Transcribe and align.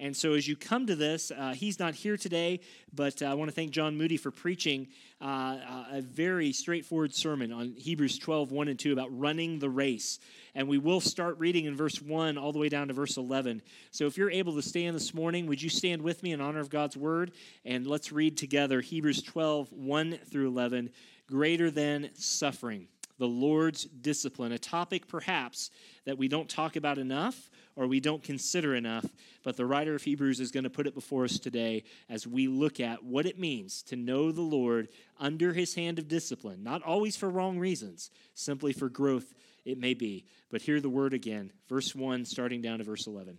And 0.00 0.16
so, 0.16 0.32
as 0.32 0.48
you 0.48 0.56
come 0.56 0.86
to 0.86 0.96
this, 0.96 1.30
uh, 1.30 1.52
he's 1.52 1.78
not 1.78 1.94
here 1.94 2.16
today, 2.16 2.60
but 2.94 3.20
uh, 3.20 3.26
I 3.26 3.34
want 3.34 3.50
to 3.50 3.54
thank 3.54 3.70
John 3.70 3.98
Moody 3.98 4.16
for 4.16 4.30
preaching 4.30 4.88
uh, 5.20 5.24
uh, 5.24 5.84
a 5.92 6.00
very 6.00 6.52
straightforward 6.52 7.14
sermon 7.14 7.52
on 7.52 7.74
Hebrews 7.76 8.18
12, 8.18 8.50
1 8.50 8.68
and 8.68 8.78
2 8.78 8.94
about 8.94 9.08
running 9.16 9.58
the 9.58 9.68
race. 9.68 10.18
And 10.54 10.68
we 10.68 10.78
will 10.78 11.02
start 11.02 11.38
reading 11.38 11.66
in 11.66 11.76
verse 11.76 12.00
1 12.00 12.38
all 12.38 12.50
the 12.50 12.58
way 12.58 12.70
down 12.70 12.88
to 12.88 12.94
verse 12.94 13.18
11. 13.18 13.60
So, 13.90 14.06
if 14.06 14.16
you're 14.16 14.30
able 14.30 14.54
to 14.54 14.62
stand 14.62 14.96
this 14.96 15.12
morning, 15.12 15.46
would 15.48 15.60
you 15.60 15.68
stand 15.68 16.00
with 16.00 16.22
me 16.22 16.32
in 16.32 16.40
honor 16.40 16.60
of 16.60 16.70
God's 16.70 16.96
word? 16.96 17.32
And 17.66 17.86
let's 17.86 18.10
read 18.10 18.38
together 18.38 18.80
Hebrews 18.80 19.22
12, 19.22 19.70
1 19.70 20.18
through 20.30 20.48
11. 20.48 20.90
Greater 21.26 21.70
than 21.70 22.08
suffering, 22.14 22.88
the 23.20 23.28
Lord's 23.28 23.84
discipline, 23.84 24.50
a 24.50 24.58
topic 24.58 25.06
perhaps 25.06 25.70
that 26.06 26.16
we 26.16 26.26
don't 26.26 26.48
talk 26.48 26.74
about 26.74 26.96
enough 26.96 27.50
or 27.76 27.86
we 27.86 28.00
don't 28.00 28.22
consider 28.22 28.74
enough, 28.74 29.04
but 29.44 29.58
the 29.58 29.66
writer 29.66 29.94
of 29.94 30.02
Hebrews 30.02 30.40
is 30.40 30.50
going 30.50 30.64
to 30.64 30.70
put 30.70 30.86
it 30.86 30.94
before 30.94 31.24
us 31.24 31.38
today 31.38 31.84
as 32.08 32.26
we 32.26 32.48
look 32.48 32.80
at 32.80 33.04
what 33.04 33.26
it 33.26 33.38
means 33.38 33.82
to 33.84 33.96
know 33.96 34.32
the 34.32 34.40
Lord 34.40 34.88
under 35.18 35.52
his 35.52 35.74
hand 35.74 35.98
of 35.98 36.08
discipline, 36.08 36.62
not 36.62 36.82
always 36.82 37.14
for 37.14 37.28
wrong 37.28 37.58
reasons, 37.58 38.10
simply 38.32 38.72
for 38.72 38.88
growth 38.88 39.34
it 39.66 39.76
may 39.76 39.92
be. 39.92 40.24
But 40.50 40.62
hear 40.62 40.80
the 40.80 40.88
word 40.88 41.12
again, 41.12 41.52
verse 41.68 41.94
1, 41.94 42.24
starting 42.24 42.62
down 42.62 42.78
to 42.78 42.84
verse 42.84 43.06
11. 43.06 43.36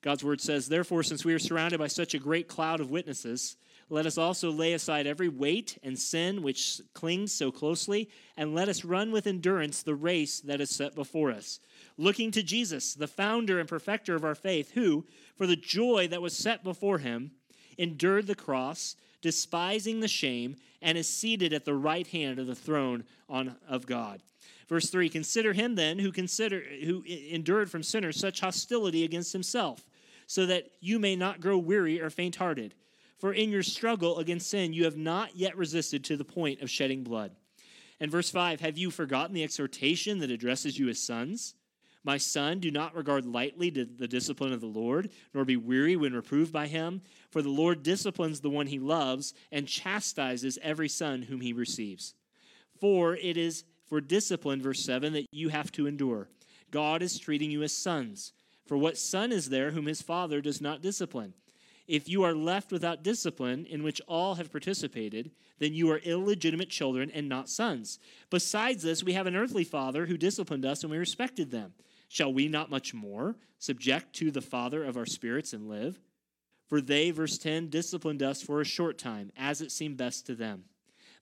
God's 0.00 0.24
word 0.24 0.40
says, 0.40 0.68
Therefore, 0.68 1.02
since 1.02 1.22
we 1.22 1.34
are 1.34 1.38
surrounded 1.38 1.78
by 1.78 1.88
such 1.88 2.14
a 2.14 2.18
great 2.18 2.48
cloud 2.48 2.80
of 2.80 2.90
witnesses, 2.90 3.56
let 3.88 4.06
us 4.06 4.18
also 4.18 4.50
lay 4.50 4.72
aside 4.72 5.06
every 5.06 5.28
weight 5.28 5.78
and 5.82 5.98
sin 5.98 6.42
which 6.42 6.80
clings 6.94 7.32
so 7.32 7.52
closely, 7.52 8.08
and 8.36 8.54
let 8.54 8.68
us 8.68 8.84
run 8.84 9.12
with 9.12 9.26
endurance 9.26 9.82
the 9.82 9.94
race 9.94 10.40
that 10.40 10.60
is 10.60 10.70
set 10.70 10.94
before 10.94 11.30
us 11.30 11.60
looking 11.98 12.30
to 12.32 12.42
Jesus, 12.42 12.94
the 12.94 13.06
founder 13.06 13.58
and 13.58 13.68
perfecter 13.68 14.14
of 14.14 14.24
our 14.24 14.34
faith, 14.34 14.72
who, 14.72 15.06
for 15.36 15.46
the 15.46 15.56
joy 15.56 16.08
that 16.08 16.22
was 16.22 16.36
set 16.36 16.62
before 16.62 16.98
him, 16.98 17.30
endured 17.78 18.26
the 18.26 18.34
cross, 18.34 18.96
despising 19.22 20.00
the 20.00 20.08
shame, 20.08 20.56
and 20.82 20.98
is 20.98 21.08
seated 21.08 21.52
at 21.52 21.64
the 21.64 21.74
right 21.74 22.06
hand 22.06 22.38
of 22.38 22.46
the 22.46 22.54
throne 22.54 23.04
on, 23.28 23.56
of 23.68 23.86
God. 23.86 24.22
Verse 24.68 24.90
3 24.90 25.08
Consider 25.08 25.52
him 25.52 25.74
then 25.74 25.98
who, 25.98 26.12
consider, 26.12 26.60
who 26.84 27.02
endured 27.06 27.70
from 27.70 27.82
sinners 27.82 28.18
such 28.18 28.40
hostility 28.40 29.04
against 29.04 29.32
himself, 29.32 29.84
so 30.26 30.46
that 30.46 30.70
you 30.80 30.98
may 30.98 31.16
not 31.16 31.40
grow 31.40 31.56
weary 31.56 32.00
or 32.00 32.10
faint 32.10 32.36
hearted. 32.36 32.74
For 33.18 33.32
in 33.32 33.50
your 33.50 33.62
struggle 33.62 34.18
against 34.18 34.50
sin, 34.50 34.72
you 34.72 34.84
have 34.84 34.96
not 34.96 35.36
yet 35.36 35.56
resisted 35.56 36.04
to 36.04 36.16
the 36.16 36.24
point 36.24 36.60
of 36.60 36.70
shedding 36.70 37.02
blood. 37.02 37.32
And 37.98 38.10
verse 38.10 38.30
5 38.30 38.60
Have 38.60 38.78
you 38.78 38.90
forgotten 38.90 39.34
the 39.34 39.44
exhortation 39.44 40.18
that 40.18 40.30
addresses 40.30 40.78
you 40.78 40.88
as 40.88 41.02
sons? 41.02 41.54
My 42.04 42.18
son, 42.18 42.60
do 42.60 42.70
not 42.70 42.94
regard 42.94 43.26
lightly 43.26 43.68
the 43.68 44.06
discipline 44.06 44.52
of 44.52 44.60
the 44.60 44.66
Lord, 44.66 45.10
nor 45.34 45.44
be 45.44 45.56
weary 45.56 45.96
when 45.96 46.12
reproved 46.12 46.52
by 46.52 46.68
him. 46.68 47.02
For 47.30 47.42
the 47.42 47.48
Lord 47.48 47.82
disciplines 47.82 48.38
the 48.38 48.50
one 48.50 48.68
he 48.68 48.78
loves 48.78 49.34
and 49.50 49.66
chastises 49.66 50.56
every 50.62 50.88
son 50.88 51.22
whom 51.22 51.40
he 51.40 51.52
receives. 51.52 52.14
For 52.80 53.16
it 53.16 53.36
is 53.36 53.64
for 53.86 54.00
discipline, 54.00 54.62
verse 54.62 54.84
7, 54.84 55.14
that 55.14 55.26
you 55.32 55.48
have 55.48 55.72
to 55.72 55.88
endure. 55.88 56.28
God 56.70 57.02
is 57.02 57.18
treating 57.18 57.50
you 57.50 57.64
as 57.64 57.72
sons. 57.72 58.32
For 58.66 58.76
what 58.76 58.98
son 58.98 59.32
is 59.32 59.48
there 59.48 59.72
whom 59.72 59.86
his 59.86 60.02
father 60.02 60.40
does 60.40 60.60
not 60.60 60.82
discipline? 60.82 61.34
If 61.86 62.08
you 62.08 62.24
are 62.24 62.34
left 62.34 62.72
without 62.72 63.04
discipline, 63.04 63.64
in 63.64 63.82
which 63.82 64.00
all 64.08 64.34
have 64.34 64.50
participated, 64.50 65.30
then 65.58 65.72
you 65.72 65.90
are 65.90 65.98
illegitimate 65.98 66.68
children 66.68 67.10
and 67.12 67.28
not 67.28 67.48
sons. 67.48 67.98
Besides 68.28 68.82
this, 68.82 69.04
we 69.04 69.12
have 69.12 69.26
an 69.26 69.36
earthly 69.36 69.64
father 69.64 70.06
who 70.06 70.16
disciplined 70.16 70.66
us, 70.66 70.82
and 70.82 70.90
we 70.90 70.98
respected 70.98 71.50
them. 71.50 71.74
Shall 72.08 72.32
we 72.32 72.48
not 72.48 72.70
much 72.70 72.92
more 72.92 73.36
subject 73.58 74.14
to 74.16 74.30
the 74.30 74.40
Father 74.40 74.82
of 74.84 74.96
our 74.96 75.06
spirits 75.06 75.52
and 75.52 75.68
live? 75.68 76.00
For 76.68 76.80
they, 76.80 77.12
verse 77.12 77.38
10, 77.38 77.68
disciplined 77.68 78.22
us 78.22 78.42
for 78.42 78.60
a 78.60 78.64
short 78.64 78.98
time, 78.98 79.30
as 79.36 79.60
it 79.60 79.70
seemed 79.70 79.96
best 79.96 80.26
to 80.26 80.34
them. 80.34 80.64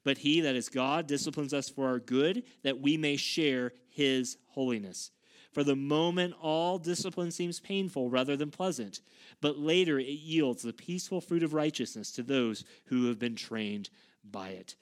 But 0.03 0.19
he, 0.19 0.41
that 0.41 0.57
is 0.57 0.69
God, 0.69 1.07
disciplines 1.07 1.55
us 1.55 1.69
for 1.69 1.87
our 1.89 1.99
good, 1.99 2.45
that 2.63 2.81
we 2.81 2.97
may 2.97 3.17
share 3.17 3.73
his 3.91 4.37
holiness. 4.49 5.11
For 5.55 5.63
the 5.63 5.77
moment, 5.77 6.35
all 6.43 6.79
discipline 6.79 7.31
seems 7.31 7.61
painful 7.61 8.11
rather 8.11 8.37
than 8.37 8.51
pleasant, 8.51 9.01
but 9.41 9.57
later 9.57 10.01
it 10.01 10.09
yields 10.09 10.63
the 10.63 10.73
peaceful 10.73 11.21
fruit 11.21 11.45
of 11.45 11.55
righteousness 11.55 12.11
to 12.13 12.25
those 12.25 12.65
who 12.87 13.07
have 13.07 13.21
been 13.21 13.37
trained 13.37 13.89
by 14.29 14.49
it. 14.49 14.75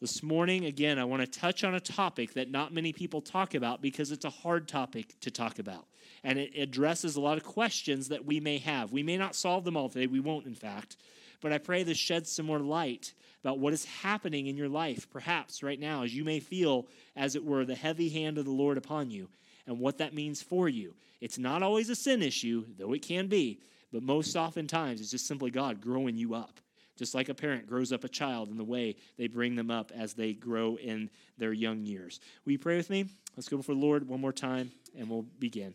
This 0.00 0.22
morning, 0.22 0.66
again, 0.66 1.00
I 1.00 1.04
want 1.04 1.20
to 1.20 1.40
touch 1.40 1.64
on 1.64 1.74
a 1.74 1.80
topic 1.80 2.34
that 2.34 2.48
not 2.48 2.72
many 2.72 2.92
people 2.92 3.20
talk 3.20 3.54
about 3.54 3.82
because 3.82 4.12
it's 4.12 4.24
a 4.24 4.30
hard 4.30 4.68
topic 4.68 5.18
to 5.22 5.32
talk 5.32 5.58
about. 5.58 5.86
And 6.22 6.38
it 6.38 6.56
addresses 6.56 7.16
a 7.16 7.20
lot 7.20 7.36
of 7.36 7.42
questions 7.42 8.08
that 8.08 8.24
we 8.24 8.38
may 8.38 8.58
have. 8.58 8.92
We 8.92 9.02
may 9.02 9.16
not 9.16 9.34
solve 9.34 9.64
them 9.64 9.76
all 9.76 9.88
today, 9.88 10.06
we 10.06 10.20
won't, 10.20 10.46
in 10.46 10.54
fact. 10.54 10.96
But 11.40 11.52
I 11.52 11.58
pray 11.58 11.82
this 11.82 11.98
sheds 11.98 12.30
some 12.30 12.46
more 12.46 12.60
light 12.60 13.14
about 13.42 13.58
what 13.58 13.72
is 13.72 13.84
happening 13.84 14.46
in 14.46 14.56
your 14.56 14.68
life, 14.68 15.10
perhaps 15.10 15.62
right 15.62 15.80
now, 15.80 16.04
as 16.04 16.14
you 16.14 16.22
may 16.22 16.38
feel, 16.38 16.86
as 17.16 17.34
it 17.34 17.44
were, 17.44 17.64
the 17.64 17.74
heavy 17.74 18.10
hand 18.10 18.38
of 18.38 18.44
the 18.44 18.52
Lord 18.52 18.78
upon 18.78 19.10
you 19.10 19.28
and 19.70 19.78
what 19.78 19.98
that 19.98 20.12
means 20.12 20.42
for 20.42 20.68
you. 20.68 20.94
It's 21.22 21.38
not 21.38 21.62
always 21.62 21.88
a 21.88 21.94
sin 21.94 22.22
issue, 22.22 22.66
though 22.76 22.92
it 22.92 23.00
can 23.00 23.28
be, 23.28 23.60
but 23.92 24.02
most 24.02 24.36
oftentimes 24.36 25.00
it's 25.00 25.12
just 25.12 25.26
simply 25.26 25.50
God 25.50 25.80
growing 25.80 26.16
you 26.16 26.34
up 26.34 26.60
just 27.00 27.14
like 27.14 27.30
a 27.30 27.34
parent 27.34 27.66
grows 27.66 27.92
up 27.92 28.04
a 28.04 28.08
child 28.10 28.50
in 28.50 28.58
the 28.58 28.64
way 28.64 28.94
they 29.16 29.26
bring 29.26 29.54
them 29.54 29.70
up 29.70 29.90
as 29.96 30.12
they 30.12 30.34
grow 30.34 30.76
in 30.76 31.08
their 31.38 31.54
young 31.54 31.82
years. 31.82 32.20
Will 32.44 32.52
you 32.52 32.58
pray 32.58 32.76
with 32.76 32.90
me? 32.90 33.06
Let's 33.34 33.48
go 33.48 33.56
before 33.56 33.74
the 33.74 33.80
Lord 33.80 34.06
one 34.06 34.20
more 34.20 34.34
time 34.34 34.70
and 34.94 35.08
we'll 35.08 35.24
begin. 35.38 35.72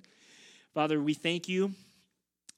Father, 0.76 1.02
we 1.02 1.16
thank 1.16 1.50
you 1.50 1.72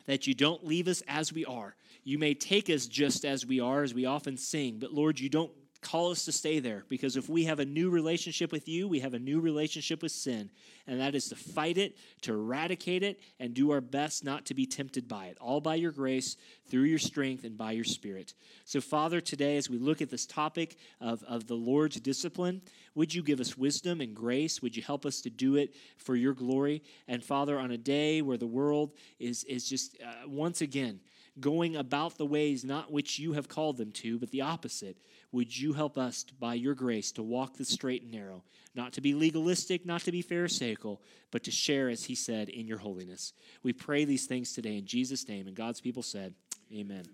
that 0.05 0.27
you 0.27 0.33
don't 0.33 0.67
leave 0.67 0.89
us 0.89 1.01
as 1.07 1.31
we 1.31 1.45
are. 1.45 1.77
You 2.03 2.17
may 2.17 2.33
take 2.33 2.69
us 2.69 2.87
just 2.87 3.23
as 3.23 3.45
we 3.45 3.61
are, 3.61 3.83
as 3.83 3.93
we 3.93 4.05
often 4.05 4.35
sing, 4.35 4.79
but 4.79 4.91
Lord, 4.91 5.17
you 5.17 5.29
don't 5.29 5.51
call 5.81 6.11
us 6.11 6.25
to 6.25 6.31
stay 6.31 6.59
there 6.59 6.83
because 6.89 7.15
if 7.17 7.29
we 7.29 7.45
have 7.45 7.59
a 7.59 7.65
new 7.65 7.89
relationship 7.89 8.51
with 8.51 8.67
you, 8.67 8.87
we 8.87 8.99
have 8.99 9.13
a 9.13 9.19
new 9.19 9.39
relationship 9.39 10.01
with 10.01 10.11
sin. 10.11 10.49
And 10.87 10.99
that 11.01 11.15
is 11.15 11.27
to 11.29 11.35
fight 11.35 11.77
it, 11.77 11.97
to 12.21 12.33
eradicate 12.33 13.03
it, 13.03 13.19
and 13.39 13.53
do 13.53 13.71
our 13.71 13.81
best 13.81 14.23
not 14.23 14.45
to 14.45 14.53
be 14.53 14.65
tempted 14.65 15.07
by 15.07 15.25
it, 15.25 15.37
all 15.39 15.59
by 15.59 15.75
your 15.75 15.91
grace, 15.91 16.37
through 16.69 16.83
your 16.83 16.99
strength, 16.99 17.43
and 17.43 17.57
by 17.57 17.71
your 17.71 17.83
spirit. 17.83 18.33
So, 18.65 18.79
Father, 18.79 19.19
today, 19.19 19.57
as 19.57 19.69
we 19.69 19.77
look 19.77 20.01
at 20.01 20.09
this 20.09 20.25
topic 20.25 20.77
of, 21.01 21.23
of 21.23 21.47
the 21.47 21.55
Lord's 21.55 21.99
discipline, 21.99 22.61
would 22.95 23.13
you 23.13 23.21
give 23.21 23.39
us 23.39 23.57
wisdom 23.57 24.01
and 24.01 24.15
grace? 24.15 24.61
Would 24.61 24.75
you 24.75 24.83
help 24.83 25.05
us 25.05 25.21
to 25.21 25.29
do 25.29 25.55
it 25.57 25.75
for 25.97 26.15
your 26.15 26.33
glory? 26.33 26.83
And, 27.07 27.23
Father, 27.23 27.59
on 27.59 27.71
a 27.71 27.77
day 27.77 28.21
where 28.21 28.37
the 28.37 28.47
world 28.47 28.93
is, 29.19 29.43
is 29.43 29.67
just 29.67 29.97
uh, 30.01 30.27
once 30.27 30.61
again, 30.61 31.01
going 31.39 31.75
about 31.75 32.17
the 32.17 32.25
ways 32.25 32.63
not 32.63 32.91
which 32.91 33.19
you 33.19 33.33
have 33.33 33.47
called 33.47 33.77
them 33.77 33.91
to, 33.91 34.17
but 34.17 34.31
the 34.31 34.41
opposite. 34.41 34.97
Would 35.31 35.57
you 35.57 35.73
help 35.73 35.97
us, 35.97 36.23
by 36.39 36.53
your 36.53 36.73
grace, 36.73 37.11
to 37.13 37.23
walk 37.23 37.57
the 37.57 37.65
straight 37.65 38.03
and 38.03 38.11
narrow, 38.11 38.43
not 38.75 38.93
to 38.93 39.01
be 39.01 39.13
legalistic, 39.13 39.85
not 39.85 40.01
to 40.01 40.11
be 40.11 40.21
pharisaical, 40.21 41.01
but 41.31 41.43
to 41.43 41.51
share, 41.51 41.89
as 41.89 42.05
he 42.05 42.15
said, 42.15 42.47
in 42.49 42.65
your 42.65 42.77
holiness? 42.77 43.33
We 43.61 43.73
pray 43.73 44.05
these 44.05 44.25
things 44.25 44.53
today 44.53 44.77
in 44.77 44.85
Jesus' 44.85 45.27
name. 45.27 45.47
And 45.47 45.55
God's 45.55 45.81
people 45.81 46.03
said, 46.03 46.33
Amen. 46.73 47.05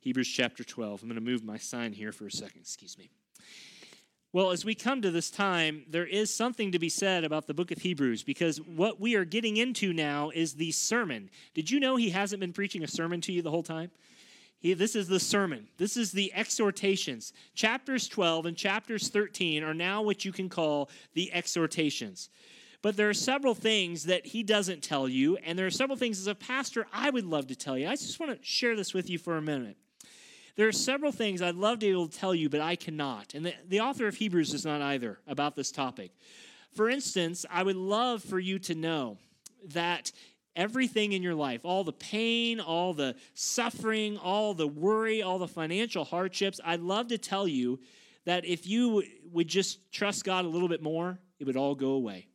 Hebrews 0.00 0.28
chapter 0.28 0.64
12. 0.64 1.02
I'm 1.02 1.08
going 1.08 1.14
to 1.14 1.24
move 1.24 1.44
my 1.44 1.56
sign 1.56 1.92
here 1.92 2.10
for 2.10 2.26
a 2.26 2.30
second. 2.30 2.62
Excuse 2.62 2.98
me. 2.98 3.10
Well, 4.32 4.50
as 4.50 4.64
we 4.64 4.74
come 4.74 5.02
to 5.02 5.10
this 5.10 5.30
time, 5.30 5.84
there 5.88 6.06
is 6.06 6.34
something 6.34 6.72
to 6.72 6.78
be 6.78 6.88
said 6.88 7.22
about 7.22 7.46
the 7.46 7.52
book 7.54 7.70
of 7.70 7.78
Hebrews 7.78 8.22
because 8.22 8.56
what 8.62 8.98
we 8.98 9.14
are 9.14 9.26
getting 9.26 9.58
into 9.58 9.92
now 9.92 10.30
is 10.30 10.54
the 10.54 10.72
sermon. 10.72 11.28
Did 11.52 11.70
you 11.70 11.78
know 11.78 11.96
he 11.96 12.10
hasn't 12.10 12.40
been 12.40 12.54
preaching 12.54 12.82
a 12.82 12.88
sermon 12.88 13.20
to 13.22 13.32
you 13.32 13.42
the 13.42 13.50
whole 13.50 13.62
time? 13.62 13.90
He, 14.62 14.74
this 14.74 14.94
is 14.94 15.08
the 15.08 15.18
sermon. 15.18 15.66
This 15.76 15.96
is 15.96 16.12
the 16.12 16.32
exhortations. 16.34 17.32
Chapters 17.56 18.06
12 18.06 18.46
and 18.46 18.56
chapters 18.56 19.08
13 19.08 19.64
are 19.64 19.74
now 19.74 20.02
what 20.02 20.24
you 20.24 20.30
can 20.30 20.48
call 20.48 20.88
the 21.14 21.32
exhortations. 21.32 22.30
But 22.80 22.96
there 22.96 23.08
are 23.08 23.14
several 23.14 23.56
things 23.56 24.04
that 24.04 24.24
he 24.24 24.44
doesn't 24.44 24.84
tell 24.84 25.08
you, 25.08 25.36
and 25.38 25.58
there 25.58 25.66
are 25.66 25.70
several 25.70 25.98
things 25.98 26.20
as 26.20 26.28
a 26.28 26.34
pastor 26.34 26.86
I 26.92 27.10
would 27.10 27.26
love 27.26 27.48
to 27.48 27.56
tell 27.56 27.76
you. 27.76 27.88
I 27.88 27.96
just 27.96 28.20
want 28.20 28.38
to 28.40 28.46
share 28.46 28.76
this 28.76 28.94
with 28.94 29.10
you 29.10 29.18
for 29.18 29.36
a 29.36 29.42
minute. 29.42 29.76
There 30.54 30.68
are 30.68 30.72
several 30.72 31.10
things 31.10 31.42
I'd 31.42 31.56
love 31.56 31.80
to 31.80 31.86
be 31.86 31.90
able 31.90 32.06
to 32.06 32.16
tell 32.16 32.34
you, 32.34 32.48
but 32.48 32.60
I 32.60 32.76
cannot. 32.76 33.34
And 33.34 33.44
the, 33.44 33.54
the 33.68 33.80
author 33.80 34.06
of 34.06 34.14
Hebrews 34.14 34.54
is 34.54 34.64
not 34.64 34.80
either 34.80 35.18
about 35.26 35.56
this 35.56 35.72
topic. 35.72 36.12
For 36.72 36.88
instance, 36.88 37.44
I 37.50 37.64
would 37.64 37.76
love 37.76 38.22
for 38.22 38.38
you 38.38 38.60
to 38.60 38.76
know 38.76 39.18
that 39.72 40.12
everything 40.56 41.12
in 41.12 41.22
your 41.22 41.34
life, 41.34 41.60
all 41.64 41.84
the 41.84 41.92
pain, 41.92 42.60
all 42.60 42.92
the 42.92 43.16
suffering, 43.34 44.18
all 44.18 44.54
the 44.54 44.68
worry, 44.68 45.22
all 45.22 45.38
the 45.38 45.48
financial 45.48 46.04
hardships, 46.04 46.60
I'd 46.64 46.80
love 46.80 47.08
to 47.08 47.18
tell 47.18 47.48
you 47.48 47.80
that 48.24 48.44
if 48.44 48.66
you 48.66 49.02
would 49.32 49.48
just 49.48 49.92
trust 49.92 50.24
God 50.24 50.44
a 50.44 50.48
little 50.48 50.68
bit 50.68 50.82
more, 50.82 51.18
it 51.38 51.46
would 51.46 51.56
all 51.56 51.74
go 51.74 51.90
away. 51.90 52.28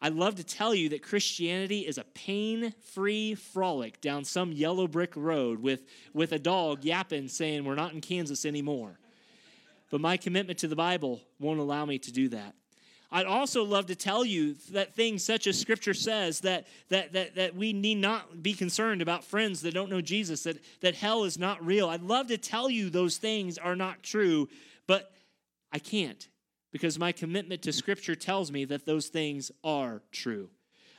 I'd 0.00 0.12
love 0.12 0.34
to 0.34 0.44
tell 0.44 0.74
you 0.74 0.90
that 0.90 1.02
Christianity 1.02 1.80
is 1.80 1.96
a 1.96 2.04
pain 2.04 2.74
free 2.92 3.34
frolic 3.34 4.02
down 4.02 4.24
some 4.24 4.52
yellow 4.52 4.86
brick 4.86 5.14
road 5.16 5.60
with, 5.60 5.86
with 6.12 6.32
a 6.32 6.38
dog 6.38 6.84
yapping 6.84 7.28
saying, 7.28 7.64
We're 7.64 7.74
not 7.74 7.94
in 7.94 8.02
Kansas 8.02 8.44
anymore. 8.44 8.98
But 9.90 10.02
my 10.02 10.18
commitment 10.18 10.58
to 10.58 10.68
the 10.68 10.76
Bible 10.76 11.22
won't 11.40 11.58
allow 11.58 11.86
me 11.86 11.98
to 12.00 12.12
do 12.12 12.28
that. 12.28 12.54
I'd 13.10 13.26
also 13.26 13.64
love 13.64 13.86
to 13.86 13.94
tell 13.94 14.24
you 14.24 14.54
that 14.72 14.94
things 14.94 15.22
such 15.22 15.46
as 15.46 15.58
Scripture 15.58 15.94
says 15.94 16.40
that, 16.40 16.66
that, 16.88 17.12
that, 17.12 17.36
that 17.36 17.54
we 17.54 17.72
need 17.72 17.98
not 17.98 18.42
be 18.42 18.54
concerned 18.54 19.02
about 19.02 19.24
friends 19.24 19.62
that 19.62 19.74
don't 19.74 19.90
know 19.90 20.00
Jesus, 20.00 20.42
that, 20.44 20.58
that 20.80 20.94
hell 20.94 21.24
is 21.24 21.38
not 21.38 21.64
real. 21.64 21.88
I'd 21.88 22.02
love 22.02 22.28
to 22.28 22.38
tell 22.38 22.68
you 22.68 22.90
those 22.90 23.16
things 23.18 23.56
are 23.56 23.76
not 23.76 24.02
true, 24.02 24.48
but 24.86 25.12
I 25.72 25.78
can't 25.78 26.28
because 26.72 26.98
my 26.98 27.12
commitment 27.12 27.62
to 27.62 27.72
Scripture 27.72 28.16
tells 28.16 28.50
me 28.50 28.64
that 28.64 28.84
those 28.84 29.06
things 29.06 29.52
are 29.62 30.02
true. 30.10 30.50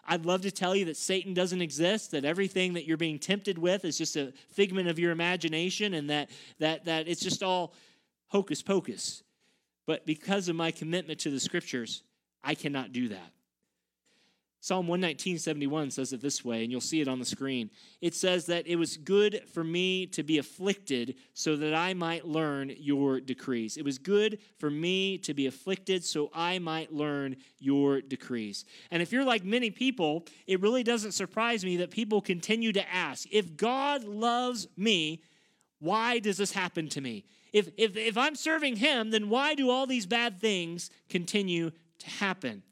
I'd 0.07 0.25
love 0.25 0.41
to 0.43 0.51
tell 0.51 0.73
you 0.73 0.85
that 0.85 0.95
Satan 0.95 1.33
doesn't 1.33 1.61
exist, 1.61 2.11
that 2.11 2.23
everything 2.23 2.73
that 2.73 2.85
you're 2.85 2.95
being 2.95 3.19
tempted 3.19 3.57
with 3.57 3.83
is 3.83 3.97
just 3.97 4.15
a 4.15 4.31
figment 4.53 4.87
of 4.87 4.99
your 4.99 5.11
imagination, 5.11 5.95
and 5.95 6.09
that, 6.09 6.29
that, 6.59 6.85
that 6.85 7.09
it's 7.09 7.21
just 7.21 7.43
all 7.43 7.73
hocus 8.27 8.61
pocus. 8.61 9.23
But 9.85 10.05
because 10.05 10.49
of 10.49 10.55
my 10.55 10.71
commitment 10.71 11.19
to 11.21 11.29
the 11.29 11.39
Scriptures, 11.39 12.03
I 12.43 12.55
cannot 12.55 12.91
do 12.91 13.09
that. 13.09 13.31
Psalm 14.65 14.87
119, 14.87 15.37
71 15.37 15.91
says 15.91 16.11
it 16.11 16.21
this 16.21 16.43
way, 16.43 16.63
and 16.63 16.71
you'll 16.71 16.81
see 16.81 16.99
it 16.99 17.07
on 17.07 17.19
the 17.19 17.25
screen. 17.25 17.69
It 18.01 18.15
says 18.15 18.47
that 18.47 18.65
it 18.65 18.77
was 18.77 18.97
good 18.97 19.43
for 19.53 19.63
me 19.63 20.07
to 20.07 20.23
be 20.23 20.39
afflicted 20.39 21.17
so 21.35 21.55
that 21.57 21.75
I 21.75 21.93
might 21.93 22.25
learn 22.25 22.73
your 22.75 23.19
decrees. 23.19 23.77
It 23.77 23.85
was 23.85 23.99
good 23.99 24.39
for 24.57 24.71
me 24.71 25.19
to 25.19 25.35
be 25.35 25.45
afflicted 25.45 26.03
so 26.03 26.31
I 26.33 26.57
might 26.57 26.91
learn 26.91 27.35
your 27.59 28.01
decrees. 28.01 28.65
And 28.89 29.03
if 29.03 29.11
you're 29.11 29.23
like 29.23 29.45
many 29.45 29.69
people, 29.69 30.25
it 30.47 30.59
really 30.61 30.81
doesn't 30.81 31.11
surprise 31.11 31.63
me 31.63 31.77
that 31.77 31.91
people 31.91 32.19
continue 32.19 32.71
to 32.71 32.91
ask 32.91 33.27
if 33.31 33.55
God 33.55 34.03
loves 34.03 34.67
me, 34.75 35.21
why 35.79 36.19
does 36.19 36.37
this 36.37 36.51
happen 36.51 36.87
to 36.89 37.01
me? 37.01 37.25
If, 37.53 37.69
if, 37.77 37.95
if 37.95 38.17
I'm 38.17 38.35
serving 38.35 38.77
Him, 38.77 39.11
then 39.11 39.29
why 39.29 39.55
do 39.55 39.69
all 39.69 39.87
these 39.87 40.05
bad 40.05 40.39
things 40.39 40.89
continue 41.09 41.71
to 41.99 42.09
happen? 42.09 42.63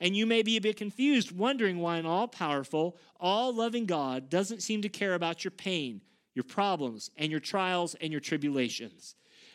And 0.00 0.16
you 0.16 0.26
may 0.26 0.42
be 0.42 0.56
a 0.56 0.60
bit 0.60 0.76
confused, 0.76 1.30
wondering 1.30 1.78
why 1.78 1.98
an 1.98 2.06
all 2.06 2.26
powerful, 2.26 2.96
all 3.20 3.54
loving 3.54 3.86
God 3.86 4.28
doesn't 4.28 4.62
seem 4.62 4.82
to 4.82 4.88
care 4.88 5.14
about 5.14 5.44
your 5.44 5.52
pain, 5.52 6.00
your 6.34 6.42
problems, 6.44 7.10
and 7.16 7.30
your 7.30 7.40
trials 7.40 7.94
and 8.00 8.10
your 8.10 8.20
tribulations. 8.20 9.14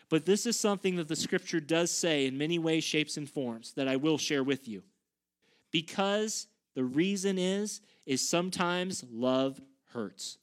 But 0.09 0.25
this 0.25 0.45
is 0.45 0.57
something 0.57 0.95
that 0.95 1.09
the 1.09 1.17
scripture 1.17 1.59
does 1.59 1.91
say 1.91 2.27
in 2.27 2.37
many 2.37 2.59
ways, 2.59 2.83
shapes, 2.83 3.17
and 3.17 3.29
forms 3.29 3.73
that 3.73 3.89
I 3.89 3.97
will 3.97 4.17
share 4.17 4.43
with 4.43 4.67
you. 4.67 4.83
Because 5.71 6.47
the 6.75 6.85
reason 6.85 7.37
is, 7.37 7.81
is 8.05 8.27
sometimes 8.27 9.03
love 9.11 9.59
hurts. 9.91 10.37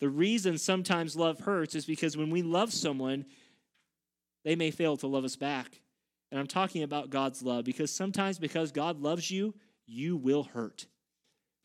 The 0.00 0.08
reason 0.08 0.58
sometimes 0.58 1.16
love 1.16 1.40
hurts 1.40 1.74
is 1.74 1.86
because 1.86 2.16
when 2.16 2.30
we 2.30 2.42
love 2.42 2.72
someone, 2.72 3.24
they 4.44 4.56
may 4.56 4.70
fail 4.70 4.96
to 4.98 5.06
love 5.06 5.24
us 5.24 5.36
back. 5.36 5.80
And 6.30 6.38
I'm 6.38 6.46
talking 6.46 6.82
about 6.82 7.10
God's 7.10 7.42
love 7.42 7.64
because 7.64 7.90
sometimes 7.90 8.38
because 8.38 8.72
God 8.72 9.00
loves 9.00 9.30
you, 9.30 9.54
you 9.86 10.16
will 10.16 10.44
hurt. 10.44 10.86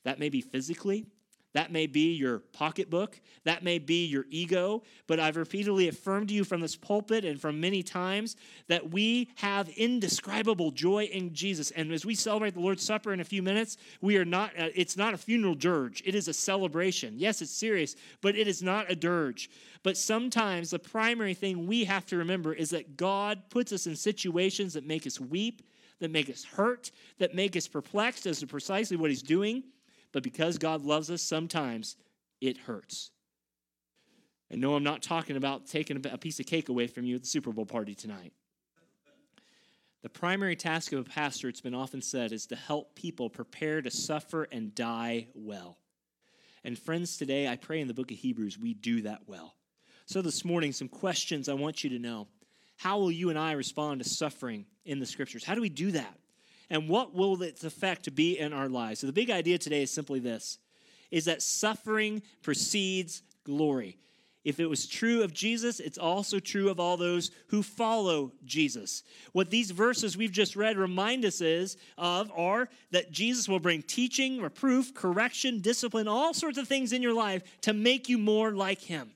That 0.05 0.19
may 0.19 0.29
be 0.29 0.41
physically, 0.41 1.07
that 1.53 1.71
may 1.71 1.85
be 1.85 2.13
your 2.13 2.39
pocketbook. 2.39 3.19
That 3.43 3.63
may 3.63 3.77
be 3.77 4.05
your 4.05 4.25
ego. 4.29 4.83
But 5.07 5.19
I've 5.19 5.35
repeatedly 5.35 5.89
affirmed 5.89 6.29
to 6.29 6.33
you 6.33 6.43
from 6.43 6.61
this 6.61 6.75
pulpit 6.75 7.25
and 7.25 7.39
from 7.41 7.59
many 7.59 7.83
times 7.83 8.37
that 8.67 8.91
we 8.91 9.29
have 9.35 9.67
indescribable 9.69 10.71
joy 10.71 11.05
in 11.05 11.33
Jesus. 11.33 11.71
And 11.71 11.91
as 11.91 12.05
we 12.05 12.15
celebrate 12.15 12.53
the 12.53 12.61
Lord's 12.61 12.85
Supper 12.85 13.11
in 13.11 13.19
a 13.19 13.25
few 13.25 13.43
minutes, 13.43 13.77
we 13.99 14.17
are 14.17 14.25
not, 14.25 14.51
uh, 14.57 14.69
it's 14.73 14.95
not 14.95 15.13
a 15.13 15.17
funeral 15.17 15.55
dirge. 15.55 16.01
It 16.05 16.15
is 16.15 16.27
a 16.27 16.33
celebration. 16.33 17.15
Yes, 17.17 17.41
it's 17.41 17.51
serious, 17.51 17.95
but 18.21 18.35
it 18.35 18.47
is 18.47 18.63
not 18.63 18.89
a 18.89 18.95
dirge. 18.95 19.49
But 19.83 19.97
sometimes 19.97 20.69
the 20.69 20.79
primary 20.79 21.33
thing 21.33 21.67
we 21.67 21.83
have 21.83 22.05
to 22.07 22.17
remember 22.17 22.53
is 22.53 22.69
that 22.69 22.95
God 22.95 23.41
puts 23.49 23.73
us 23.73 23.87
in 23.87 23.95
situations 23.95 24.73
that 24.73 24.85
make 24.85 25.05
us 25.05 25.19
weep, 25.19 25.63
that 25.99 26.11
make 26.11 26.29
us 26.29 26.45
hurt, 26.45 26.91
that 27.19 27.35
make 27.35 27.57
us 27.57 27.67
perplexed 27.67 28.25
as 28.25 28.39
to 28.39 28.47
precisely 28.47 28.95
what 28.95 29.09
He's 29.09 29.21
doing. 29.21 29.63
But 30.11 30.23
because 30.23 30.57
God 30.57 30.83
loves 30.83 31.09
us, 31.09 31.21
sometimes 31.21 31.95
it 32.39 32.57
hurts. 32.57 33.11
And 34.49 34.59
no, 34.59 34.75
I'm 34.75 34.83
not 34.83 35.01
talking 35.01 35.37
about 35.37 35.67
taking 35.67 36.03
a 36.11 36.17
piece 36.17 36.39
of 36.39 36.45
cake 36.45 36.67
away 36.67 36.87
from 36.87 37.05
you 37.05 37.15
at 37.15 37.21
the 37.21 37.27
Super 37.27 37.51
Bowl 37.51 37.65
party 37.65 37.95
tonight. 37.95 38.33
The 40.01 40.09
primary 40.09 40.55
task 40.55 40.91
of 40.91 40.99
a 40.99 41.09
pastor, 41.09 41.47
it's 41.47 41.61
been 41.61 41.75
often 41.75 42.01
said, 42.01 42.31
is 42.31 42.47
to 42.47 42.55
help 42.55 42.95
people 42.95 43.29
prepare 43.29 43.81
to 43.81 43.91
suffer 43.91 44.47
and 44.51 44.73
die 44.73 45.27
well. 45.35 45.77
And 46.63 46.77
friends, 46.77 47.17
today 47.17 47.47
I 47.47 47.55
pray 47.55 47.79
in 47.79 47.87
the 47.87 47.93
book 47.93 48.11
of 48.11 48.17
Hebrews 48.17 48.57
we 48.57 48.73
do 48.73 49.03
that 49.03 49.21
well. 49.27 49.55
So 50.07 50.21
this 50.21 50.43
morning, 50.43 50.73
some 50.73 50.89
questions 50.89 51.47
I 51.47 51.53
want 51.53 51.83
you 51.83 51.91
to 51.91 51.99
know. 51.99 52.27
How 52.77 52.97
will 52.97 53.11
you 53.11 53.29
and 53.29 53.37
I 53.37 53.53
respond 53.53 54.03
to 54.03 54.09
suffering 54.09 54.65
in 54.85 54.99
the 54.99 55.05
scriptures? 55.05 55.43
How 55.45 55.55
do 55.55 55.61
we 55.61 55.69
do 55.69 55.91
that? 55.91 56.17
And 56.71 56.87
what 56.87 57.13
will 57.13 57.43
its 57.43 57.65
effect 57.65 58.15
be 58.15 58.39
in 58.39 58.53
our 58.53 58.69
lives? 58.69 59.01
So 59.01 59.07
the 59.07 59.13
big 59.13 59.29
idea 59.29 59.57
today 59.59 59.83
is 59.83 59.91
simply 59.91 60.19
this 60.19 60.57
is 61.11 61.25
that 61.25 61.41
suffering 61.41 62.23
precedes 62.41 63.21
glory. 63.43 63.97
If 64.45 64.61
it 64.61 64.67
was 64.67 64.87
true 64.87 65.21
of 65.21 65.33
Jesus, 65.33 65.81
it's 65.81 65.97
also 65.97 66.39
true 66.39 66.69
of 66.69 66.79
all 66.79 66.95
those 66.95 67.29
who 67.47 67.61
follow 67.61 68.31
Jesus. 68.45 69.03
What 69.33 69.49
these 69.49 69.69
verses 69.69 70.15
we've 70.15 70.31
just 70.31 70.55
read 70.55 70.77
remind 70.77 71.25
us 71.25 71.41
is 71.41 71.75
of 71.97 72.31
are 72.35 72.69
that 72.91 73.11
Jesus 73.11 73.49
will 73.49 73.59
bring 73.59 73.83
teaching, 73.83 74.41
reproof, 74.41 74.95
correction, 74.95 75.59
discipline, 75.59 76.07
all 76.07 76.33
sorts 76.33 76.57
of 76.57 76.69
things 76.69 76.93
in 76.93 77.03
your 77.03 77.13
life 77.13 77.43
to 77.61 77.73
make 77.73 78.07
you 78.07 78.17
more 78.17 78.51
like 78.51 78.79
him. 78.79 79.11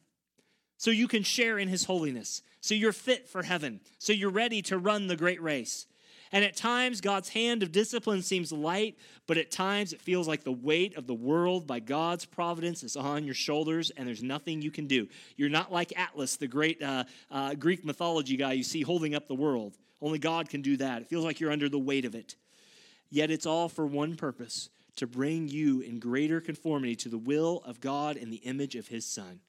So 0.78 0.92
you 0.92 1.08
can 1.08 1.24
share 1.24 1.58
in 1.58 1.70
his 1.70 1.86
holiness. 1.86 2.42
So 2.60 2.76
you're 2.76 2.92
fit 2.92 3.30
for 3.30 3.44
heaven. 3.44 3.80
So 3.98 4.12
you're 4.12 4.30
ready 4.30 4.62
to 4.64 4.78
run 4.78 5.08
the 5.08 5.16
great 5.16 5.42
race. 5.42 5.88
And 6.36 6.44
at 6.44 6.58
times, 6.58 7.00
God's 7.00 7.30
hand 7.30 7.64
of 7.64 7.72
discipline 7.72 8.22
seems 8.22 8.52
light, 8.52 8.98
but 9.26 9.38
at 9.38 9.52
times 9.52 9.94
it 9.94 10.02
feels 10.02 10.28
like 10.28 10.44
the 10.44 10.52
weight 10.52 10.98
of 10.98 11.08
the 11.08 11.14
world 11.14 11.66
by 11.66 11.80
God's 11.80 12.26
providence 12.26 12.84
is 12.84 12.98
on 12.98 13.24
your 13.24 13.34
shoulders, 13.34 13.90
and 13.92 14.06
there's 14.06 14.22
nothing 14.22 14.62
you 14.62 14.70
can 14.70 14.86
do. 14.86 15.08
You're 15.38 15.48
not 15.48 15.72
like 15.72 15.98
Atlas, 15.98 16.36
the 16.36 16.50
great 16.50 16.84
uh, 16.84 17.06
uh, 17.32 17.54
Greek 17.54 17.86
mythology 17.86 18.36
guy 18.36 18.52
you 18.52 18.64
see 18.64 18.82
holding 18.82 19.16
up 19.16 19.30
the 19.30 19.34
world. 19.34 19.78
Only 20.02 20.20
God 20.20 20.50
can 20.50 20.62
do 20.62 20.76
that. 20.76 21.04
It 21.04 21.08
feels 21.08 21.24
like 21.24 21.40
you're 21.40 21.54
under 21.54 21.70
the 21.70 21.80
weight 21.80 22.04
of 22.04 22.16
it. 22.16 22.36
Yet 23.10 23.32
it's 23.32 23.46
all 23.46 23.70
for 23.70 23.86
one 23.86 24.18
purpose 24.18 24.70
to 24.98 25.08
bring 25.08 25.48
you 25.48 25.80
in 25.80 26.00
greater 26.00 26.42
conformity 26.42 26.98
to 26.98 27.08
the 27.08 27.18
will 27.18 27.64
of 27.66 27.80
God 27.80 28.18
and 28.18 28.30
the 28.30 28.44
image 28.44 28.76
of 28.76 28.90
his 28.90 29.06
Son. 29.06 29.40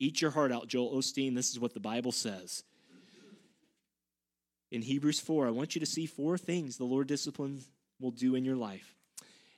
Eat 0.00 0.20
your 0.20 0.32
heart 0.32 0.50
out, 0.50 0.66
Joel 0.66 0.96
Osteen. 0.96 1.36
This 1.36 1.52
is 1.52 1.60
what 1.60 1.72
the 1.72 1.78
Bible 1.78 2.10
says 2.10 2.64
in 4.70 4.82
Hebrews 4.82 5.20
4, 5.20 5.46
I 5.46 5.50
want 5.50 5.74
you 5.74 5.80
to 5.80 5.86
see 5.86 6.06
four 6.06 6.36
things 6.36 6.76
the 6.76 6.84
Lord 6.84 7.06
disciplines 7.06 7.68
will 8.00 8.10
do 8.10 8.34
in 8.34 8.44
your 8.44 8.56
life. 8.56 8.94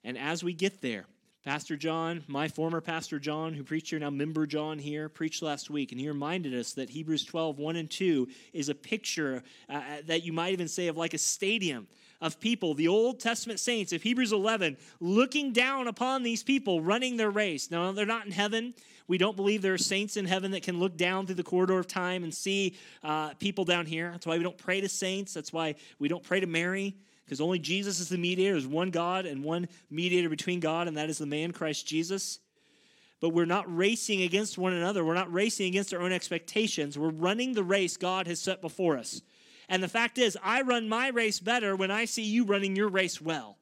And 0.04 0.16
as 0.16 0.42
we 0.42 0.52
get 0.52 0.80
there, 0.80 1.06
Pastor 1.44 1.76
John, 1.76 2.22
my 2.26 2.48
former 2.48 2.82
Pastor 2.82 3.18
John, 3.18 3.54
who 3.54 3.64
preached 3.64 3.90
here, 3.90 3.98
now 3.98 4.10
member 4.10 4.46
John 4.46 4.78
here, 4.78 5.08
preached 5.08 5.42
last 5.42 5.70
week, 5.70 5.90
and 5.90 6.00
he 6.00 6.06
reminded 6.06 6.54
us 6.54 6.74
that 6.74 6.90
Hebrews 6.90 7.24
12, 7.24 7.58
1 7.58 7.76
and 7.76 7.90
2 7.90 8.28
is 8.52 8.68
a 8.68 8.74
picture 8.74 9.42
uh, 9.68 9.72
uh, 9.72 9.82
that 10.06 10.22
you 10.22 10.34
might 10.34 10.52
even 10.52 10.68
say 10.68 10.88
of 10.88 10.98
like 10.98 11.14
a 11.14 11.18
stadium 11.18 11.88
of 12.20 12.40
people, 12.40 12.74
the 12.74 12.88
Old 12.88 13.20
Testament 13.20 13.60
saints 13.60 13.92
of 13.92 14.02
Hebrews 14.02 14.32
11, 14.32 14.76
looking 15.00 15.52
down 15.52 15.88
upon 15.88 16.22
these 16.22 16.42
people 16.42 16.80
running 16.80 17.16
their 17.16 17.30
race. 17.30 17.70
Now, 17.70 17.92
they're 17.92 18.06
not 18.06 18.26
in 18.26 18.32
heaven. 18.32 18.74
We 19.08 19.18
don't 19.18 19.36
believe 19.36 19.62
there 19.62 19.74
are 19.74 19.78
saints 19.78 20.16
in 20.16 20.26
heaven 20.26 20.50
that 20.52 20.62
can 20.62 20.78
look 20.78 20.96
down 20.96 21.26
through 21.26 21.36
the 21.36 21.42
corridor 21.42 21.78
of 21.78 21.86
time 21.86 22.22
and 22.22 22.32
see 22.32 22.76
uh, 23.02 23.34
people 23.34 23.64
down 23.64 23.86
here. 23.86 24.10
That's 24.12 24.26
why 24.26 24.36
we 24.36 24.44
don't 24.44 24.58
pray 24.58 24.80
to 24.80 24.88
saints. 24.88 25.34
That's 25.34 25.52
why 25.52 25.74
we 25.98 26.08
don't 26.08 26.22
pray 26.22 26.40
to 26.40 26.46
Mary 26.46 26.94
because 27.30 27.40
only 27.40 27.60
Jesus 27.60 28.00
is 28.00 28.08
the 28.08 28.18
mediator. 28.18 28.54
There's 28.54 28.66
one 28.66 28.90
God 28.90 29.24
and 29.24 29.44
one 29.44 29.68
mediator 29.88 30.28
between 30.28 30.58
God, 30.58 30.88
and 30.88 30.96
that 30.96 31.08
is 31.08 31.18
the 31.18 31.26
man 31.26 31.52
Christ 31.52 31.86
Jesus. 31.86 32.40
But 33.20 33.28
we're 33.28 33.44
not 33.44 33.72
racing 33.72 34.22
against 34.22 34.58
one 34.58 34.72
another. 34.72 35.04
We're 35.04 35.14
not 35.14 35.32
racing 35.32 35.68
against 35.68 35.94
our 35.94 36.00
own 36.00 36.10
expectations. 36.10 36.98
We're 36.98 37.10
running 37.10 37.52
the 37.52 37.62
race 37.62 37.96
God 37.96 38.26
has 38.26 38.40
set 38.40 38.60
before 38.60 38.96
us. 38.96 39.22
And 39.70 39.82
the 39.82 39.88
fact 39.88 40.18
is, 40.18 40.36
I 40.42 40.62
run 40.62 40.88
my 40.88 41.08
race 41.08 41.38
better 41.38 41.76
when 41.76 41.92
I 41.92 42.04
see 42.04 42.24
you 42.24 42.44
running 42.44 42.74
your 42.74 42.88
race 42.88 43.20
well. 43.20 43.56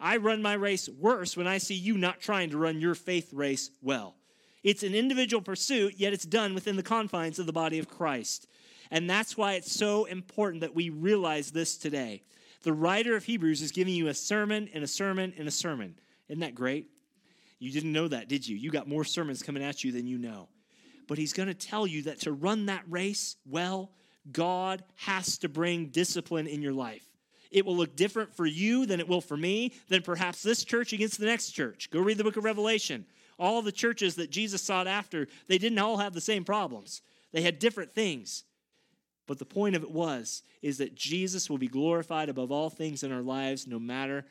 I 0.00 0.16
run 0.16 0.40
my 0.40 0.54
race 0.54 0.88
worse 0.88 1.36
when 1.36 1.46
I 1.46 1.58
see 1.58 1.74
you 1.74 1.98
not 1.98 2.20
trying 2.20 2.50
to 2.50 2.58
run 2.58 2.80
your 2.80 2.94
faith 2.94 3.32
race 3.34 3.70
well. 3.82 4.16
It's 4.64 4.82
an 4.82 4.94
individual 4.94 5.42
pursuit, 5.42 5.94
yet 5.98 6.14
it's 6.14 6.24
done 6.24 6.54
within 6.54 6.76
the 6.76 6.82
confines 6.82 7.38
of 7.38 7.44
the 7.44 7.52
body 7.52 7.78
of 7.78 7.88
Christ. 7.88 8.46
And 8.90 9.08
that's 9.08 9.36
why 9.36 9.52
it's 9.52 9.70
so 9.70 10.06
important 10.06 10.62
that 10.62 10.74
we 10.74 10.88
realize 10.88 11.50
this 11.50 11.76
today 11.76 12.22
The 12.62 12.72
writer 12.72 13.14
of 13.14 13.24
Hebrews 13.24 13.60
is 13.60 13.72
giving 13.72 13.94
you 13.94 14.08
a 14.08 14.14
sermon 14.14 14.70
and 14.72 14.82
a 14.82 14.88
sermon 14.88 15.34
and 15.36 15.46
a 15.46 15.52
sermon. 15.52 15.96
Isn't 16.28 16.40
that 16.40 16.54
great? 16.54 16.88
You 17.58 17.70
didn't 17.70 17.92
know 17.92 18.08
that, 18.08 18.28
did 18.28 18.48
you? 18.48 18.56
You 18.56 18.70
got 18.70 18.88
more 18.88 19.04
sermons 19.04 19.42
coming 19.42 19.62
at 19.62 19.84
you 19.84 19.92
than 19.92 20.06
you 20.06 20.16
know. 20.16 20.48
But 21.08 21.18
he's 21.18 21.34
going 21.34 21.48
to 21.48 21.54
tell 21.54 21.86
you 21.86 22.02
that 22.04 22.20
to 22.20 22.32
run 22.32 22.66
that 22.66 22.84
race 22.88 23.36
well, 23.44 23.90
God 24.30 24.84
has 24.96 25.38
to 25.38 25.48
bring 25.48 25.86
discipline 25.86 26.46
in 26.46 26.62
your 26.62 26.72
life. 26.72 27.06
It 27.50 27.66
will 27.66 27.76
look 27.76 27.96
different 27.96 28.34
for 28.34 28.46
you 28.46 28.86
than 28.86 29.00
it 29.00 29.08
will 29.08 29.20
for 29.20 29.36
me, 29.36 29.74
than 29.88 30.02
perhaps 30.02 30.42
this 30.42 30.64
church 30.64 30.92
against 30.92 31.18
the 31.18 31.26
next 31.26 31.50
church. 31.50 31.90
Go 31.90 32.00
read 32.00 32.18
the 32.18 32.24
book 32.24 32.36
of 32.36 32.44
Revelation. 32.44 33.04
All 33.38 33.60
the 33.60 33.72
churches 33.72 34.14
that 34.16 34.30
Jesus 34.30 34.62
sought 34.62 34.86
after, 34.86 35.28
they 35.48 35.58
didn't 35.58 35.78
all 35.78 35.98
have 35.98 36.14
the 36.14 36.20
same 36.20 36.44
problems. 36.44 37.02
They 37.32 37.42
had 37.42 37.58
different 37.58 37.92
things. 37.92 38.44
But 39.26 39.38
the 39.38 39.44
point 39.44 39.76
of 39.76 39.82
it 39.82 39.90
was 39.90 40.42
is 40.62 40.78
that 40.78 40.94
Jesus 40.94 41.50
will 41.50 41.58
be 41.58 41.68
glorified 41.68 42.28
above 42.28 42.52
all 42.52 42.70
things 42.70 43.02
in 43.02 43.12
our 43.12 43.22
lives 43.22 43.66
no 43.66 43.78
matter 43.78 44.24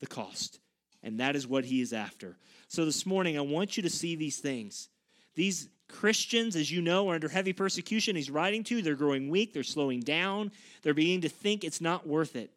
the 0.00 0.06
cost. 0.06 0.60
And 1.02 1.20
that 1.20 1.36
is 1.36 1.46
what 1.46 1.64
he 1.64 1.80
is 1.80 1.92
after. 1.92 2.38
So 2.68 2.84
this 2.84 3.04
morning 3.04 3.36
I 3.36 3.42
want 3.42 3.76
you 3.76 3.82
to 3.82 3.90
see 3.90 4.16
these 4.16 4.38
things. 4.38 4.88
These 5.34 5.68
Christians, 5.94 6.56
as 6.56 6.72
you 6.72 6.82
know, 6.82 7.08
are 7.08 7.14
under 7.14 7.28
heavy 7.28 7.52
persecution. 7.52 8.16
He's 8.16 8.30
writing 8.30 8.64
to, 8.64 8.82
they're 8.82 8.96
growing 8.96 9.28
weak, 9.28 9.52
they're 9.52 9.62
slowing 9.62 10.00
down, 10.00 10.50
they're 10.82 10.92
beginning 10.92 11.20
to 11.22 11.28
think 11.28 11.62
it's 11.62 11.80
not 11.80 12.06
worth 12.06 12.34
it. 12.34 12.50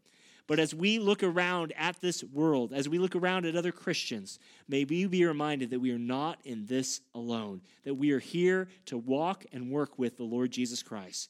But 0.48 0.60
as 0.60 0.74
we 0.74 0.98
look 0.98 1.22
around 1.22 1.72
at 1.77 2.01
this 2.01 2.24
world, 2.24 2.74
as 2.74 2.89
we 2.89 2.98
look 2.98 3.15
around 3.15 3.46
at 3.46 3.56
other 3.56 3.72
Christians, 3.72 4.39
may 4.67 4.86
we 4.86 5.06
be 5.06 5.24
reminded 5.24 5.70
that 5.70 5.79
we 5.79 5.91
are 5.91 6.00
not 6.00 6.39
in 6.46 6.65
this 6.65 7.01
alone, 7.13 7.62
that 7.84 7.94
we 7.94 8.12
are 8.12 8.20
here 8.20 8.70
to 8.86 8.98
walk 8.98 9.46
and 9.51 9.70
work 9.70 10.00
with 10.00 10.17
the 10.17 10.24
Lord 10.24 10.50
Jesus 10.50 10.82
Christ. 10.82 11.29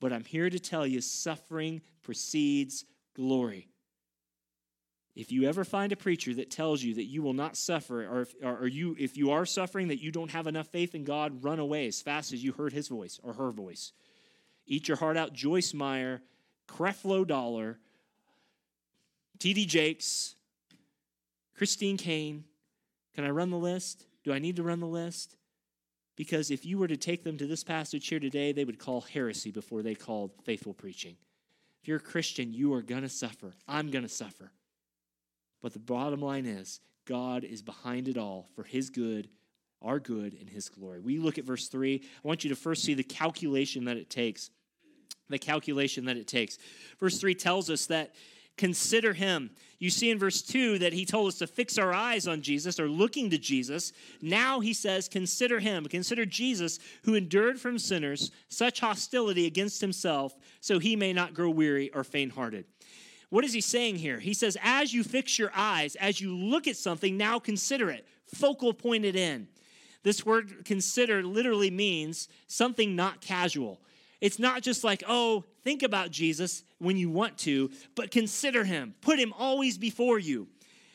But 0.00 0.12
I'm 0.12 0.24
here 0.24 0.50
to 0.50 0.58
tell 0.58 0.86
you 0.86 1.00
suffering 1.00 1.80
precedes 2.02 2.84
glory. 3.14 3.68
If 5.18 5.32
you 5.32 5.48
ever 5.48 5.64
find 5.64 5.90
a 5.90 5.96
preacher 5.96 6.32
that 6.34 6.48
tells 6.48 6.80
you 6.80 6.94
that 6.94 7.06
you 7.06 7.24
will 7.24 7.32
not 7.32 7.56
suffer, 7.56 8.06
or 8.06 8.20
if, 8.20 8.34
or 8.40 8.68
you, 8.68 8.94
if 8.96 9.16
you 9.16 9.32
are 9.32 9.44
suffering, 9.44 9.88
that 9.88 10.00
you 10.00 10.12
don't 10.12 10.30
have 10.30 10.46
enough 10.46 10.68
faith 10.68 10.94
in 10.94 11.02
God, 11.02 11.42
run 11.42 11.58
away 11.58 11.88
as 11.88 12.00
fast 12.00 12.32
as 12.32 12.44
you 12.44 12.52
heard 12.52 12.72
his 12.72 12.86
voice 12.86 13.18
or 13.24 13.32
her 13.32 13.50
voice. 13.50 13.90
Eat 14.68 14.86
your 14.86 14.96
heart 14.96 15.16
out. 15.16 15.32
Joyce 15.32 15.74
Meyer, 15.74 16.22
Creflo 16.68 17.26
Dollar, 17.26 17.80
T.D. 19.40 19.66
Jakes, 19.66 20.36
Christine 21.56 21.96
Caine. 21.96 22.44
Can 23.16 23.24
I 23.24 23.30
run 23.30 23.50
the 23.50 23.56
list? 23.56 24.06
Do 24.22 24.32
I 24.32 24.38
need 24.38 24.54
to 24.54 24.62
run 24.62 24.78
the 24.78 24.86
list? 24.86 25.36
Because 26.14 26.52
if 26.52 26.64
you 26.64 26.78
were 26.78 26.86
to 26.86 26.96
take 26.96 27.24
them 27.24 27.36
to 27.38 27.46
this 27.48 27.64
passage 27.64 28.06
here 28.06 28.20
today, 28.20 28.52
they 28.52 28.64
would 28.64 28.78
call 28.78 29.00
heresy 29.00 29.50
before 29.50 29.82
they 29.82 29.96
called 29.96 30.30
faithful 30.44 30.74
preaching. 30.74 31.16
If 31.82 31.88
you're 31.88 31.96
a 31.96 32.00
Christian, 32.00 32.52
you 32.52 32.72
are 32.74 32.82
going 32.82 33.02
to 33.02 33.08
suffer. 33.08 33.54
I'm 33.66 33.90
going 33.90 34.04
to 34.04 34.08
suffer. 34.08 34.52
But 35.62 35.72
the 35.72 35.78
bottom 35.78 36.20
line 36.20 36.46
is 36.46 36.80
God 37.06 37.44
is 37.44 37.62
behind 37.62 38.08
it 38.08 38.18
all 38.18 38.48
for 38.54 38.64
his 38.64 38.90
good, 38.90 39.28
our 39.82 39.98
good, 39.98 40.36
and 40.38 40.48
his 40.48 40.68
glory. 40.68 41.00
We 41.00 41.18
look 41.18 41.38
at 41.38 41.44
verse 41.44 41.68
3. 41.68 42.02
I 42.02 42.28
want 42.28 42.44
you 42.44 42.50
to 42.50 42.56
first 42.56 42.84
see 42.84 42.94
the 42.94 43.02
calculation 43.02 43.84
that 43.84 43.96
it 43.96 44.10
takes. 44.10 44.50
The 45.28 45.38
calculation 45.38 46.04
that 46.06 46.16
it 46.16 46.26
takes. 46.26 46.58
Verse 46.98 47.18
3 47.18 47.34
tells 47.34 47.70
us 47.70 47.86
that 47.86 48.14
consider 48.56 49.12
him. 49.12 49.50
You 49.78 49.88
see 49.88 50.10
in 50.10 50.18
verse 50.18 50.42
2 50.42 50.80
that 50.80 50.92
he 50.92 51.04
told 51.06 51.28
us 51.28 51.38
to 51.38 51.46
fix 51.46 51.78
our 51.78 51.92
eyes 51.94 52.26
on 52.26 52.42
Jesus 52.42 52.80
or 52.80 52.88
looking 52.88 53.30
to 53.30 53.38
Jesus. 53.38 53.92
Now 54.20 54.60
he 54.60 54.74
says, 54.74 55.08
consider 55.08 55.60
him. 55.60 55.84
Consider 55.86 56.26
Jesus 56.26 56.78
who 57.04 57.14
endured 57.14 57.60
from 57.60 57.78
sinners 57.78 58.32
such 58.48 58.80
hostility 58.80 59.46
against 59.46 59.80
himself 59.80 60.34
so 60.60 60.78
he 60.78 60.96
may 60.96 61.12
not 61.12 61.34
grow 61.34 61.50
weary 61.50 61.90
or 61.94 62.04
faint 62.04 62.32
hearted. 62.32 62.64
What 63.30 63.44
is 63.44 63.52
he 63.52 63.60
saying 63.60 63.96
here? 63.96 64.18
He 64.18 64.32
says, 64.32 64.56
as 64.62 64.94
you 64.94 65.04
fix 65.04 65.38
your 65.38 65.50
eyes, 65.54 65.96
as 65.96 66.20
you 66.20 66.34
look 66.34 66.66
at 66.66 66.76
something, 66.76 67.16
now 67.16 67.38
consider 67.38 67.90
it, 67.90 68.06
focal 68.34 68.72
point 68.72 69.04
it 69.04 69.16
in. 69.16 69.48
This 70.02 70.24
word 70.24 70.64
consider 70.64 71.22
literally 71.22 71.70
means 71.70 72.28
something 72.46 72.96
not 72.96 73.20
casual. 73.20 73.80
It's 74.20 74.38
not 74.38 74.62
just 74.62 74.82
like, 74.82 75.02
oh, 75.06 75.44
think 75.62 75.82
about 75.82 76.10
Jesus 76.10 76.62
when 76.78 76.96
you 76.96 77.10
want 77.10 77.36
to, 77.38 77.70
but 77.94 78.10
consider 78.10 78.64
him. 78.64 78.94
Put 79.00 79.18
him 79.18 79.34
always 79.38 79.76
before 79.76 80.18
you. 80.18 80.48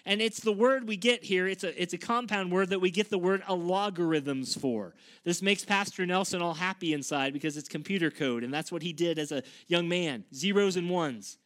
And 0.06 0.22
it's 0.22 0.42
the 0.42 0.52
word 0.52 0.86
we 0.88 0.98
get 0.98 1.24
here. 1.24 1.48
It's 1.48 1.64
a, 1.64 1.82
it's 1.82 1.94
a 1.94 1.98
compound 1.98 2.52
word 2.52 2.70
that 2.72 2.80
we 2.80 2.92
get 2.92 3.10
the 3.10 3.18
word 3.18 3.44
logarithms 3.48 4.56
for. 4.56 4.96
This 5.24 5.42
makes 5.42 5.64
Pastor 5.64 6.06
Nelson 6.06 6.42
all 6.42 6.56
happy 6.56 6.94
inside 6.94 7.32
because 7.32 7.56
it's 7.56 7.70
computer 7.70 8.12
code, 8.12 8.44
and 8.44 8.54
that's 8.54 8.70
what 8.70 8.82
he 8.82 8.92
did 8.92 9.18
as 9.18 9.32
a 9.32 9.44
young 9.68 9.88
man 9.88 10.26
zeros 10.34 10.76
and 10.76 10.90
ones 10.90 11.38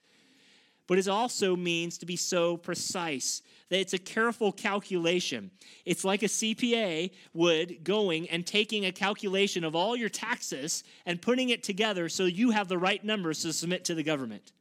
but 0.88 0.98
it 0.98 1.08
also 1.08 1.56
means 1.56 1.98
to 1.98 2.06
be 2.06 2.16
so 2.16 2.58
precise 2.58 3.42
that 3.70 3.80
it's 3.80 3.94
a 3.94 3.98
careful 3.98 4.52
calculation. 4.52 5.52
It's 5.86 6.06
like 6.06 6.24
a 6.24 6.28
CPA 6.28 7.12
would 7.34 7.84
going 7.84 8.30
and 8.30 8.46
taking 8.46 8.86
a 8.86 8.92
calculation 8.92 9.64
of 9.64 9.76
all 9.76 9.96
your 9.96 10.10
taxes 10.10 10.84
and 11.06 11.22
putting 11.22 11.50
it 11.50 11.64
together 11.64 12.08
so 12.08 12.24
you 12.24 12.52
have 12.52 12.70
the 12.70 12.78
right 12.78 13.04
numbers 13.04 13.42
to 13.42 13.52
submit 13.52 13.84
to 13.86 13.96
the 13.96 14.04
government. 14.04 14.54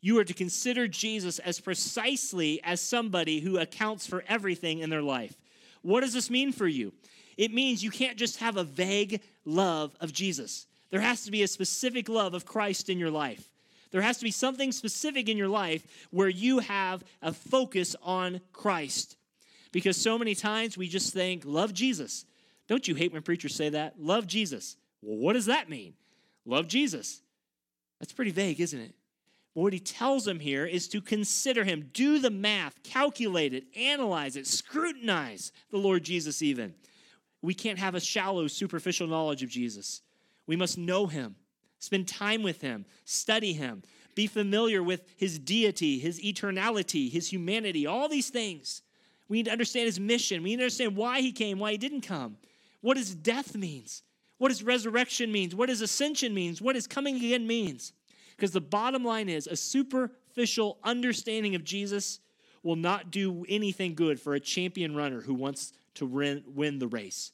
You 0.00 0.18
are 0.18 0.24
to 0.24 0.34
consider 0.34 0.86
Jesus 0.86 1.38
as 1.38 1.58
precisely 1.58 2.60
as 2.62 2.80
somebody 2.80 3.40
who 3.40 3.58
accounts 3.58 4.06
for 4.06 4.24
everything 4.28 4.80
in 4.80 4.90
their 4.90 5.02
life. 5.02 5.34
What 5.82 6.02
does 6.02 6.12
this 6.12 6.30
mean 6.30 6.52
for 6.52 6.68
you? 6.68 6.92
It 7.36 7.52
means 7.52 7.82
you 7.82 7.90
can't 7.90 8.18
just 8.18 8.38
have 8.38 8.56
a 8.56 8.64
vague 8.64 9.22
love 9.44 9.96
of 10.00 10.12
Jesus. 10.12 10.66
There 10.90 11.00
has 11.00 11.24
to 11.24 11.30
be 11.30 11.42
a 11.42 11.48
specific 11.48 12.08
love 12.08 12.34
of 12.34 12.44
Christ 12.44 12.88
in 12.88 12.98
your 12.98 13.10
life. 13.10 13.48
There 13.90 14.02
has 14.02 14.18
to 14.18 14.24
be 14.24 14.30
something 14.30 14.72
specific 14.72 15.28
in 15.28 15.36
your 15.36 15.48
life 15.48 15.86
where 16.10 16.28
you 16.28 16.58
have 16.58 17.04
a 17.22 17.32
focus 17.32 17.96
on 18.02 18.40
Christ. 18.52 19.16
Because 19.72 19.96
so 19.96 20.18
many 20.18 20.34
times 20.34 20.76
we 20.76 20.88
just 20.88 21.12
think, 21.12 21.42
love 21.44 21.72
Jesus. 21.72 22.24
Don't 22.68 22.86
you 22.86 22.94
hate 22.94 23.12
when 23.12 23.22
preachers 23.22 23.54
say 23.54 23.70
that? 23.70 23.94
Love 23.98 24.26
Jesus. 24.26 24.76
Well, 25.02 25.18
what 25.18 25.32
does 25.34 25.46
that 25.46 25.68
mean? 25.68 25.94
Love 26.44 26.68
Jesus. 26.68 27.22
That's 28.00 28.12
pretty 28.12 28.30
vague, 28.30 28.60
isn't 28.60 28.78
it? 28.78 28.94
But 29.54 29.62
what 29.62 29.72
he 29.72 29.80
tells 29.80 30.24
them 30.24 30.40
here 30.40 30.66
is 30.66 30.88
to 30.88 31.00
consider 31.00 31.64
him, 31.64 31.90
do 31.92 32.18
the 32.18 32.30
math, 32.30 32.82
calculate 32.82 33.54
it, 33.54 33.64
analyze 33.76 34.36
it, 34.36 34.46
scrutinize 34.46 35.52
the 35.70 35.78
Lord 35.78 36.04
Jesus, 36.04 36.42
even. 36.42 36.74
We 37.42 37.54
can't 37.54 37.78
have 37.78 37.94
a 37.94 38.00
shallow, 38.00 38.46
superficial 38.46 39.06
knowledge 39.06 39.42
of 39.42 39.48
Jesus. 39.48 40.02
We 40.46 40.56
must 40.56 40.78
know 40.78 41.06
him. 41.06 41.36
Spend 41.78 42.08
time 42.08 42.42
with 42.42 42.60
him, 42.60 42.86
study 43.04 43.52
him, 43.52 43.82
be 44.14 44.26
familiar 44.26 44.82
with 44.82 45.04
his 45.16 45.38
deity, 45.38 45.98
his 45.98 46.20
eternality, 46.20 47.10
his 47.10 47.32
humanity, 47.32 47.86
all 47.86 48.08
these 48.08 48.30
things. 48.30 48.82
We 49.28 49.38
need 49.38 49.44
to 49.46 49.52
understand 49.52 49.86
his 49.86 50.00
mission. 50.00 50.42
We 50.42 50.50
need 50.50 50.56
to 50.56 50.62
understand 50.64 50.96
why 50.96 51.20
he 51.20 51.30
came, 51.30 51.58
why 51.58 51.72
he 51.72 51.78
didn't 51.78 52.00
come, 52.00 52.36
what 52.80 52.96
his 52.96 53.14
death 53.14 53.54
means, 53.54 54.02
what 54.38 54.50
his 54.50 54.62
resurrection 54.62 55.30
means, 55.30 55.54
what 55.54 55.68
his 55.68 55.80
ascension 55.80 56.34
means, 56.34 56.60
what 56.60 56.74
his 56.74 56.86
coming 56.86 57.16
again 57.16 57.46
means. 57.46 57.92
Because 58.36 58.52
the 58.52 58.60
bottom 58.60 59.04
line 59.04 59.28
is 59.28 59.46
a 59.46 59.56
superficial 59.56 60.78
understanding 60.82 61.54
of 61.54 61.64
Jesus 61.64 62.20
will 62.62 62.76
not 62.76 63.10
do 63.10 63.44
anything 63.48 63.94
good 63.94 64.20
for 64.20 64.34
a 64.34 64.40
champion 64.40 64.96
runner 64.96 65.20
who 65.20 65.34
wants 65.34 65.72
to 65.94 66.06
win 66.06 66.78
the 66.78 66.88
race. 66.88 67.32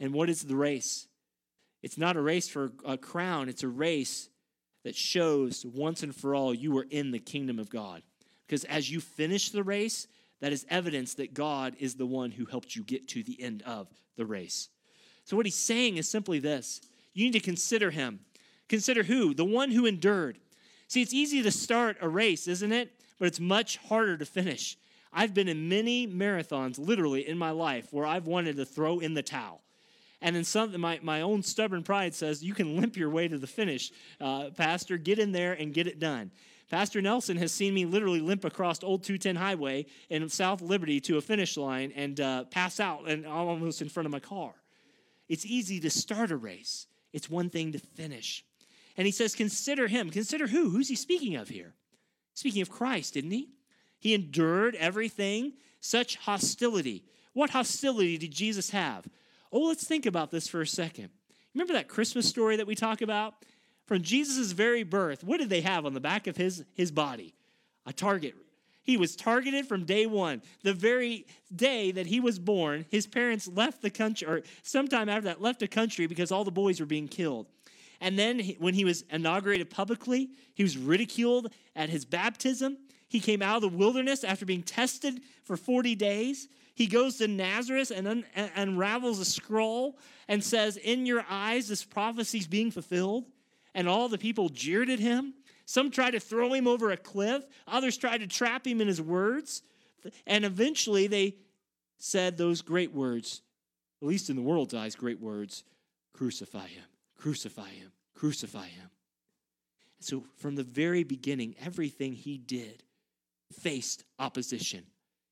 And 0.00 0.12
what 0.12 0.28
is 0.28 0.42
the 0.42 0.56
race? 0.56 1.06
It's 1.82 1.98
not 1.98 2.16
a 2.16 2.22
race 2.22 2.48
for 2.48 2.72
a 2.84 2.96
crown, 2.96 3.48
it's 3.48 3.62
a 3.62 3.68
race 3.68 4.28
that 4.84 4.96
shows 4.96 5.64
once 5.64 6.02
and 6.02 6.14
for 6.14 6.34
all 6.34 6.54
you 6.54 6.76
are 6.78 6.86
in 6.90 7.10
the 7.10 7.18
kingdom 7.18 7.58
of 7.58 7.70
God. 7.70 8.02
Because 8.46 8.64
as 8.64 8.90
you 8.90 9.00
finish 9.00 9.50
the 9.50 9.62
race, 9.62 10.06
that 10.40 10.52
is 10.52 10.66
evidence 10.68 11.14
that 11.14 11.34
God 11.34 11.76
is 11.78 11.94
the 11.94 12.06
one 12.06 12.32
who 12.32 12.44
helped 12.44 12.74
you 12.74 12.82
get 12.82 13.08
to 13.08 13.22
the 13.22 13.40
end 13.40 13.62
of 13.62 13.88
the 14.16 14.26
race. 14.26 14.68
So, 15.24 15.36
what 15.36 15.46
he's 15.46 15.54
saying 15.54 15.96
is 15.96 16.08
simply 16.08 16.40
this 16.40 16.80
you 17.14 17.24
need 17.24 17.32
to 17.32 17.40
consider 17.40 17.90
him. 17.90 18.20
Consider 18.68 19.02
who? 19.02 19.34
The 19.34 19.44
one 19.44 19.70
who 19.70 19.86
endured. 19.86 20.38
See, 20.88 21.02
it's 21.02 21.14
easy 21.14 21.42
to 21.42 21.50
start 21.50 21.96
a 22.00 22.08
race, 22.08 22.48
isn't 22.48 22.72
it? 22.72 22.92
But 23.18 23.28
it's 23.28 23.40
much 23.40 23.76
harder 23.78 24.16
to 24.16 24.26
finish. 24.26 24.76
I've 25.12 25.34
been 25.34 25.48
in 25.48 25.68
many 25.68 26.08
marathons, 26.08 26.78
literally, 26.78 27.28
in 27.28 27.38
my 27.38 27.50
life 27.50 27.92
where 27.92 28.06
I've 28.06 28.26
wanted 28.26 28.56
to 28.56 28.64
throw 28.64 28.98
in 28.98 29.14
the 29.14 29.22
towel. 29.22 29.62
And 30.22 30.36
then 30.36 30.44
something, 30.44 30.80
my, 30.80 31.00
my 31.02 31.20
own 31.20 31.42
stubborn 31.42 31.82
pride 31.82 32.14
says, 32.14 32.42
you 32.42 32.54
can 32.54 32.80
limp 32.80 32.96
your 32.96 33.10
way 33.10 33.28
to 33.28 33.38
the 33.38 33.46
finish, 33.46 33.90
uh, 34.20 34.50
Pastor. 34.56 34.96
Get 34.96 35.18
in 35.18 35.32
there 35.32 35.52
and 35.52 35.74
get 35.74 35.86
it 35.86 35.98
done. 35.98 36.30
Pastor 36.70 37.02
Nelson 37.02 37.36
has 37.36 37.52
seen 37.52 37.74
me 37.74 37.84
literally 37.84 38.20
limp 38.20 38.44
across 38.46 38.82
Old 38.82 39.02
210 39.02 39.36
Highway 39.36 39.84
in 40.08 40.26
South 40.30 40.62
Liberty 40.62 41.00
to 41.00 41.18
a 41.18 41.20
finish 41.20 41.58
line 41.58 41.92
and 41.94 42.18
uh, 42.18 42.44
pass 42.44 42.80
out 42.80 43.06
and 43.08 43.26
almost 43.26 43.82
in 43.82 43.90
front 43.90 44.06
of 44.06 44.12
my 44.12 44.20
car. 44.20 44.54
It's 45.28 45.44
easy 45.44 45.80
to 45.80 45.90
start 45.90 46.30
a 46.30 46.36
race, 46.36 46.86
it's 47.12 47.28
one 47.28 47.50
thing 47.50 47.72
to 47.72 47.78
finish. 47.78 48.44
And 48.96 49.06
he 49.06 49.12
says, 49.12 49.34
Consider 49.34 49.88
him. 49.88 50.10
Consider 50.10 50.46
who? 50.46 50.70
Who's 50.70 50.88
he 50.88 50.94
speaking 50.94 51.36
of 51.36 51.48
here? 51.48 51.74
Speaking 52.34 52.62
of 52.62 52.70
Christ, 52.70 53.14
didn't 53.14 53.32
he? 53.32 53.50
He 53.98 54.14
endured 54.14 54.74
everything, 54.76 55.54
such 55.80 56.16
hostility. 56.16 57.04
What 57.32 57.50
hostility 57.50 58.18
did 58.18 58.30
Jesus 58.30 58.70
have? 58.70 59.06
Oh, 59.52 59.60
let's 59.60 59.84
think 59.84 60.06
about 60.06 60.30
this 60.30 60.48
for 60.48 60.62
a 60.62 60.66
second. 60.66 61.10
Remember 61.54 61.74
that 61.74 61.88
Christmas 61.88 62.26
story 62.28 62.56
that 62.56 62.66
we 62.66 62.74
talk 62.74 63.02
about? 63.02 63.34
From 63.84 64.02
Jesus' 64.02 64.52
very 64.52 64.84
birth, 64.84 65.22
what 65.22 65.38
did 65.38 65.50
they 65.50 65.60
have 65.60 65.84
on 65.84 65.92
the 65.92 66.00
back 66.00 66.26
of 66.26 66.36
his, 66.36 66.64
his 66.74 66.90
body? 66.90 67.34
A 67.84 67.92
target. 67.92 68.34
He 68.84 68.96
was 68.96 69.14
targeted 69.14 69.66
from 69.66 69.84
day 69.84 70.06
one. 70.06 70.42
The 70.62 70.72
very 70.72 71.26
day 71.54 71.92
that 71.92 72.06
he 72.06 72.20
was 72.20 72.38
born, 72.38 72.86
his 72.90 73.06
parents 73.06 73.46
left 73.46 73.82
the 73.82 73.90
country, 73.90 74.26
or 74.26 74.42
sometime 74.62 75.08
after 75.08 75.26
that, 75.26 75.42
left 75.42 75.60
the 75.60 75.68
country 75.68 76.06
because 76.06 76.32
all 76.32 76.44
the 76.44 76.50
boys 76.50 76.80
were 76.80 76.86
being 76.86 77.08
killed. 77.08 77.46
And 78.00 78.18
then 78.18 78.40
when 78.58 78.74
he 78.74 78.84
was 78.84 79.04
inaugurated 79.10 79.70
publicly, 79.70 80.30
he 80.54 80.64
was 80.64 80.76
ridiculed 80.76 81.52
at 81.76 81.90
his 81.90 82.04
baptism. 82.04 82.78
He 83.08 83.20
came 83.20 83.42
out 83.42 83.56
of 83.56 83.62
the 83.62 83.76
wilderness 83.76 84.24
after 84.24 84.44
being 84.44 84.64
tested 84.64 85.20
for 85.44 85.56
40 85.56 85.94
days. 85.94 86.48
He 86.74 86.86
goes 86.86 87.16
to 87.18 87.28
Nazareth 87.28 87.92
and 87.94 88.08
un- 88.08 88.24
unravels 88.34 89.18
a 89.18 89.24
scroll 89.24 89.98
and 90.28 90.42
says, 90.42 90.76
In 90.76 91.06
your 91.06 91.24
eyes, 91.28 91.68
this 91.68 91.84
prophecy 91.84 92.38
is 92.38 92.46
being 92.46 92.70
fulfilled. 92.70 93.26
And 93.74 93.88
all 93.88 94.08
the 94.08 94.18
people 94.18 94.48
jeered 94.48 94.90
at 94.90 94.98
him. 94.98 95.34
Some 95.64 95.90
tried 95.90 96.12
to 96.12 96.20
throw 96.20 96.52
him 96.52 96.66
over 96.66 96.90
a 96.90 96.96
cliff, 96.96 97.44
others 97.66 97.96
tried 97.96 98.18
to 98.18 98.26
trap 98.26 98.66
him 98.66 98.80
in 98.80 98.88
his 98.88 99.00
words. 99.00 99.62
And 100.26 100.44
eventually 100.44 101.06
they 101.06 101.36
said 101.98 102.36
those 102.36 102.62
great 102.62 102.92
words, 102.92 103.42
at 104.02 104.08
least 104.08 104.28
in 104.28 104.36
the 104.36 104.42
world's 104.42 104.74
eyes, 104.74 104.94
great 104.96 105.20
words 105.20 105.64
crucify 106.12 106.66
him. 106.66 106.84
Crucify 107.16 107.68
him, 107.68 107.92
crucify 108.14 108.66
him. 108.66 108.90
So, 110.00 110.24
from 110.38 110.56
the 110.56 110.64
very 110.64 111.04
beginning, 111.04 111.54
everything 111.64 112.14
he 112.14 112.36
did 112.36 112.82
faced 113.52 114.02
opposition. 114.18 114.84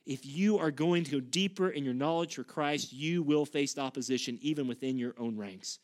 If 0.07 0.25
you 0.25 0.59
are 0.59 0.71
going 0.71 1.05
to 1.05 1.11
go 1.11 1.21
deeper 1.21 1.71
in 1.71 1.85
your 1.85 1.95
knowledge 1.95 2.35
for 2.35 2.45
Christ, 2.45 2.93
you 2.93 3.23
will 3.23 3.45
face 3.45 3.79
opposition 3.79 4.39
even 4.41 4.67
within 4.67 4.99
your 4.99 5.15
own 5.19 5.37
ranks. 5.37 5.79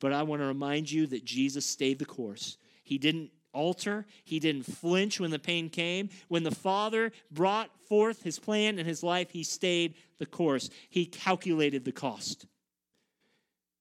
But 0.00 0.12
I 0.12 0.22
want 0.22 0.42
to 0.42 0.46
remind 0.46 0.90
you 0.90 1.06
that 1.08 1.24
Jesus 1.24 1.64
stayed 1.64 1.98
the 1.98 2.04
course. 2.04 2.58
He 2.82 2.98
didn't 2.98 3.30
alter, 3.52 4.04
he 4.24 4.40
didn't 4.40 4.64
flinch 4.64 5.20
when 5.20 5.30
the 5.30 5.38
pain 5.38 5.70
came. 5.70 6.10
When 6.28 6.42
the 6.42 6.54
Father 6.54 7.12
brought 7.30 7.70
forth 7.88 8.22
his 8.22 8.38
plan 8.38 8.78
in 8.78 8.86
his 8.86 9.02
life, 9.02 9.30
he 9.30 9.44
stayed 9.44 9.94
the 10.18 10.26
course. 10.26 10.68
He 10.90 11.06
calculated 11.06 11.84
the 11.84 11.92
cost. 11.92 12.46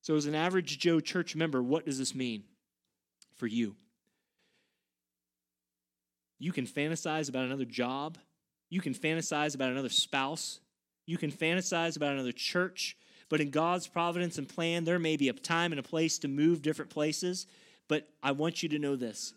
So, 0.01 0.15
as 0.15 0.25
an 0.25 0.36
average 0.36 0.80
Joe 0.80 1.00
church 1.00 1.36
member, 1.36 1.63
what 1.63 1.86
does 1.86 1.98
this 1.98 2.13
mean 2.13 2.44
for 3.36 3.48
you? 3.48 3.75
You 6.39 6.51
can 6.51 6.68
fantasize 6.68 7.30
about 7.30 7.46
another 7.46 7.65
job. 7.65 8.18
You 8.74 8.82
can 8.82 8.96
fantasize 8.96 9.53
about 9.53 9.70
another 9.70 9.88
spouse. 9.88 10.60
You 11.06 11.20
can 11.20 11.32
fantasize 11.32 11.96
about 11.96 12.13
another 12.13 12.32
church. 12.32 12.98
But 13.30 13.39
in 13.39 13.51
God's 13.51 13.86
providence 13.86 14.39
and 14.39 14.50
plan, 14.50 14.84
there 14.84 14.98
may 14.98 15.15
be 15.15 15.30
a 15.30 15.34
time 15.34 15.74
and 15.74 15.80
a 15.80 15.84
place 15.84 16.18
to 16.20 16.27
move 16.27 16.63
different 16.63 16.89
places. 16.89 17.46
But 17.88 18.10
I 18.24 18.32
want 18.32 18.63
you 18.63 18.70
to 18.70 18.80
know 18.80 18.96
this 18.96 19.36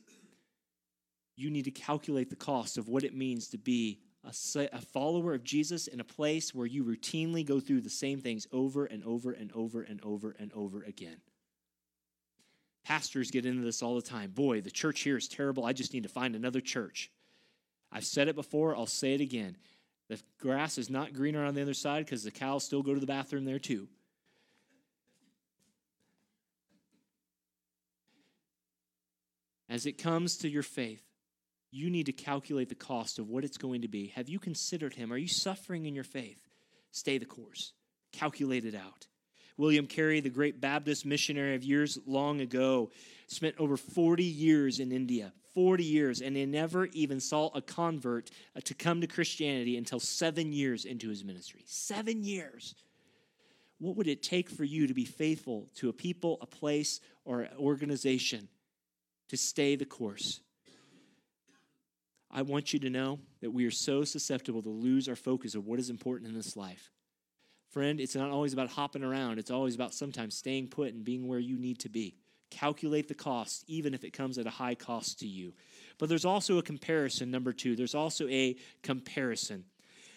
you 1.36 1.50
need 1.50 1.66
to 1.66 1.70
calculate 1.70 2.30
the 2.30 2.36
cost 2.36 2.78
of 2.78 2.88
what 2.88 3.04
it 3.04 3.14
means 3.14 3.48
to 3.48 3.58
be 3.58 3.98
a, 4.24 4.80
follower 4.80 5.34
of 5.34 5.44
Jesus 5.44 5.86
in 5.86 6.00
a 6.00 6.04
place 6.04 6.54
where 6.54 6.66
you 6.66 6.82
routinely 6.82 7.44
go 7.44 7.60
through 7.60 7.82
the 7.82 7.90
same 7.90 8.22
things 8.22 8.46
over 8.52 8.86
and 8.86 9.04
over 9.04 9.32
and 9.32 9.52
over 9.52 9.82
and 9.82 10.00
over 10.02 10.34
and 10.38 10.50
over 10.54 10.82
again. 10.84 11.18
Pastors 12.86 13.30
get 13.30 13.44
into 13.44 13.62
this 13.62 13.82
all 13.82 13.96
the 13.96 14.00
time. 14.00 14.30
Boy, 14.30 14.62
the 14.62 14.70
church 14.70 15.00
here 15.00 15.18
is 15.18 15.28
terrible. 15.28 15.66
I 15.66 15.74
just 15.74 15.92
need 15.92 16.04
to 16.04 16.08
find 16.08 16.34
another 16.34 16.62
church. 16.62 17.10
I've 17.96 18.04
said 18.04 18.28
it 18.28 18.34
before, 18.34 18.76
I'll 18.76 18.84
say 18.84 19.14
it 19.14 19.22
again. 19.22 19.56
The 20.10 20.20
grass 20.38 20.76
is 20.76 20.90
not 20.90 21.14
greener 21.14 21.42
on 21.42 21.54
the 21.54 21.62
other 21.62 21.72
side 21.72 22.04
because 22.04 22.22
the 22.22 22.30
cows 22.30 22.62
still 22.62 22.82
go 22.82 22.92
to 22.92 23.00
the 23.00 23.06
bathroom 23.06 23.46
there 23.46 23.58
too. 23.58 23.88
As 29.70 29.86
it 29.86 29.96
comes 29.96 30.36
to 30.38 30.48
your 30.48 30.62
faith, 30.62 31.02
you 31.70 31.88
need 31.88 32.04
to 32.04 32.12
calculate 32.12 32.68
the 32.68 32.74
cost 32.74 33.18
of 33.18 33.30
what 33.30 33.44
it's 33.44 33.56
going 33.56 33.80
to 33.80 33.88
be. 33.88 34.08
Have 34.08 34.28
you 34.28 34.38
considered 34.38 34.92
him? 34.92 35.10
Are 35.10 35.16
you 35.16 35.26
suffering 35.26 35.86
in 35.86 35.94
your 35.94 36.04
faith? 36.04 36.46
Stay 36.90 37.16
the 37.16 37.24
course, 37.24 37.72
calculate 38.12 38.66
it 38.66 38.74
out. 38.74 39.06
William 39.56 39.86
Carey, 39.86 40.20
the 40.20 40.30
great 40.30 40.60
Baptist 40.60 41.06
missionary 41.06 41.54
of 41.54 41.64
years 41.64 41.98
long 42.06 42.40
ago, 42.40 42.90
spent 43.26 43.54
over 43.58 43.76
40 43.76 44.22
years 44.22 44.80
in 44.80 44.92
India, 44.92 45.32
40 45.54 45.84
years, 45.84 46.20
and 46.20 46.36
he 46.36 46.44
never 46.44 46.86
even 46.86 47.20
saw 47.20 47.48
a 47.54 47.62
convert 47.62 48.30
uh, 48.54 48.60
to 48.64 48.74
come 48.74 49.00
to 49.00 49.06
Christianity 49.06 49.76
until 49.76 49.98
seven 49.98 50.52
years 50.52 50.84
into 50.84 51.08
his 51.08 51.24
ministry. 51.24 51.62
Seven 51.66 52.22
years. 52.22 52.74
What 53.78 53.96
would 53.96 54.08
it 54.08 54.22
take 54.22 54.48
for 54.48 54.64
you 54.64 54.86
to 54.86 54.94
be 54.94 55.04
faithful 55.04 55.68
to 55.76 55.88
a 55.88 55.92
people, 55.92 56.38
a 56.40 56.46
place, 56.46 57.00
or 57.24 57.42
an 57.42 57.56
organization 57.58 58.48
to 59.28 59.36
stay 59.36 59.76
the 59.76 59.84
course? 59.84 60.40
I 62.30 62.42
want 62.42 62.72
you 62.72 62.78
to 62.80 62.90
know 62.90 63.20
that 63.40 63.50
we 63.50 63.64
are 63.66 63.70
so 63.70 64.04
susceptible 64.04 64.62
to 64.62 64.68
lose 64.68 65.08
our 65.08 65.16
focus 65.16 65.54
of 65.54 65.66
what 65.66 65.78
is 65.78 65.90
important 65.90 66.28
in 66.28 66.36
this 66.36 66.56
life. 66.56 66.90
Friend, 67.76 68.00
it's 68.00 68.16
not 68.16 68.30
always 68.30 68.54
about 68.54 68.70
hopping 68.70 69.04
around, 69.04 69.38
it's 69.38 69.50
always 69.50 69.74
about 69.74 69.92
sometimes 69.92 70.34
staying 70.34 70.68
put 70.68 70.94
and 70.94 71.04
being 71.04 71.28
where 71.28 71.38
you 71.38 71.58
need 71.58 71.78
to 71.80 71.90
be. 71.90 72.16
Calculate 72.48 73.06
the 73.06 73.14
cost, 73.14 73.64
even 73.66 73.92
if 73.92 74.02
it 74.02 74.14
comes 74.14 74.38
at 74.38 74.46
a 74.46 74.50
high 74.50 74.74
cost 74.74 75.18
to 75.18 75.26
you. 75.26 75.52
But 75.98 76.08
there's 76.08 76.24
also 76.24 76.56
a 76.56 76.62
comparison, 76.62 77.30
number 77.30 77.52
two. 77.52 77.76
There's 77.76 77.94
also 77.94 78.26
a 78.28 78.56
comparison. 78.82 79.64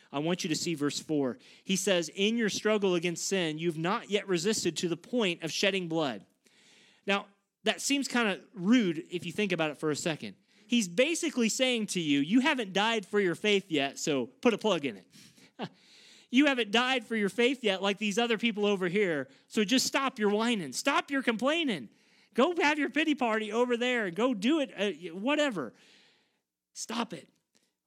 I 0.09 0.19
want 0.19 0.45
you 0.45 0.47
to 0.47 0.55
see 0.55 0.73
verse 0.73 1.01
4. 1.01 1.37
He 1.65 1.75
says, 1.75 2.09
In 2.15 2.37
your 2.37 2.47
struggle 2.47 2.95
against 2.95 3.27
sin, 3.27 3.57
you've 3.57 3.77
not 3.77 4.09
yet 4.09 4.29
resisted 4.29 4.77
to 4.77 4.87
the 4.87 4.95
point 4.95 5.43
of 5.43 5.51
shedding 5.51 5.89
blood. 5.89 6.23
Now, 7.05 7.25
that 7.65 7.81
seems 7.81 8.07
kind 8.07 8.29
of 8.29 8.39
rude 8.53 9.03
if 9.11 9.25
you 9.25 9.33
think 9.33 9.51
about 9.51 9.71
it 9.71 9.81
for 9.81 9.91
a 9.91 9.97
second 9.97 10.35
he's 10.65 10.87
basically 10.87 11.49
saying 11.49 11.87
to 11.87 11.99
you, 11.99 12.19
You 12.19 12.39
haven't 12.39 12.71
died 12.71 13.05
for 13.05 13.19
your 13.19 13.35
faith 13.35 13.65
yet, 13.69 13.99
so 13.99 14.27
put 14.41 14.53
a 14.53 14.57
plug 14.57 14.85
in 14.85 14.95
it. 14.95 15.05
you 16.29 16.45
haven't 16.45 16.71
died 16.71 17.05
for 17.05 17.15
your 17.15 17.29
faith 17.29 17.63
yet, 17.63 17.81
like 17.81 17.97
these 17.97 18.17
other 18.17 18.37
people 18.37 18.65
over 18.65 18.87
here, 18.87 19.27
so 19.47 19.63
just 19.63 19.85
stop 19.85 20.19
your 20.19 20.29
whining, 20.29 20.73
stop 20.73 21.09
your 21.11 21.23
complaining. 21.23 21.89
Go 22.35 22.53
have 22.61 22.77
your 22.77 22.89
pity 22.89 23.15
party 23.15 23.51
over 23.51 23.75
there, 23.75 24.05
and 24.05 24.15
go 24.15 24.33
do 24.33 24.59
it, 24.59 24.71
uh, 24.77 25.13
whatever. 25.13 25.73
Stop 26.73 27.13
it. 27.13 27.27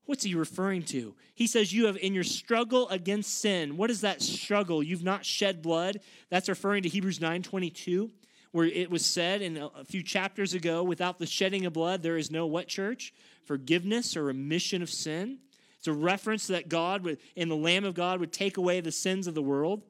What's 0.04 0.24
he 0.24 0.34
referring 0.34 0.82
to? 0.86 1.14
He 1.34 1.46
says, 1.46 1.72
You 1.72 1.86
have 1.86 1.96
in 1.96 2.12
your 2.12 2.24
struggle 2.24 2.88
against 2.88 3.40
sin. 3.40 3.76
What 3.76 3.90
is 3.90 4.00
that 4.00 4.20
struggle? 4.20 4.82
You've 4.82 5.04
not 5.04 5.24
shed 5.24 5.62
blood. 5.62 6.00
That's 6.28 6.48
referring 6.48 6.82
to 6.82 6.88
Hebrews 6.88 7.20
9 7.20 7.42
22 7.42 8.10
where 8.52 8.66
it 8.66 8.90
was 8.90 9.04
said 9.04 9.42
in 9.42 9.56
a 9.56 9.84
few 9.84 10.02
chapters 10.02 10.54
ago 10.54 10.82
without 10.82 11.18
the 11.18 11.26
shedding 11.26 11.66
of 11.66 11.72
blood, 11.72 12.02
there 12.02 12.18
is 12.18 12.30
no 12.30 12.46
what 12.46 12.68
church? 12.68 13.12
Forgiveness 13.44 14.14
or 14.16 14.24
remission 14.24 14.82
of 14.82 14.90
sin. 14.90 15.38
It's 15.82 15.88
a 15.88 15.92
reference 15.92 16.46
that 16.46 16.68
God 16.68 17.18
in 17.34 17.48
the 17.48 17.56
Lamb 17.56 17.84
of 17.84 17.94
God, 17.94 18.20
would 18.20 18.32
take 18.32 18.56
away 18.56 18.80
the 18.80 18.92
sins 18.92 19.26
of 19.26 19.34
the 19.34 19.42
world. 19.42 19.82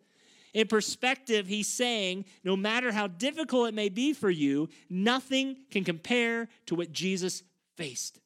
In 0.54 0.66
perspective, 0.66 1.46
he's 1.46 1.68
saying 1.68 2.24
no 2.42 2.56
matter 2.56 2.92
how 2.92 3.08
difficult 3.08 3.68
it 3.68 3.74
may 3.74 3.90
be 3.90 4.14
for 4.14 4.30
you, 4.30 4.70
nothing 4.88 5.54
can 5.70 5.84
compare 5.84 6.48
to 6.64 6.74
what 6.74 6.92
Jesus 6.92 7.42
faced. 7.76 8.20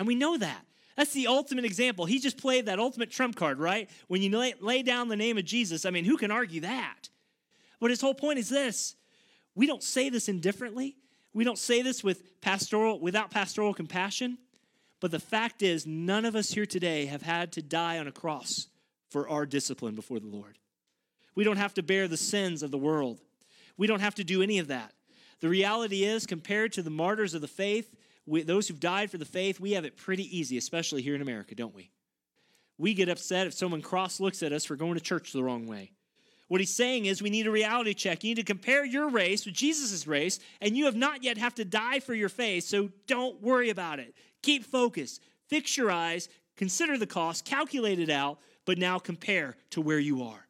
And 0.00 0.08
we 0.08 0.16
know 0.16 0.36
that. 0.38 0.66
That's 0.96 1.12
the 1.12 1.28
ultimate 1.28 1.64
example. 1.64 2.04
He 2.04 2.18
just 2.18 2.36
played 2.36 2.66
that 2.66 2.80
ultimate 2.80 3.12
trump 3.12 3.36
card, 3.36 3.60
right? 3.60 3.88
When 4.08 4.20
you 4.20 4.36
lay, 4.36 4.54
lay 4.60 4.82
down 4.82 5.06
the 5.06 5.14
name 5.14 5.38
of 5.38 5.44
Jesus, 5.44 5.86
I 5.86 5.90
mean, 5.90 6.04
who 6.04 6.16
can 6.16 6.32
argue 6.32 6.62
that? 6.62 7.10
But 7.78 7.90
his 7.90 8.00
whole 8.00 8.12
point 8.12 8.40
is 8.40 8.48
this 8.48 8.96
we 9.54 9.68
don't 9.68 9.84
say 9.84 10.08
this 10.08 10.28
indifferently. 10.28 10.96
We 11.32 11.44
don't 11.44 11.58
say 11.58 11.82
this 11.82 12.02
with 12.02 12.40
pastoral 12.40 12.98
without 12.98 13.30
pastoral 13.30 13.72
compassion. 13.72 14.38
But 15.06 15.12
the 15.12 15.20
fact 15.20 15.62
is, 15.62 15.86
none 15.86 16.24
of 16.24 16.34
us 16.34 16.50
here 16.50 16.66
today 16.66 17.06
have 17.06 17.22
had 17.22 17.52
to 17.52 17.62
die 17.62 18.00
on 18.00 18.08
a 18.08 18.10
cross 18.10 18.66
for 19.08 19.28
our 19.28 19.46
discipline 19.46 19.94
before 19.94 20.18
the 20.18 20.26
Lord. 20.26 20.58
We 21.36 21.44
don't 21.44 21.58
have 21.58 21.74
to 21.74 21.82
bear 21.84 22.08
the 22.08 22.16
sins 22.16 22.60
of 22.60 22.72
the 22.72 22.76
world. 22.76 23.20
We 23.76 23.86
don't 23.86 24.00
have 24.00 24.16
to 24.16 24.24
do 24.24 24.42
any 24.42 24.58
of 24.58 24.66
that. 24.66 24.92
The 25.38 25.48
reality 25.48 26.02
is, 26.02 26.26
compared 26.26 26.72
to 26.72 26.82
the 26.82 26.90
martyrs 26.90 27.34
of 27.34 27.40
the 27.40 27.46
faith, 27.46 27.94
we, 28.26 28.42
those 28.42 28.66
who've 28.66 28.80
died 28.80 29.12
for 29.12 29.18
the 29.18 29.24
faith, 29.24 29.60
we 29.60 29.74
have 29.74 29.84
it 29.84 29.96
pretty 29.96 30.24
easy, 30.36 30.58
especially 30.58 31.02
here 31.02 31.14
in 31.14 31.22
America, 31.22 31.54
don't 31.54 31.72
we? 31.72 31.92
We 32.76 32.92
get 32.92 33.08
upset 33.08 33.46
if 33.46 33.54
someone 33.54 33.82
cross 33.82 34.18
looks 34.18 34.42
at 34.42 34.52
us 34.52 34.64
for 34.64 34.74
going 34.74 34.94
to 34.94 35.00
church 35.00 35.32
the 35.32 35.44
wrong 35.44 35.68
way. 35.68 35.92
What 36.48 36.60
he's 36.60 36.74
saying 36.74 37.06
is 37.06 37.22
we 37.22 37.30
need 37.30 37.46
a 37.46 37.52
reality 37.52 37.94
check. 37.94 38.24
You 38.24 38.30
need 38.30 38.36
to 38.38 38.42
compare 38.42 38.84
your 38.84 39.08
race 39.08 39.46
with 39.46 39.54
Jesus' 39.54 40.04
race, 40.04 40.40
and 40.60 40.76
you 40.76 40.86
have 40.86 40.96
not 40.96 41.22
yet 41.22 41.38
have 41.38 41.54
to 41.54 41.64
die 41.64 42.00
for 42.00 42.12
your 42.12 42.28
faith, 42.28 42.64
so 42.64 42.90
don't 43.06 43.40
worry 43.40 43.70
about 43.70 44.00
it. 44.00 44.16
Keep 44.46 44.64
focused. 44.64 45.20
Fix 45.48 45.76
your 45.76 45.90
eyes, 45.90 46.28
consider 46.56 46.96
the 46.96 47.04
cost, 47.04 47.44
calculate 47.44 47.98
it 47.98 48.10
out, 48.10 48.38
but 48.64 48.78
now 48.78 48.96
compare 48.96 49.56
to 49.70 49.80
where 49.80 49.98
you 49.98 50.22
are. 50.22 50.46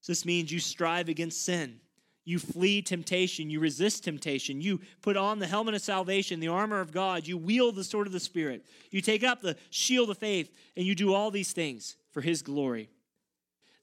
So 0.00 0.12
this 0.12 0.24
means 0.24 0.52
you 0.52 0.60
strive 0.60 1.08
against 1.08 1.44
sin. 1.44 1.80
You 2.24 2.38
flee 2.38 2.82
temptation. 2.82 3.50
You 3.50 3.58
resist 3.58 4.04
temptation. 4.04 4.60
You 4.60 4.80
put 5.02 5.16
on 5.16 5.40
the 5.40 5.48
helmet 5.48 5.74
of 5.74 5.80
salvation, 5.82 6.38
the 6.38 6.46
armor 6.46 6.78
of 6.78 6.92
God. 6.92 7.26
You 7.26 7.36
wield 7.36 7.74
the 7.74 7.82
sword 7.82 8.06
of 8.06 8.12
the 8.12 8.20
Spirit. 8.20 8.64
You 8.92 9.00
take 9.00 9.24
up 9.24 9.40
the 9.40 9.56
shield 9.70 10.08
of 10.10 10.18
faith, 10.18 10.48
and 10.76 10.86
you 10.86 10.94
do 10.94 11.14
all 11.14 11.32
these 11.32 11.50
things 11.50 11.96
for 12.12 12.20
His 12.20 12.42
glory. 12.42 12.90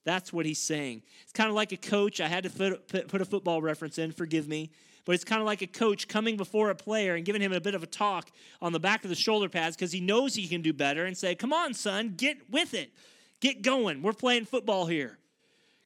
That's 0.06 0.32
what 0.32 0.46
he's 0.46 0.60
saying. 0.60 1.04
It's 1.24 1.34
kind 1.34 1.50
of 1.50 1.56
like 1.56 1.74
a 1.74 1.78
coach. 1.78 2.22
I 2.22 2.30
had 2.30 2.46
to 2.46 2.50
put, 2.50 3.10
put 3.10 3.22
a 3.22 3.26
football 3.26 3.62
reference 3.62 3.98
in, 3.98 4.14
forgive 4.14 4.48
me. 4.48 4.72
But 5.06 5.16
it's 5.16 5.24
kind 5.24 5.42
of 5.42 5.46
like 5.46 5.62
a 5.62 5.68
coach 5.68 6.08
coming 6.08 6.38
before 6.38 6.70
a 6.70 6.76
player 6.76 7.16
and 7.16 7.26
giving 7.26 7.42
him 7.42 7.52
a 7.52 7.60
bit 7.60 7.76
of 7.76 7.84
a 7.84 7.88
talk 7.88 8.32
on 8.62 8.72
the 8.72 8.80
back 8.80 9.04
of 9.04 9.10
the 9.10 9.16
shoulder 9.16 9.50
pads 9.50 9.76
because 9.76 9.92
he 9.92 10.00
knows 10.00 10.34
he 10.34 10.48
can 10.48 10.62
do 10.62 10.72
better 10.72 11.06
and 11.06 11.18
say, 11.18 11.36
Come 11.36 11.52
on, 11.52 11.74
son, 11.74 12.14
get 12.16 12.50
with 12.50 12.74
it. 12.74 12.94
Get 13.42 13.62
going. 13.62 14.02
We're 14.02 14.14
playing 14.14 14.46
football 14.46 14.86
here. 14.86 15.18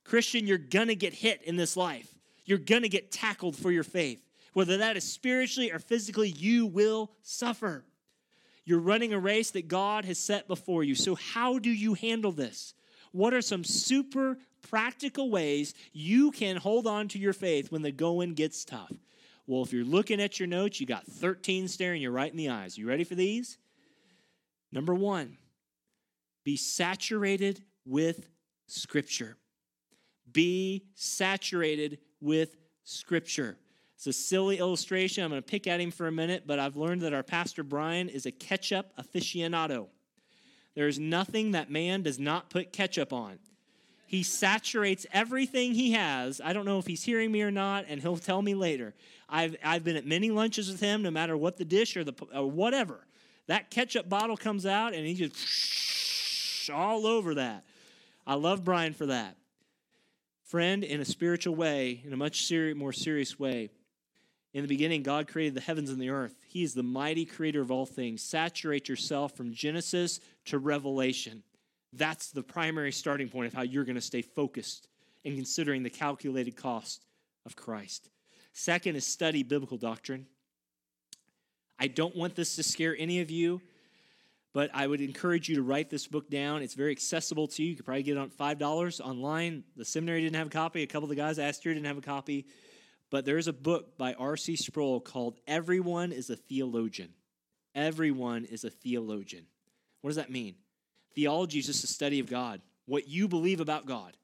Christian, 0.03 0.45
you're 0.45 0.59
going 0.59 0.87
to 0.87 0.95
get 0.95 1.13
hit 1.13 1.41
in 1.43 1.55
this 1.55 1.75
life. 1.75 2.13
You're 2.45 2.59
going 2.59 2.83
to 2.83 2.89
get 2.89 3.11
tackled 3.11 3.55
for 3.55 3.71
your 3.71 3.83
faith. 3.83 4.23
Whether 4.53 4.77
that 4.77 4.97
is 4.97 5.03
spiritually 5.03 5.71
or 5.71 5.79
physically, 5.79 6.29
you 6.29 6.65
will 6.65 7.11
suffer. 7.23 7.83
You're 8.63 8.79
running 8.79 9.13
a 9.13 9.19
race 9.19 9.51
that 9.51 9.67
God 9.67 10.05
has 10.05 10.19
set 10.19 10.47
before 10.47 10.83
you. 10.83 10.93
So, 10.93 11.15
how 11.15 11.57
do 11.57 11.69
you 11.69 11.93
handle 11.93 12.31
this? 12.31 12.73
What 13.11 13.33
are 13.33 13.41
some 13.41 13.63
super 13.63 14.37
practical 14.61 15.29
ways 15.29 15.73
you 15.93 16.31
can 16.31 16.57
hold 16.57 16.85
on 16.85 17.07
to 17.09 17.19
your 17.19 17.33
faith 17.33 17.71
when 17.71 17.81
the 17.81 17.91
going 17.91 18.33
gets 18.33 18.65
tough? 18.65 18.91
Well, 19.47 19.63
if 19.63 19.71
you're 19.71 19.85
looking 19.85 20.21
at 20.21 20.39
your 20.39 20.47
notes, 20.47 20.81
you 20.81 20.85
got 20.85 21.05
13 21.05 21.69
staring 21.69 22.01
you 22.01 22.11
right 22.11 22.29
in 22.29 22.37
the 22.37 22.49
eyes. 22.49 22.77
You 22.77 22.87
ready 22.87 23.05
for 23.05 23.15
these? 23.15 23.57
Number 24.73 24.93
one, 24.93 25.37
be 26.43 26.57
saturated 26.57 27.63
with 27.85 28.29
Scripture. 28.67 29.37
Be 30.31 30.83
saturated 30.95 31.99
with 32.19 32.57
Scripture. 32.83 33.57
It's 33.95 34.07
a 34.07 34.13
silly 34.13 34.59
illustration. 34.59 35.23
I'm 35.23 35.31
going 35.31 35.41
to 35.41 35.45
pick 35.45 35.65
at 35.65 35.79
him 35.79 35.91
for 35.91 36.07
a 36.07 36.11
minute, 36.11 36.43
but 36.45 36.59
I've 36.59 36.75
learned 36.75 37.01
that 37.01 37.13
our 37.13 37.23
pastor 37.23 37.63
Brian 37.63 38.09
is 38.09 38.25
a 38.25 38.31
ketchup 38.31 38.91
aficionado. 38.99 39.87
There 40.75 40.87
is 40.87 40.99
nothing 40.99 41.51
that 41.51 41.71
man 41.71 42.03
does 42.03 42.19
not 42.19 42.49
put 42.49 42.71
ketchup 42.71 43.11
on. 43.11 43.39
He 44.07 44.23
saturates 44.23 45.05
everything 45.11 45.73
he 45.73 45.91
has. 45.91 46.39
I 46.43 46.53
don't 46.53 46.65
know 46.65 46.79
if 46.79 46.87
he's 46.87 47.03
hearing 47.03 47.31
me 47.31 47.41
or 47.41 47.51
not, 47.51 47.85
and 47.89 48.01
he'll 48.01 48.17
tell 48.17 48.41
me 48.41 48.55
later. 48.55 48.93
I've, 49.29 49.57
I've 49.63 49.83
been 49.83 49.97
at 49.97 50.05
many 50.05 50.31
lunches 50.31 50.71
with 50.71 50.79
him, 50.79 51.01
no 51.03 51.11
matter 51.11 51.35
what 51.35 51.57
the 51.57 51.65
dish 51.65 51.97
or, 51.97 52.05
the, 52.05 52.13
or 52.33 52.49
whatever. 52.49 53.05
That 53.47 53.69
ketchup 53.69 54.07
bottle 54.07 54.37
comes 54.37 54.65
out, 54.65 54.93
and 54.93 55.05
he 55.05 55.13
just 55.13 56.69
all 56.69 57.05
over 57.05 57.35
that. 57.35 57.65
I 58.25 58.35
love 58.35 58.63
Brian 58.63 58.93
for 58.93 59.07
that. 59.07 59.35
Friend, 60.45 60.85
in 60.85 61.01
a 61.01 61.05
spiritual 61.05 61.55
way, 61.55 62.01
in 62.05 62.13
a 62.13 62.17
much 62.17 62.45
seri- 62.45 62.73
more 62.73 62.93
serious 62.93 63.37
way, 63.37 63.69
in 64.53 64.61
the 64.61 64.67
beginning, 64.69 65.03
God 65.03 65.27
created 65.27 65.53
the 65.53 65.61
heavens 65.61 65.89
and 65.89 66.01
the 66.01 66.09
earth. 66.09 66.35
He 66.47 66.63
is 66.63 66.73
the 66.73 66.81
mighty 66.81 67.25
creator 67.25 67.61
of 67.61 67.71
all 67.71 67.85
things. 67.85 68.23
Saturate 68.23 68.87
yourself 68.87 69.35
from 69.35 69.53
Genesis 69.53 70.21
to 70.45 70.57
Revelation. 70.57 71.43
That's 71.93 72.31
the 72.31 72.43
primary 72.43 72.91
starting 72.91 73.29
point 73.29 73.47
of 73.47 73.53
how 73.53 73.61
you're 73.61 73.85
going 73.85 73.95
to 73.95 74.01
stay 74.01 74.21
focused 74.21 74.87
in 75.23 75.35
considering 75.35 75.83
the 75.83 75.89
calculated 75.89 76.55
cost 76.55 77.05
of 77.45 77.55
Christ. 77.55 78.09
Second 78.53 78.95
is 78.95 79.05
study 79.05 79.43
biblical 79.43 79.77
doctrine. 79.77 80.25
I 81.79 81.87
don't 81.87 82.15
want 82.15 82.35
this 82.35 82.55
to 82.55 82.63
scare 82.63 82.95
any 82.97 83.21
of 83.21 83.29
you, 83.29 83.61
but 84.53 84.71
I 84.73 84.87
would 84.87 85.01
encourage 85.01 85.47
you 85.47 85.55
to 85.57 85.61
write 85.61 85.89
this 85.89 86.07
book 86.07 86.29
down. 86.29 86.61
It's 86.61 86.73
very 86.73 86.91
accessible 86.91 87.47
to 87.49 87.63
you. 87.63 87.69
You 87.69 87.75
could 87.75 87.85
probably 87.85 88.03
get 88.03 88.17
it 88.17 88.19
on 88.19 88.29
$5 88.29 89.01
online. 89.01 89.63
The 89.75 89.85
seminary 89.85 90.21
didn't 90.21 90.35
have 90.37 90.47
a 90.47 90.51
copy. 90.51 90.83
A 90.83 90.87
couple 90.87 91.05
of 91.05 91.09
the 91.09 91.15
guys 91.15 91.37
I 91.37 91.43
asked 91.43 91.63
here 91.63 91.73
didn't 91.73 91.85
have 91.85 91.97
a 91.97 92.01
copy. 92.01 92.47
But 93.09 93.25
there's 93.25 93.47
a 93.47 93.53
book 93.53 93.97
by 93.97 94.13
R.C. 94.15 94.55
Sproul 94.55 94.99
called 94.99 95.39
Everyone 95.47 96.11
is 96.11 96.29
a 96.29 96.35
Theologian. 96.35 97.13
Everyone 97.77 98.45
is 98.45 98.63
a 98.63 98.71
theologian. 98.71 99.45
What 100.01 100.09
does 100.09 100.17
that 100.17 100.31
mean? 100.31 100.55
Theology 101.17 101.57
is 101.57 101.65
just 101.65 101.83
a 101.83 101.87
study 101.87 102.19
of 102.19 102.29
God, 102.29 102.61
what 102.85 103.07
you 103.07 103.27
believe 103.27 103.59
about 103.59 103.87
God. 103.87 104.15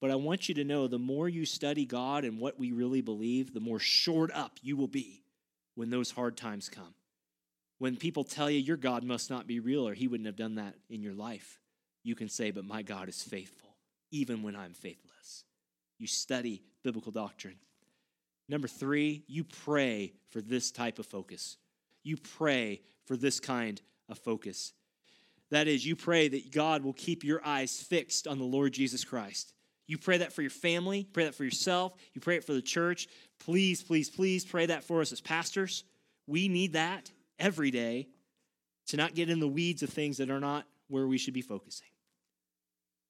But 0.00 0.10
I 0.10 0.14
want 0.14 0.48
you 0.48 0.54
to 0.54 0.64
know 0.64 0.88
the 0.88 0.98
more 0.98 1.28
you 1.28 1.44
study 1.44 1.84
God 1.84 2.24
and 2.24 2.40
what 2.40 2.58
we 2.58 2.72
really 2.72 3.02
believe, 3.02 3.52
the 3.52 3.60
more 3.60 3.78
shored 3.78 4.30
up 4.32 4.58
you 4.62 4.74
will 4.74 4.88
be 4.88 5.22
when 5.74 5.90
those 5.90 6.10
hard 6.10 6.38
times 6.38 6.70
come. 6.70 6.94
When 7.76 7.96
people 7.96 8.24
tell 8.24 8.48
you 8.48 8.58
your 8.58 8.78
God 8.78 9.04
must 9.04 9.28
not 9.28 9.46
be 9.46 9.60
real 9.60 9.86
or 9.86 9.92
he 9.92 10.08
wouldn't 10.08 10.26
have 10.26 10.34
done 10.34 10.54
that 10.54 10.76
in 10.88 11.02
your 11.02 11.12
life, 11.12 11.60
you 12.02 12.14
can 12.14 12.30
say, 12.30 12.50
But 12.50 12.64
my 12.64 12.80
God 12.80 13.10
is 13.10 13.22
faithful, 13.22 13.76
even 14.10 14.42
when 14.42 14.56
I'm 14.56 14.72
faithless. 14.72 15.44
You 15.98 16.06
study 16.06 16.62
biblical 16.82 17.12
doctrine. 17.12 17.58
Number 18.48 18.66
three, 18.66 19.24
you 19.26 19.44
pray 19.44 20.14
for 20.30 20.40
this 20.40 20.70
type 20.70 20.98
of 20.98 21.04
focus. 21.04 21.58
You 22.02 22.16
pray 22.16 22.80
for 23.04 23.14
this 23.14 23.40
kind 23.40 23.78
of 24.08 24.18
focus. 24.18 24.72
That 25.50 25.68
is, 25.68 25.86
you 25.86 25.94
pray 25.96 26.28
that 26.28 26.50
God 26.50 26.82
will 26.82 26.92
keep 26.92 27.22
your 27.22 27.44
eyes 27.44 27.78
fixed 27.80 28.26
on 28.26 28.38
the 28.38 28.44
Lord 28.44 28.72
Jesus 28.72 29.04
Christ. 29.04 29.52
You 29.86 29.98
pray 29.98 30.18
that 30.18 30.32
for 30.32 30.40
your 30.40 30.50
family, 30.50 31.06
pray 31.12 31.24
that 31.24 31.34
for 31.34 31.44
yourself, 31.44 31.92
you 32.14 32.20
pray 32.20 32.36
it 32.36 32.44
for 32.44 32.54
the 32.54 32.62
church. 32.62 33.06
Please, 33.38 33.82
please, 33.82 34.08
please 34.08 34.44
pray 34.44 34.66
that 34.66 34.84
for 34.84 35.00
us 35.00 35.12
as 35.12 35.20
pastors. 35.20 35.84
We 36.26 36.48
need 36.48 36.72
that 36.72 37.10
every 37.38 37.70
day 37.70 38.08
to 38.86 38.96
not 38.96 39.14
get 39.14 39.28
in 39.28 39.40
the 39.40 39.48
weeds 39.48 39.82
of 39.82 39.90
things 39.90 40.16
that 40.18 40.30
are 40.30 40.40
not 40.40 40.66
where 40.88 41.06
we 41.06 41.18
should 41.18 41.34
be 41.34 41.42
focusing. 41.42 41.88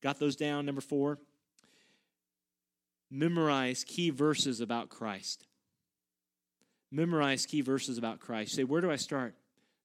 Got 0.03 0.19
those 0.19 0.37
down? 0.37 0.67
Number 0.67 0.81
four, 0.81 1.19
memorize 3.11 3.85
key 3.85 4.11
verses 4.11 4.61
about 4.61 4.89
Christ. 4.89 5.47
Memorize 6.91 7.47
key 7.47 7.61
verses 7.61 7.99
about 7.99 8.21
Christ. 8.21 8.55
say, 8.55 8.65
where 8.65 8.81
do 8.81 8.91
I 8.91 8.97
start? 8.97 9.35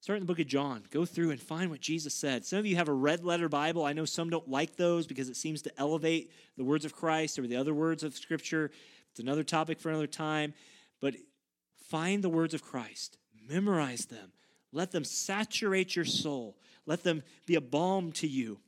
Start 0.01 0.17
in 0.17 0.23
the 0.23 0.27
book 0.27 0.39
of 0.39 0.47
John. 0.47 0.83
Go 0.91 1.05
through 1.05 1.31
and 1.31 1.41
find 1.41 1.69
what 1.69 1.81
Jesus 1.81 2.13
said. 2.13 2.45
Some 2.45 2.59
of 2.59 2.65
you 2.65 2.77
have 2.77 2.87
a 2.87 2.93
red 2.93 3.25
letter 3.25 3.49
Bible. 3.49 3.83
I 3.83 3.91
know 3.91 4.05
some 4.05 4.29
don't 4.29 4.49
like 4.49 4.77
those 4.77 5.05
because 5.05 5.27
it 5.27 5.35
seems 5.35 5.61
to 5.63 5.79
elevate 5.79 6.31
the 6.55 6.63
words 6.63 6.85
of 6.85 6.95
Christ 6.95 7.37
or 7.37 7.45
the 7.45 7.57
other 7.57 7.73
words 7.73 8.03
of 8.03 8.15
Scripture. 8.15 8.71
It's 9.11 9.19
another 9.19 9.43
topic 9.43 9.79
for 9.79 9.89
another 9.89 10.07
time. 10.07 10.53
But 11.01 11.15
find 11.89 12.23
the 12.23 12.29
words 12.29 12.53
of 12.53 12.63
Christ, 12.63 13.17
memorize 13.47 14.05
them, 14.05 14.31
let 14.71 14.91
them 14.91 15.03
saturate 15.03 15.95
your 15.95 16.05
soul, 16.05 16.55
let 16.85 17.03
them 17.03 17.23
be 17.45 17.55
a 17.55 17.61
balm 17.61 18.13
to 18.13 18.27
you. 18.27 18.59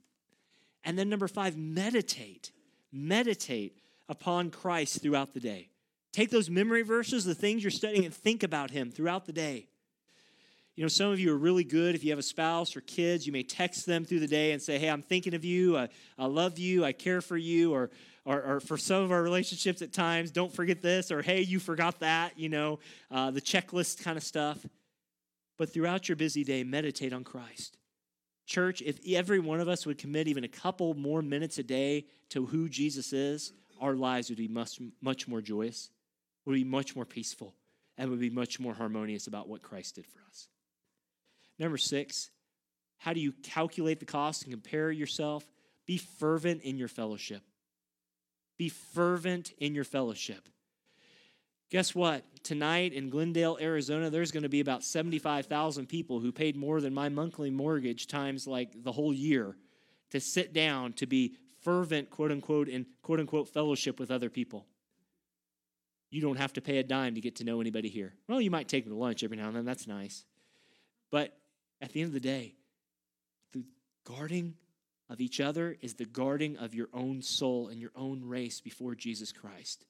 And 0.84 0.98
then, 0.98 1.10
number 1.10 1.28
five, 1.28 1.58
meditate. 1.58 2.52
Meditate 2.91 3.78
upon 4.10 4.50
Christ 4.50 5.02
throughout 5.02 5.34
the 5.34 5.39
day. 5.39 5.70
Take 6.12 6.30
those 6.30 6.50
memory 6.50 6.82
verses, 6.82 7.24
the 7.24 7.36
things 7.36 7.63
you're 7.63 7.72
studying, 7.72 8.04
and 8.04 8.13
think 8.13 8.44
about 8.44 8.72
Him 8.72 8.91
throughout 8.91 9.26
the 9.26 9.32
day. 9.32 9.67
You 10.76 10.84
know, 10.84 10.88
some 10.88 11.12
of 11.12 11.20
you 11.20 11.34
are 11.34 11.38
really 11.38 11.64
good. 11.64 11.96
If 11.96 12.04
you 12.04 12.12
have 12.12 12.20
a 12.20 12.24
spouse 12.24 12.76
or 12.76 12.82
kids, 12.82 13.28
you 13.28 13.34
may 13.34 13.44
text 13.44 13.86
them 13.86 14.06
through 14.06 14.22
the 14.22 14.28
day 14.28 14.54
and 14.54 14.62
say, 14.62 14.80
Hey, 14.80 14.90
I'm 14.90 15.02
thinking 15.02 15.34
of 15.34 15.44
you. 15.44 15.78
I, 15.78 15.90
I 16.18 16.26
love 16.26 16.58
you. 16.58 16.86
I 16.86 16.94
care 16.94 17.22
for 17.22 17.38
you. 17.38 17.74
Or, 17.74 17.90
or, 18.24 18.42
or, 18.42 18.60
for 18.60 18.78
some 18.78 19.04
of 19.04 19.12
our 19.12 19.22
relationships 19.22 19.82
at 19.82 19.92
times, 19.92 20.32
don't 20.32 20.54
forget 20.54 20.82
this. 20.82 21.12
Or, 21.12 21.22
Hey, 21.22 21.42
you 21.42 21.60
forgot 21.60 22.00
that. 22.00 22.38
You 22.38 22.50
know, 22.50 22.80
uh, 23.10 23.32
the 23.32 23.42
checklist 23.42 24.04
kind 24.04 24.18
of 24.18 24.24
stuff. 24.24 24.66
But 25.58 25.74
throughout 25.74 26.08
your 26.08 26.16
busy 26.16 26.44
day, 26.44 26.64
meditate 26.64 27.14
on 27.14 27.24
Christ. 27.24 27.78
Church, 28.46 28.82
if 28.82 29.00
every 29.08 29.40
one 29.40 29.60
of 29.60 29.68
us 29.68 29.86
would 29.86 29.98
commit 29.98 30.28
even 30.28 30.44
a 30.44 30.50
couple 30.50 30.94
more 30.94 31.22
minutes 31.22 31.58
a 31.58 31.64
day 31.64 32.06
to 32.30 32.46
who 32.46 32.68
Jesus 32.68 33.14
is, 33.14 33.54
our 33.80 33.96
lives 33.96 34.30
would 34.30 34.38
be 34.38 34.48
much, 34.48 34.80
much 35.02 35.28
more 35.28 35.42
joyous, 35.42 35.90
would 36.46 36.54
be 36.54 36.64
much 36.64 36.96
more 36.96 37.06
peaceful, 37.06 37.56
and 37.98 38.10
would 38.10 38.20
be 38.20 38.30
much 38.30 38.60
more 38.60 38.74
harmonious 38.74 39.28
about 39.28 39.48
what 39.48 39.62
Christ 39.62 39.96
did 39.96 40.06
for 40.06 40.20
us. 40.28 40.48
Number 41.62 41.78
six, 41.78 42.32
how 42.97 43.13
do 43.13 43.19
you 43.19 43.34
calculate 43.43 44.00
the 44.00 44.06
cost 44.06 44.41
and 44.41 44.52
compare 44.52 44.91
yourself? 44.91 45.45
Be 45.86 45.97
fervent 45.97 46.63
in 46.63 46.80
your 46.80 46.88
fellowship. 46.88 47.43
Be 48.58 48.67
fervent 48.67 49.54
in 49.60 49.76
your 49.76 49.84
fellowship. 49.84 50.50
Guess 51.69 51.93
what? 51.93 52.26
Tonight 52.43 52.93
in 52.93 53.12
Glendale, 53.12 53.60
Arizona, 53.62 54.10
there's 54.10 54.32
going 54.32 54.41
to 54.41 54.50
be 54.50 54.60
about 54.60 54.84
75,000 54.84 55.86
people 55.86 56.19
who 56.19 56.32
paid 56.32 56.56
more 56.56 56.82
than 56.82 56.95
my 56.95 57.10
monthly 57.10 57.52
mortgage 57.52 58.08
times 58.08 58.47
like 58.47 58.84
the 58.84 58.91
whole 58.91 59.13
year 59.13 59.56
to 60.10 60.19
sit 60.19 60.54
down 60.54 60.93
to 60.93 61.06
be 61.06 61.36
fervent, 61.62 62.10
quote 62.10 62.32
unquote, 62.32 62.69
in 62.69 62.88
quote 63.04 63.19
unquote 63.19 63.47
fellowship 63.47 64.00
with 64.00 64.10
other 64.10 64.32
people. 64.32 64.65
You 66.10 66.21
don't 66.21 66.38
have 66.38 66.54
to 66.54 66.62
pay 66.62 66.80
a 66.80 66.84
dime 66.84 67.13
to 67.13 67.21
get 67.21 67.36
to 67.36 67.43
know 67.43 67.62
anybody 67.62 67.88
here. 67.88 68.15
Well, 68.28 68.41
you 68.41 68.50
might 68.50 68.67
take 68.67 68.86
them 68.86 68.93
to 68.93 69.00
lunch 69.00 69.24
every 69.24 69.38
now 69.38 69.47
and 69.47 69.56
then. 69.56 69.65
That's 69.65 69.86
nice. 69.86 70.26
But 71.12 71.38
at 71.82 71.91
the 71.91 72.02
end 72.02 72.08
of 72.10 72.13
the 72.13 72.20
day, 72.20 72.56
the 73.54 73.63
guarding 74.06 74.56
of 75.10 75.20
each 75.20 75.39
other 75.41 75.78
is 75.82 75.96
the 75.96 76.06
guarding 76.06 76.58
of 76.58 76.74
your 76.74 76.88
own 76.94 77.22
soul 77.22 77.67
and 77.67 77.82
your 77.82 77.91
own 77.96 78.24
race 78.24 78.62
before 78.62 78.96
Jesus 78.96 79.32
Christ. 79.32 79.86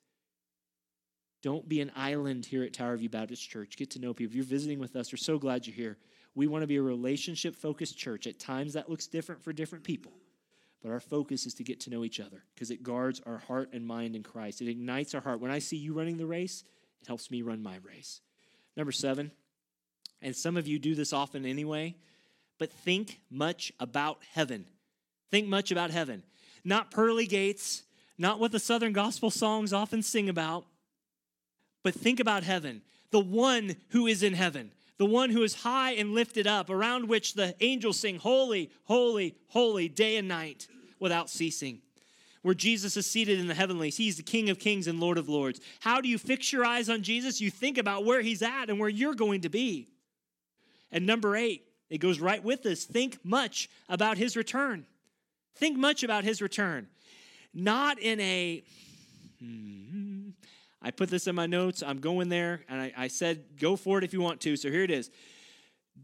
Don't 1.44 1.68
be 1.68 1.82
an 1.82 1.92
island 1.96 2.46
here 2.46 2.64
at 2.64 2.74
Tower 2.74 2.98
View 2.98 3.10
Baptist 3.10 3.50
Church. 3.50 3.76
Get 3.76 3.92
to 3.92 4.00
know 4.00 4.14
people. 4.14 4.32
If 4.32 4.36
you're 4.36 4.46
visiting 4.46 4.80
with 4.80 4.96
us, 4.96 5.12
we're 5.12 5.18
so 5.18 5.40
glad 5.40 5.66
you're 5.66 5.76
here. 5.76 5.98
We 6.36 6.48
want 6.48 6.64
to 6.64 6.68
be 6.68 6.78
a 6.78 6.82
relationship 6.82 7.56
focused 7.56 7.98
church. 7.98 8.28
At 8.28 8.40
times 8.40 8.74
that 8.74 8.90
looks 8.90 9.08
different 9.08 9.44
for 9.44 9.52
different 9.52 9.84
people, 9.84 10.14
but 10.82 10.92
our 10.92 11.00
focus 11.00 11.46
is 11.46 11.54
to 11.56 11.64
get 11.64 11.80
to 11.82 11.90
know 11.90 12.04
each 12.04 12.20
other 12.20 12.44
because 12.54 12.72
it 12.72 12.84
guards 12.84 13.22
our 13.26 13.40
heart 13.40 13.70
and 13.74 13.86
mind 13.86 14.16
in 14.16 14.24
Christ. 14.24 14.62
It 14.62 14.70
ignites 14.70 15.14
our 15.14 15.22
heart. 15.22 15.42
When 15.42 15.52
I 15.52 15.60
see 15.60 15.78
you 15.78 15.94
running 15.94 16.18
the 16.18 16.28
race, 16.28 16.64
it 17.02 17.08
helps 17.08 17.32
me 17.32 17.42
run 17.42 17.62
my 17.62 17.78
race. 17.84 18.22
Number 18.78 18.92
seven, 18.92 19.32
and 20.22 20.36
some 20.36 20.58
of 20.58 20.68
you 20.68 20.80
do 20.80 20.96
this 20.96 21.14
often 21.14 21.46
anyway, 21.46 21.96
but 22.60 22.72
think 22.72 23.20
much 23.30 23.72
about 23.80 24.20
heaven. 24.34 24.66
Think 25.32 25.48
much 25.48 25.72
about 25.72 25.92
heaven. 25.92 26.24
not 26.64 26.92
pearly 26.92 27.26
gates, 27.26 27.84
not 28.18 28.40
what 28.40 28.52
the 28.52 28.60
Southern 28.60 28.94
gospel 28.94 29.32
songs 29.32 29.74
often 29.74 30.04
sing 30.04 30.30
about, 30.30 30.66
but 31.84 31.96
think 31.96 32.20
about 32.20 32.44
heaven, 32.44 32.84
the 33.10 33.20
one 33.20 33.76
who 33.90 34.06
is 34.06 34.22
in 34.22 34.34
heaven, 34.34 34.72
the 34.98 35.06
one 35.08 35.32
who 35.32 35.42
is 35.42 35.56
high 35.56 35.94
and 35.94 36.14
lifted 36.14 36.46
up, 36.46 36.70
around 36.70 37.08
which 37.08 37.34
the 37.34 37.56
angels 37.62 38.00
sing, 38.00 38.18
Holy, 38.18 38.70
holy, 38.84 39.36
holy, 39.48 39.88
day 39.88 40.18
and 40.18 40.28
night 40.28 40.68
without 41.00 41.30
ceasing. 41.30 41.82
Where 42.44 42.54
Jesus 42.56 42.98
is 42.98 43.06
seated 43.06 43.40
in 43.40 43.48
the 43.48 43.54
heavenlies. 43.54 43.98
He's 43.98 44.18
the 44.18 44.24
King 44.24 44.50
of 44.50 44.58
kings 44.58 44.88
and 44.88 45.00
Lord 45.00 45.20
of 45.20 45.30
lords. 45.30 45.60
How 45.80 46.02
do 46.02 46.10
you 46.10 46.18
fix 46.18 46.52
your 46.52 46.66
eyes 46.66 46.90
on 46.90 47.04
Jesus? 47.04 47.40
You 47.40 47.52
think 47.52 47.78
about 47.78 48.04
where 48.04 48.22
he's 48.22 48.42
at 48.42 48.70
and 48.70 48.80
where 48.80 48.90
you're 48.90 49.14
going 49.14 49.42
to 49.42 49.50
be. 49.50 49.91
And 50.92 51.06
number 51.06 51.36
eight, 51.36 51.66
it 51.90 52.00
goes 52.00 52.20
right 52.20 52.44
with 52.44 52.64
this 52.64 52.86
think 52.86 53.20
much 53.24 53.70
about 53.90 54.18
his 54.18 54.36
return. 54.36 54.86
Think 55.56 55.78
much 55.78 56.04
about 56.04 56.24
his 56.24 56.42
return. 56.42 56.88
Not 57.54 58.00
in 58.00 58.20
a, 58.20 58.64
hmm, 59.40 60.30
I 60.82 60.92
put 60.92 61.10
this 61.10 61.28
in 61.28 61.36
my 61.36 61.48
notes. 61.48 61.84
I'm 61.86 62.00
going 62.00 62.30
there, 62.30 62.62
and 62.70 62.82
I, 62.82 62.94
I 62.98 63.08
said, 63.08 63.44
go 63.60 63.76
for 63.76 63.98
it 63.98 64.04
if 64.04 64.14
you 64.14 64.22
want 64.22 64.42
to. 64.42 64.56
So 64.56 64.70
here 64.70 64.84
it 64.84 64.92
is. 64.92 65.12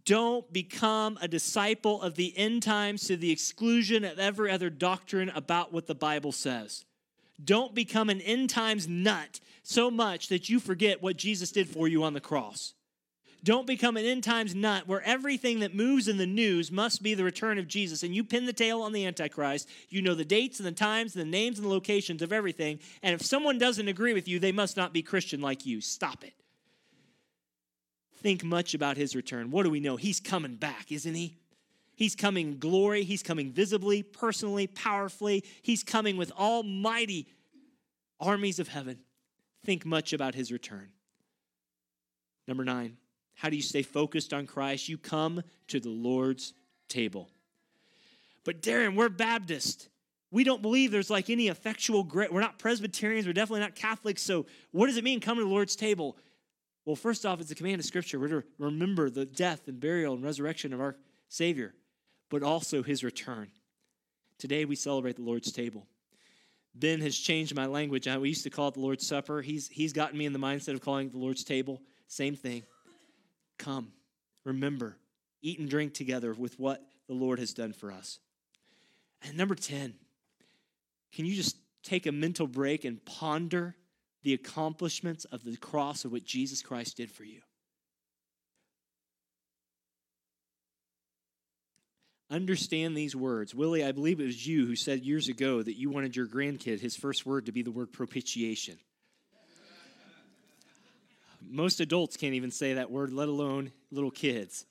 Don't 0.05 0.51
become 0.51 1.17
a 1.21 1.27
disciple 1.27 2.01
of 2.01 2.15
the 2.15 2.37
end 2.37 2.63
times 2.63 3.07
to 3.07 3.17
the 3.17 3.31
exclusion 3.31 4.03
of 4.03 4.19
every 4.19 4.51
other 4.51 4.69
doctrine 4.69 5.29
about 5.29 5.73
what 5.73 5.87
the 5.87 5.95
Bible 5.95 6.31
says. 6.31 6.85
Don't 7.43 7.73
become 7.73 8.09
an 8.09 8.21
end 8.21 8.49
times 8.49 8.87
nut 8.87 9.39
so 9.63 9.89
much 9.89 10.27
that 10.29 10.49
you 10.49 10.59
forget 10.59 11.01
what 11.01 11.17
Jesus 11.17 11.51
did 11.51 11.67
for 11.67 11.87
you 11.87 12.03
on 12.03 12.13
the 12.13 12.19
cross. 12.19 12.73
Don't 13.43 13.67
become 13.67 13.97
an 13.97 14.05
end 14.05 14.23
times 14.23 14.55
nut 14.55 14.87
where 14.87 15.01
everything 15.03 15.59
that 15.59 15.75
moves 15.75 16.07
in 16.07 16.17
the 16.17 16.25
news 16.25 16.71
must 16.71 17.03
be 17.03 17.13
the 17.13 17.23
return 17.23 17.57
of 17.57 17.67
Jesus. 17.67 18.03
And 18.03 18.13
you 18.13 18.23
pin 18.23 18.45
the 18.45 18.53
tail 18.53 18.81
on 18.81 18.93
the 18.93 19.05
Antichrist. 19.05 19.69
You 19.89 20.01
know 20.01 20.15
the 20.15 20.25
dates 20.25 20.59
and 20.59 20.67
the 20.67 20.71
times 20.71 21.15
and 21.15 21.21
the 21.21 21.29
names 21.29 21.57
and 21.57 21.65
the 21.65 21.71
locations 21.71 22.21
of 22.21 22.33
everything. 22.33 22.79
And 23.03 23.13
if 23.13 23.21
someone 23.21 23.57
doesn't 23.57 23.87
agree 23.87 24.13
with 24.13 24.27
you, 24.27 24.39
they 24.39 24.51
must 24.51 24.75
not 24.75 24.91
be 24.91 25.01
Christian 25.01 25.39
like 25.39 25.65
you. 25.65 25.81
Stop 25.81 26.23
it. 26.23 26.33
Think 28.17 28.43
much 28.43 28.73
about 28.73 28.97
his 28.97 29.15
return. 29.15 29.51
What 29.51 29.63
do 29.63 29.69
we 29.69 29.79
know? 29.79 29.95
He's 29.95 30.19
coming 30.19 30.55
back, 30.55 30.91
isn't 30.91 31.13
he? 31.13 31.37
He's 31.95 32.15
coming 32.15 32.57
glory. 32.57 33.03
He's 33.03 33.23
coming 33.23 33.51
visibly, 33.51 34.03
personally, 34.03 34.67
powerfully. 34.67 35.43
He's 35.61 35.83
coming 35.83 36.17
with 36.17 36.31
almighty 36.31 37.27
armies 38.19 38.59
of 38.59 38.67
heaven. 38.67 38.99
Think 39.63 39.85
much 39.85 40.13
about 40.13 40.35
his 40.35 40.51
return. 40.51 40.89
Number 42.47 42.63
nine, 42.63 42.97
how 43.37 43.51
do 43.51 43.55
you 43.55 43.61
stay 43.61 43.83
focused 43.83 44.33
on 44.33 44.47
Christ? 44.47 44.89
You 44.89 44.97
come 44.97 45.43
to 45.67 45.79
the 45.79 45.89
Lord's 45.89 46.53
table. 46.89 47.29
But 48.43 48.63
Darren, 48.63 48.95
we're 48.95 49.09
Baptist. 49.09 49.89
We 50.31 50.43
don't 50.43 50.63
believe 50.63 50.89
there's 50.89 51.11
like 51.11 51.29
any 51.29 51.47
effectual 51.47 52.03
grit. 52.03 52.33
We're 52.33 52.41
not 52.41 52.57
Presbyterians. 52.57 53.27
We're 53.27 53.33
definitely 53.33 53.59
not 53.59 53.75
Catholics. 53.75 54.23
So, 54.23 54.47
what 54.71 54.87
does 54.87 54.97
it 54.97 55.03
mean 55.03 55.19
come 55.19 55.37
to 55.37 55.43
the 55.43 55.49
Lord's 55.49 55.75
table? 55.75 56.17
Well, 56.83 56.95
first 56.95 57.27
off, 57.27 57.39
it's 57.39 57.51
a 57.51 57.55
command 57.55 57.79
of 57.79 57.85
Scripture. 57.85 58.19
We're 58.19 58.27
to 58.29 58.43
remember 58.57 59.09
the 59.11 59.25
death 59.25 59.67
and 59.67 59.79
burial 59.79 60.15
and 60.15 60.23
resurrection 60.23 60.73
of 60.73 60.81
our 60.81 60.95
Savior, 61.29 61.75
but 62.29 62.41
also 62.41 62.81
his 62.81 63.03
return. 63.03 63.51
Today, 64.39 64.65
we 64.65 64.75
celebrate 64.75 65.17
the 65.17 65.21
Lord's 65.21 65.51
table. 65.51 65.85
Ben 66.73 67.01
has 67.01 67.15
changed 67.15 67.55
my 67.55 67.67
language. 67.67 68.07
We 68.07 68.29
used 68.29 68.43
to 68.43 68.49
call 68.49 68.69
it 68.69 68.73
the 68.73 68.79
Lord's 68.79 69.05
Supper. 69.05 69.43
He's, 69.43 69.67
he's 69.67 69.93
gotten 69.93 70.17
me 70.17 70.25
in 70.25 70.33
the 70.33 70.39
mindset 70.39 70.73
of 70.73 70.81
calling 70.81 71.07
it 71.07 71.11
the 71.11 71.19
Lord's 71.19 71.43
table. 71.43 71.81
Same 72.07 72.35
thing. 72.35 72.63
Come, 73.57 73.91
remember, 74.43 74.97
eat 75.41 75.59
and 75.59 75.69
drink 75.69 75.93
together 75.93 76.33
with 76.33 76.59
what 76.59 76.81
the 77.07 77.13
Lord 77.13 77.39
has 77.39 77.53
done 77.53 77.73
for 77.73 77.91
us. 77.91 78.19
And 79.23 79.37
number 79.37 79.55
10, 79.55 79.93
can 81.13 81.25
you 81.25 81.35
just 81.35 81.57
take 81.83 82.05
a 82.05 82.11
mental 82.11 82.47
break 82.47 82.85
and 82.85 83.03
ponder 83.05 83.75
the 84.23 84.33
accomplishments 84.33 85.25
of 85.25 85.43
the 85.43 85.57
cross 85.57 86.05
of 86.05 86.11
what 86.11 86.25
Jesus 86.25 86.61
Christ 86.61 86.97
did 86.97 87.09
for 87.09 87.23
you? 87.23 87.41
Understand 92.29 92.95
these 92.95 93.15
words. 93.15 93.55
Willie, 93.55 93.85
I 93.85 93.93
believe 93.93 94.19
it 94.19 94.25
was 94.25 94.45
you 94.45 94.65
who 94.65 94.75
said 94.75 95.05
years 95.05 95.29
ago 95.29 95.63
that 95.63 95.77
you 95.77 95.89
wanted 95.89 96.15
your 96.15 96.27
grandkid, 96.27 96.81
his 96.81 96.97
first 96.97 97.25
word, 97.25 97.45
to 97.45 97.53
be 97.53 97.61
the 97.61 97.71
word 97.71 97.93
propitiation. 97.93 98.77
Most 101.49 101.79
adults 101.79 102.17
can't 102.17 102.33
even 102.33 102.51
say 102.51 102.73
that 102.73 102.91
word, 102.91 103.11
let 103.13 103.27
alone 103.27 103.71
little 103.91 104.11
kids. 104.11 104.65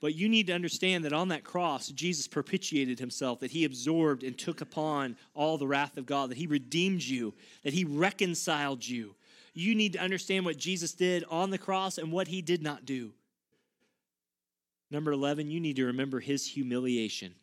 But 0.00 0.14
you 0.14 0.28
need 0.28 0.46
to 0.46 0.54
understand 0.54 1.04
that 1.04 1.12
on 1.12 1.28
that 1.28 1.44
cross, 1.44 1.88
Jesus 1.88 2.26
propitiated 2.26 2.98
himself, 2.98 3.40
that 3.40 3.50
he 3.50 3.64
absorbed 3.64 4.22
and 4.22 4.36
took 4.36 4.60
upon 4.60 5.16
all 5.34 5.58
the 5.58 5.66
wrath 5.66 5.98
of 5.98 6.06
God, 6.06 6.30
that 6.30 6.38
he 6.38 6.46
redeemed 6.46 7.02
you, 7.02 7.34
that 7.64 7.74
he 7.74 7.84
reconciled 7.84 8.86
you. 8.86 9.14
You 9.52 9.74
need 9.74 9.92
to 9.94 10.00
understand 10.00 10.44
what 10.44 10.56
Jesus 10.56 10.94
did 10.94 11.24
on 11.28 11.50
the 11.50 11.58
cross 11.58 11.98
and 11.98 12.12
what 12.12 12.28
he 12.28 12.40
did 12.40 12.62
not 12.62 12.86
do. 12.86 13.12
Number 14.90 15.12
11, 15.12 15.50
you 15.50 15.60
need 15.60 15.76
to 15.76 15.86
remember 15.86 16.18
his 16.18 16.46
humiliation. 16.46 17.34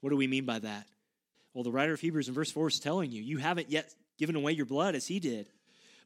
What 0.00 0.10
do 0.10 0.16
we 0.16 0.26
mean 0.26 0.44
by 0.44 0.58
that? 0.58 0.86
Well, 1.54 1.64
the 1.64 1.72
writer 1.72 1.92
of 1.92 2.00
Hebrews 2.00 2.28
in 2.28 2.34
verse 2.34 2.50
4 2.50 2.68
is 2.68 2.80
telling 2.80 3.12
you, 3.12 3.22
you 3.22 3.38
haven't 3.38 3.70
yet 3.70 3.94
given 4.18 4.36
away 4.36 4.52
your 4.52 4.66
blood 4.66 4.94
as 4.94 5.06
he 5.06 5.20
did. 5.20 5.48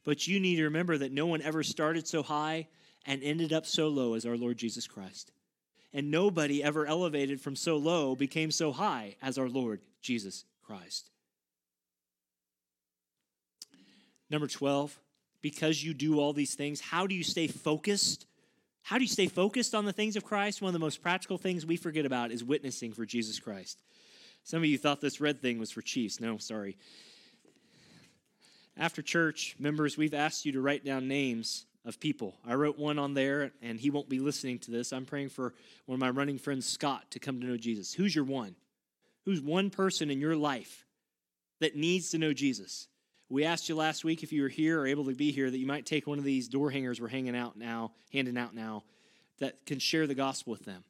But 0.07 0.25
you 0.25 0.39
need 0.39 0.55
to 0.55 0.63
remember 0.63 0.97
that 0.99 1.11
no 1.11 1.25
one 1.25 1.41
ever 1.41 1.63
started 1.63 2.07
so 2.07 2.23
high 2.23 2.69
and 3.05 3.21
ended 3.21 3.51
up 3.51 3.65
so 3.65 3.89
low 3.89 4.13
as 4.13 4.25
our 4.25 4.37
Lord 4.37 4.55
Jesus 4.55 4.87
Christ. 4.87 5.33
And 5.93 6.09
nobody 6.09 6.63
ever 6.63 6.85
elevated 6.85 7.41
from 7.41 7.57
so 7.57 7.75
low 7.75 8.15
became 8.15 8.49
so 8.49 8.71
high 8.71 9.17
as 9.21 9.37
our 9.37 9.49
Lord 9.49 9.81
Jesus 10.01 10.45
Christ. 10.65 11.09
Number 14.29 14.47
12, 14.47 14.97
because 15.41 15.83
you 15.83 15.93
do 15.93 16.21
all 16.21 16.31
these 16.31 16.55
things, 16.55 16.79
how 16.79 17.05
do 17.05 17.13
you 17.13 17.23
stay 17.23 17.47
focused? 17.47 18.27
How 18.83 18.97
do 18.97 19.03
you 19.03 19.09
stay 19.09 19.27
focused 19.27 19.75
on 19.75 19.83
the 19.83 19.91
things 19.91 20.15
of 20.15 20.23
Christ? 20.23 20.61
One 20.61 20.69
of 20.69 20.73
the 20.73 20.79
most 20.79 21.03
practical 21.03 21.37
things 21.37 21.65
we 21.65 21.75
forget 21.75 22.05
about 22.05 22.31
is 22.31 22.45
witnessing 22.45 22.93
for 22.93 23.05
Jesus 23.05 23.41
Christ. 23.41 23.81
Some 24.45 24.59
of 24.59 24.67
you 24.67 24.77
thought 24.77 25.01
this 25.01 25.19
red 25.19 25.41
thing 25.41 25.59
was 25.59 25.69
for 25.69 25.81
Chiefs. 25.81 26.21
No, 26.21 26.37
sorry. 26.37 26.77
After 28.79 29.01
church, 29.01 29.55
members, 29.57 29.97
we've 29.97 30.13
asked 30.13 30.45
you 30.45 30.51
to 30.51 30.61
write 30.61 30.85
down 30.85 31.07
names 31.07 31.65
of 31.83 31.99
people. 31.99 32.35
I 32.45 32.53
wrote 32.53 32.77
one 32.77 32.99
on 32.99 33.13
there, 33.15 33.51
and 33.61 33.79
he 33.79 33.89
won't 33.89 34.09
be 34.09 34.19
listening 34.19 34.59
to 34.59 34.71
this. 34.71 34.93
I'm 34.93 35.05
praying 35.05 35.29
for 35.29 35.53
one 35.85 35.95
of 35.95 35.99
my 35.99 36.09
running 36.09 36.37
friends, 36.37 36.67
Scott, 36.67 37.09
to 37.11 37.19
come 37.19 37.41
to 37.41 37.47
know 37.47 37.57
Jesus. 37.57 37.93
Who's 37.93 38.13
your 38.13 38.25
one? 38.25 38.55
Who's 39.25 39.41
one 39.41 39.71
person 39.71 40.11
in 40.11 40.19
your 40.19 40.35
life 40.35 40.85
that 41.59 41.75
needs 41.75 42.11
to 42.11 42.19
know 42.19 42.33
Jesus? 42.33 42.87
We 43.29 43.45
asked 43.45 43.67
you 43.67 43.75
last 43.75 44.05
week 44.05 44.21
if 44.21 44.31
you 44.31 44.43
were 44.43 44.47
here 44.47 44.79
or 44.79 44.87
able 44.87 45.05
to 45.05 45.15
be 45.15 45.31
here 45.31 45.49
that 45.49 45.57
you 45.57 45.65
might 45.65 45.85
take 45.85 46.05
one 46.05 46.19
of 46.19 46.23
these 46.23 46.47
door 46.47 46.69
hangers 46.69 47.01
we're 47.01 47.07
hanging 47.07 47.35
out 47.35 47.57
now, 47.57 47.93
handing 48.13 48.37
out 48.37 48.53
now, 48.53 48.83
that 49.39 49.65
can 49.65 49.79
share 49.79 50.07
the 50.07 50.15
gospel 50.15 50.51
with 50.51 50.65
them. 50.65 50.83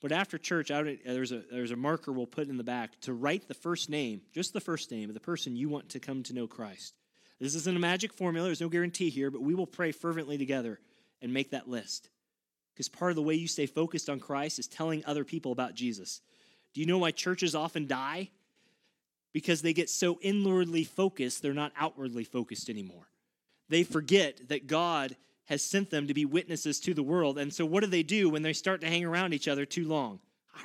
But 0.00 0.12
after 0.12 0.38
church, 0.38 0.70
out 0.70 0.86
uh, 0.86 0.94
there's 1.04 1.32
a 1.32 1.42
there's 1.50 1.72
a 1.72 1.76
marker 1.76 2.12
we'll 2.12 2.26
put 2.26 2.48
in 2.48 2.56
the 2.56 2.64
back 2.64 2.98
to 3.02 3.12
write 3.12 3.48
the 3.48 3.54
first 3.54 3.90
name, 3.90 4.22
just 4.32 4.52
the 4.52 4.60
first 4.60 4.90
name 4.90 5.10
of 5.10 5.14
the 5.14 5.20
person 5.20 5.56
you 5.56 5.68
want 5.68 5.90
to 5.90 6.00
come 6.00 6.22
to 6.24 6.32
know 6.32 6.46
Christ. 6.46 6.94
This 7.40 7.54
isn't 7.54 7.76
a 7.76 7.80
magic 7.80 8.12
formula, 8.12 8.48
there's 8.48 8.60
no 8.60 8.68
guarantee 8.68 9.08
here, 9.08 9.30
but 9.30 9.40
we 9.40 9.54
will 9.54 9.66
pray 9.66 9.92
fervently 9.92 10.36
together 10.36 10.78
and 11.22 11.32
make 11.32 11.50
that 11.50 11.68
list. 11.68 12.10
Because 12.74 12.88
part 12.88 13.10
of 13.10 13.16
the 13.16 13.22
way 13.22 13.34
you 13.34 13.48
stay 13.48 13.66
focused 13.66 14.10
on 14.10 14.20
Christ 14.20 14.58
is 14.58 14.66
telling 14.66 15.04
other 15.04 15.24
people 15.24 15.52
about 15.52 15.74
Jesus. 15.74 16.20
Do 16.74 16.80
you 16.80 16.86
know 16.86 16.98
why 16.98 17.10
churches 17.10 17.54
often 17.54 17.86
die? 17.86 18.30
Because 19.32 19.62
they 19.62 19.72
get 19.72 19.88
so 19.88 20.18
inwardly 20.20 20.84
focused, 20.84 21.42
they're 21.42 21.54
not 21.54 21.72
outwardly 21.78 22.24
focused 22.24 22.68
anymore. 22.68 23.08
They 23.68 23.84
forget 23.84 24.48
that 24.48 24.66
God 24.66 25.16
has 25.46 25.62
sent 25.62 25.90
them 25.90 26.08
to 26.08 26.14
be 26.14 26.24
witnesses 26.24 26.78
to 26.80 26.94
the 26.94 27.02
world. 27.02 27.38
And 27.38 27.52
so, 27.52 27.64
what 27.64 27.82
do 27.82 27.86
they 27.86 28.02
do 28.02 28.28
when 28.28 28.42
they 28.42 28.52
start 28.52 28.80
to 28.82 28.86
hang 28.86 29.04
around 29.04 29.32
each 29.32 29.48
other 29.48 29.64
too 29.64 29.86
long? 29.86 30.20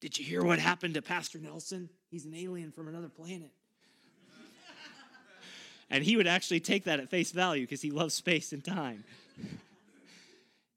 Did 0.00 0.18
you 0.18 0.24
hear 0.24 0.44
what 0.44 0.58
happened 0.58 0.94
to 0.94 1.02
Pastor 1.02 1.38
Nelson? 1.38 1.88
He's 2.10 2.26
an 2.26 2.34
alien 2.34 2.72
from 2.72 2.88
another 2.88 3.08
planet. 3.08 3.52
And 5.90 6.04
he 6.04 6.16
would 6.16 6.26
actually 6.26 6.60
take 6.60 6.84
that 6.84 7.00
at 7.00 7.10
face 7.10 7.30
value 7.30 7.62
because 7.62 7.82
he 7.82 7.90
loves 7.90 8.14
space 8.14 8.52
and 8.52 8.64
time. 8.64 9.04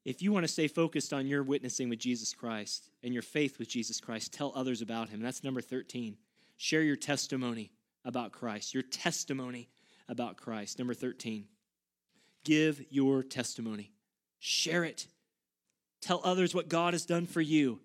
if 0.04 0.22
you 0.22 0.32
want 0.32 0.44
to 0.44 0.52
stay 0.52 0.68
focused 0.68 1.12
on 1.12 1.26
your 1.26 1.42
witnessing 1.42 1.88
with 1.88 1.98
Jesus 1.98 2.32
Christ 2.32 2.90
and 3.02 3.12
your 3.12 3.22
faith 3.22 3.58
with 3.58 3.68
Jesus 3.68 4.00
Christ, 4.00 4.32
tell 4.32 4.52
others 4.54 4.82
about 4.82 5.08
him. 5.08 5.20
That's 5.20 5.42
number 5.42 5.60
13. 5.60 6.16
Share 6.56 6.82
your 6.82 6.96
testimony 6.96 7.72
about 8.04 8.32
Christ. 8.32 8.72
Your 8.72 8.82
testimony 8.82 9.68
about 10.08 10.36
Christ. 10.36 10.78
Number 10.78 10.94
13. 10.94 11.46
Give 12.44 12.84
your 12.90 13.22
testimony. 13.22 13.92
Share 14.38 14.84
it. 14.84 15.06
Tell 16.00 16.20
others 16.24 16.54
what 16.54 16.68
God 16.68 16.94
has 16.94 17.04
done 17.04 17.26
for 17.26 17.40
you. 17.40 17.80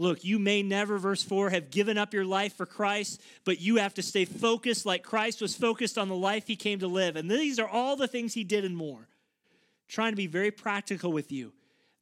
Look, 0.00 0.24
you 0.24 0.38
may 0.38 0.62
never, 0.62 0.98
verse 0.98 1.22
4, 1.22 1.50
have 1.50 1.70
given 1.70 1.98
up 1.98 2.14
your 2.14 2.24
life 2.24 2.56
for 2.56 2.66
Christ, 2.66 3.20
but 3.44 3.60
you 3.60 3.76
have 3.76 3.94
to 3.94 4.02
stay 4.02 4.24
focused 4.24 4.86
like 4.86 5.02
Christ 5.02 5.40
was 5.40 5.54
focused 5.54 5.98
on 5.98 6.08
the 6.08 6.14
life 6.14 6.46
he 6.46 6.56
came 6.56 6.78
to 6.78 6.86
live. 6.86 7.16
And 7.16 7.30
these 7.30 7.58
are 7.58 7.68
all 7.68 7.96
the 7.96 8.08
things 8.08 8.34
he 8.34 8.44
did 8.44 8.64
and 8.64 8.76
more. 8.76 9.08
Trying 9.88 10.12
to 10.12 10.16
be 10.16 10.26
very 10.26 10.50
practical 10.50 11.12
with 11.12 11.30
you 11.30 11.52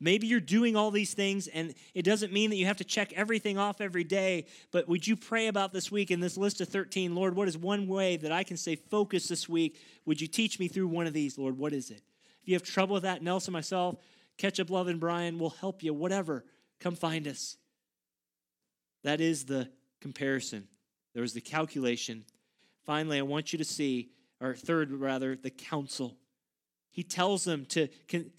Maybe 0.00 0.28
you're 0.28 0.38
doing 0.38 0.76
all 0.76 0.92
these 0.92 1.12
things, 1.12 1.48
and 1.48 1.74
it 1.92 2.04
doesn't 2.04 2.32
mean 2.32 2.50
that 2.50 2.56
you 2.56 2.66
have 2.66 2.76
to 2.76 2.84
check 2.84 3.12
everything 3.14 3.58
off 3.58 3.80
every 3.80 4.04
day. 4.04 4.46
But 4.70 4.88
would 4.88 5.06
you 5.06 5.16
pray 5.16 5.48
about 5.48 5.72
this 5.72 5.90
week 5.90 6.12
in 6.12 6.20
this 6.20 6.36
list 6.36 6.60
of 6.60 6.68
13? 6.68 7.16
Lord, 7.16 7.34
what 7.34 7.48
is 7.48 7.58
one 7.58 7.88
way 7.88 8.16
that 8.18 8.30
I 8.30 8.44
can 8.44 8.56
stay 8.56 8.76
focused 8.76 9.28
this 9.28 9.48
week? 9.48 9.76
Would 10.06 10.20
you 10.20 10.28
teach 10.28 10.60
me 10.60 10.68
through 10.68 10.88
one 10.88 11.08
of 11.08 11.14
these, 11.14 11.36
Lord? 11.36 11.58
What 11.58 11.72
is 11.72 11.90
it? 11.90 12.02
If 12.42 12.48
you 12.48 12.54
have 12.54 12.62
trouble 12.62 12.94
with 12.94 13.02
that, 13.02 13.22
Nelson, 13.22 13.52
myself, 13.52 13.96
Ketchup 14.36 14.70
Love, 14.70 14.86
and 14.86 15.00
Brian 15.00 15.36
will 15.36 15.50
help 15.50 15.82
you. 15.82 15.92
Whatever, 15.92 16.44
come 16.78 16.94
find 16.94 17.26
us. 17.26 17.56
That 19.04 19.20
is 19.20 19.44
the 19.44 19.68
comparison. 20.00 20.68
There 21.14 21.22
was 21.22 21.32
the 21.32 21.40
calculation. 21.40 22.24
Finally, 22.84 23.18
I 23.18 23.22
want 23.22 23.52
you 23.52 23.58
to 23.58 23.64
see, 23.64 24.10
or 24.40 24.54
third, 24.54 24.92
rather, 24.92 25.36
the 25.36 25.50
counsel. 25.50 26.16
He 26.90 27.02
tells 27.02 27.44
them 27.44 27.64
to, 27.66 27.88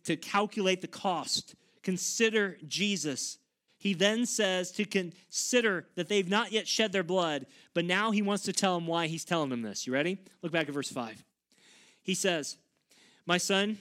to 0.03 0.15
calculate 0.15 0.81
the 0.81 0.87
cost, 0.87 1.55
consider 1.83 2.57
Jesus. 2.67 3.37
He 3.77 3.93
then 3.93 4.25
says 4.25 4.71
to 4.73 4.85
consider 4.85 5.87
that 5.95 6.09
they've 6.09 6.27
not 6.27 6.51
yet 6.51 6.67
shed 6.67 6.91
their 6.91 7.03
blood, 7.03 7.45
but 7.73 7.85
now 7.85 8.11
he 8.11 8.21
wants 8.21 8.43
to 8.43 8.53
tell 8.53 8.75
them 8.75 8.87
why 8.87 9.07
he's 9.07 9.23
telling 9.23 9.49
them 9.49 9.61
this. 9.61 9.87
You 9.87 9.93
ready? 9.93 10.17
Look 10.41 10.51
back 10.51 10.67
at 10.67 10.73
verse 10.73 10.91
5. 10.91 11.23
He 12.01 12.13
says, 12.13 12.57
My 13.25 13.37
son, 13.37 13.77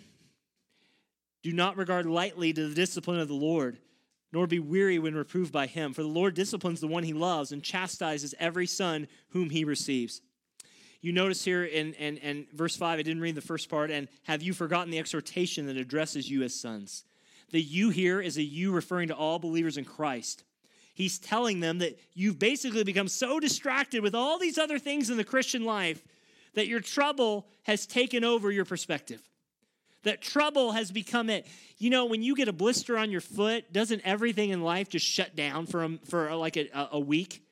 do 1.42 1.52
not 1.52 1.76
regard 1.76 2.06
lightly 2.06 2.52
to 2.52 2.68
the 2.68 2.74
discipline 2.74 3.18
of 3.20 3.28
the 3.28 3.34
Lord, 3.34 3.78
nor 4.32 4.46
be 4.46 4.58
weary 4.58 4.98
when 4.98 5.14
reproved 5.14 5.52
by 5.52 5.66
him. 5.66 5.92
For 5.92 6.02
the 6.02 6.08
Lord 6.08 6.34
disciplines 6.34 6.80
the 6.80 6.86
one 6.86 7.04
he 7.04 7.12
loves 7.12 7.52
and 7.52 7.62
chastises 7.62 8.34
every 8.38 8.66
son 8.66 9.08
whom 9.30 9.50
he 9.50 9.64
receives. 9.64 10.20
You 11.00 11.12
notice 11.12 11.44
here 11.44 11.64
in, 11.64 11.94
in, 11.94 12.16
in 12.18 12.46
verse 12.52 12.76
5, 12.76 12.98
I 12.98 13.02
didn't 13.02 13.22
read 13.22 13.36
the 13.36 13.40
first 13.40 13.68
part, 13.68 13.90
and 13.90 14.08
have 14.24 14.42
you 14.42 14.52
forgotten 14.52 14.90
the 14.90 14.98
exhortation 14.98 15.66
that 15.66 15.76
addresses 15.76 16.28
you 16.28 16.42
as 16.42 16.58
sons? 16.58 17.04
The 17.50 17.60
you 17.60 17.90
here 17.90 18.20
is 18.20 18.36
a 18.36 18.42
you 18.42 18.72
referring 18.72 19.08
to 19.08 19.14
all 19.14 19.38
believers 19.38 19.76
in 19.76 19.84
Christ. 19.84 20.44
He's 20.94 21.20
telling 21.20 21.60
them 21.60 21.78
that 21.78 21.98
you've 22.14 22.40
basically 22.40 22.82
become 22.82 23.06
so 23.06 23.38
distracted 23.38 24.02
with 24.02 24.16
all 24.16 24.38
these 24.38 24.58
other 24.58 24.80
things 24.80 25.08
in 25.08 25.16
the 25.16 25.24
Christian 25.24 25.64
life 25.64 26.02
that 26.54 26.66
your 26.66 26.80
trouble 26.80 27.46
has 27.62 27.86
taken 27.86 28.24
over 28.24 28.50
your 28.50 28.64
perspective. 28.64 29.22
That 30.04 30.22
trouble 30.22 30.72
has 30.72 30.90
become 30.90 31.28
it. 31.28 31.46
You 31.78 31.90
know, 31.90 32.06
when 32.06 32.22
you 32.22 32.36
get 32.36 32.48
a 32.48 32.52
blister 32.52 32.96
on 32.96 33.10
your 33.10 33.20
foot, 33.20 33.72
doesn't 33.72 34.02
everything 34.04 34.50
in 34.50 34.62
life 34.62 34.88
just 34.88 35.06
shut 35.06 35.34
down 35.34 35.66
for, 35.66 35.84
a, 35.84 35.98
for 36.04 36.34
like 36.36 36.56
a, 36.56 36.88
a 36.92 37.00
week? 37.00 37.42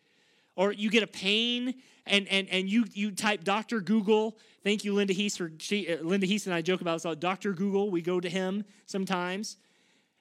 Or 0.54 0.72
you 0.72 0.90
get 0.90 1.02
a 1.02 1.08
pain 1.08 1.74
and 2.06 2.28
and 2.28 2.48
and 2.48 2.68
you 2.68 2.84
you 2.92 3.10
type 3.10 3.44
Dr. 3.44 3.80
Google. 3.80 4.38
Thank 4.62 4.84
you, 4.84 4.94
Linda 4.94 5.12
Heath. 5.12 5.36
For 5.36 5.52
she, 5.58 5.92
uh, 5.92 6.02
Linda 6.02 6.26
Heath 6.26 6.46
and 6.46 6.54
I 6.54 6.62
joke 6.62 6.80
about 6.80 7.02
this. 7.02 7.16
Dr. 7.16 7.52
Google. 7.52 7.90
We 7.90 8.00
go 8.00 8.20
to 8.20 8.28
him 8.28 8.64
sometimes, 8.86 9.56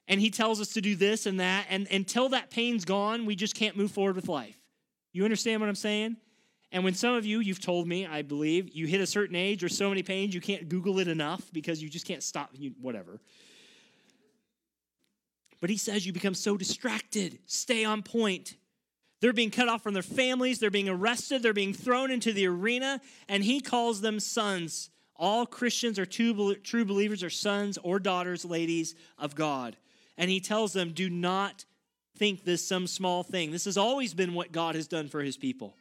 and 0.08 0.20
he 0.20 0.30
tells 0.30 0.60
us 0.60 0.70
to 0.74 0.82
do 0.82 0.96
this 0.96 1.26
and 1.26 1.40
that. 1.40 1.68
And 1.70 1.88
until 1.92 2.30
that 2.30 2.50
pain's 2.50 2.86
gone, 2.86 3.26
we 3.26 3.36
just 3.36 3.56
can't 3.56 3.78
move 3.78 3.92
forward 3.92 4.16
with 4.16 4.28
life. 4.28 4.58
You 5.14 5.24
understand 5.24 5.62
what 5.62 5.70
I'm 5.70 5.76
saying? 5.76 6.18
And 6.76 6.84
when 6.84 6.94
some 6.94 7.16
of 7.16 7.26
you, 7.26 7.40
you've 7.40 7.62
told 7.62 7.88
me, 7.88 8.06
I 8.06 8.22
believe, 8.22 8.76
you 8.76 8.86
hit 8.86 9.00
a 9.00 9.08
certain 9.08 9.38
age 9.38 9.64
or 9.64 9.70
so 9.70 9.88
many 9.88 10.04
pains, 10.04 10.36
you 10.36 10.42
can't 10.42 10.68
Google 10.68 11.00
it 11.00 11.08
enough 11.08 11.42
because 11.54 11.82
you 11.82 11.88
just 11.88 12.06
can't 12.06 12.22
stop, 12.22 12.50
you, 12.52 12.74
whatever. 12.82 13.22
But 15.62 15.70
he 15.70 15.78
says 15.78 16.06
you 16.06 16.12
become 16.12 16.34
so 16.34 16.58
distracted. 16.58 17.40
Stay 17.46 17.86
on 17.86 18.04
point. 18.04 18.58
They're 19.22 19.32
being 19.32 19.52
cut 19.52 19.70
off 19.70 19.84
from 19.84 19.94
their 19.94 20.04
families, 20.04 20.60
they're 20.60 20.70
being 20.70 20.90
arrested, 20.90 21.42
they're 21.42 21.54
being 21.54 21.74
thrown 21.74 22.12
into 22.12 22.34
the 22.34 22.46
arena, 22.46 23.00
and 23.30 23.42
he 23.42 23.62
calls 23.62 24.02
them 24.02 24.20
sons. 24.20 24.90
All 25.16 25.46
Christians 25.46 25.98
are 25.98 26.06
true, 26.06 26.56
true 26.56 26.84
believers 26.84 27.24
are 27.24 27.30
sons 27.30 27.78
or 27.84 28.00
daughters, 28.00 28.44
ladies 28.44 28.96
of 29.18 29.34
God. 29.34 29.78
And 30.18 30.30
he 30.30 30.42
tells 30.42 30.74
them, 30.74 30.92
do 30.92 31.10
not 31.10 31.64
think 32.18 32.44
this 32.44 32.68
some 32.68 32.86
small 32.86 33.24
thing. 33.24 33.52
This 33.52 33.64
has 33.64 33.78
always 33.78 34.14
been 34.14 34.34
what 34.34 34.52
God 34.52 34.76
has 34.76 34.90
done 34.90 35.08
for 35.08 35.22
his 35.22 35.38
people. 35.38 35.78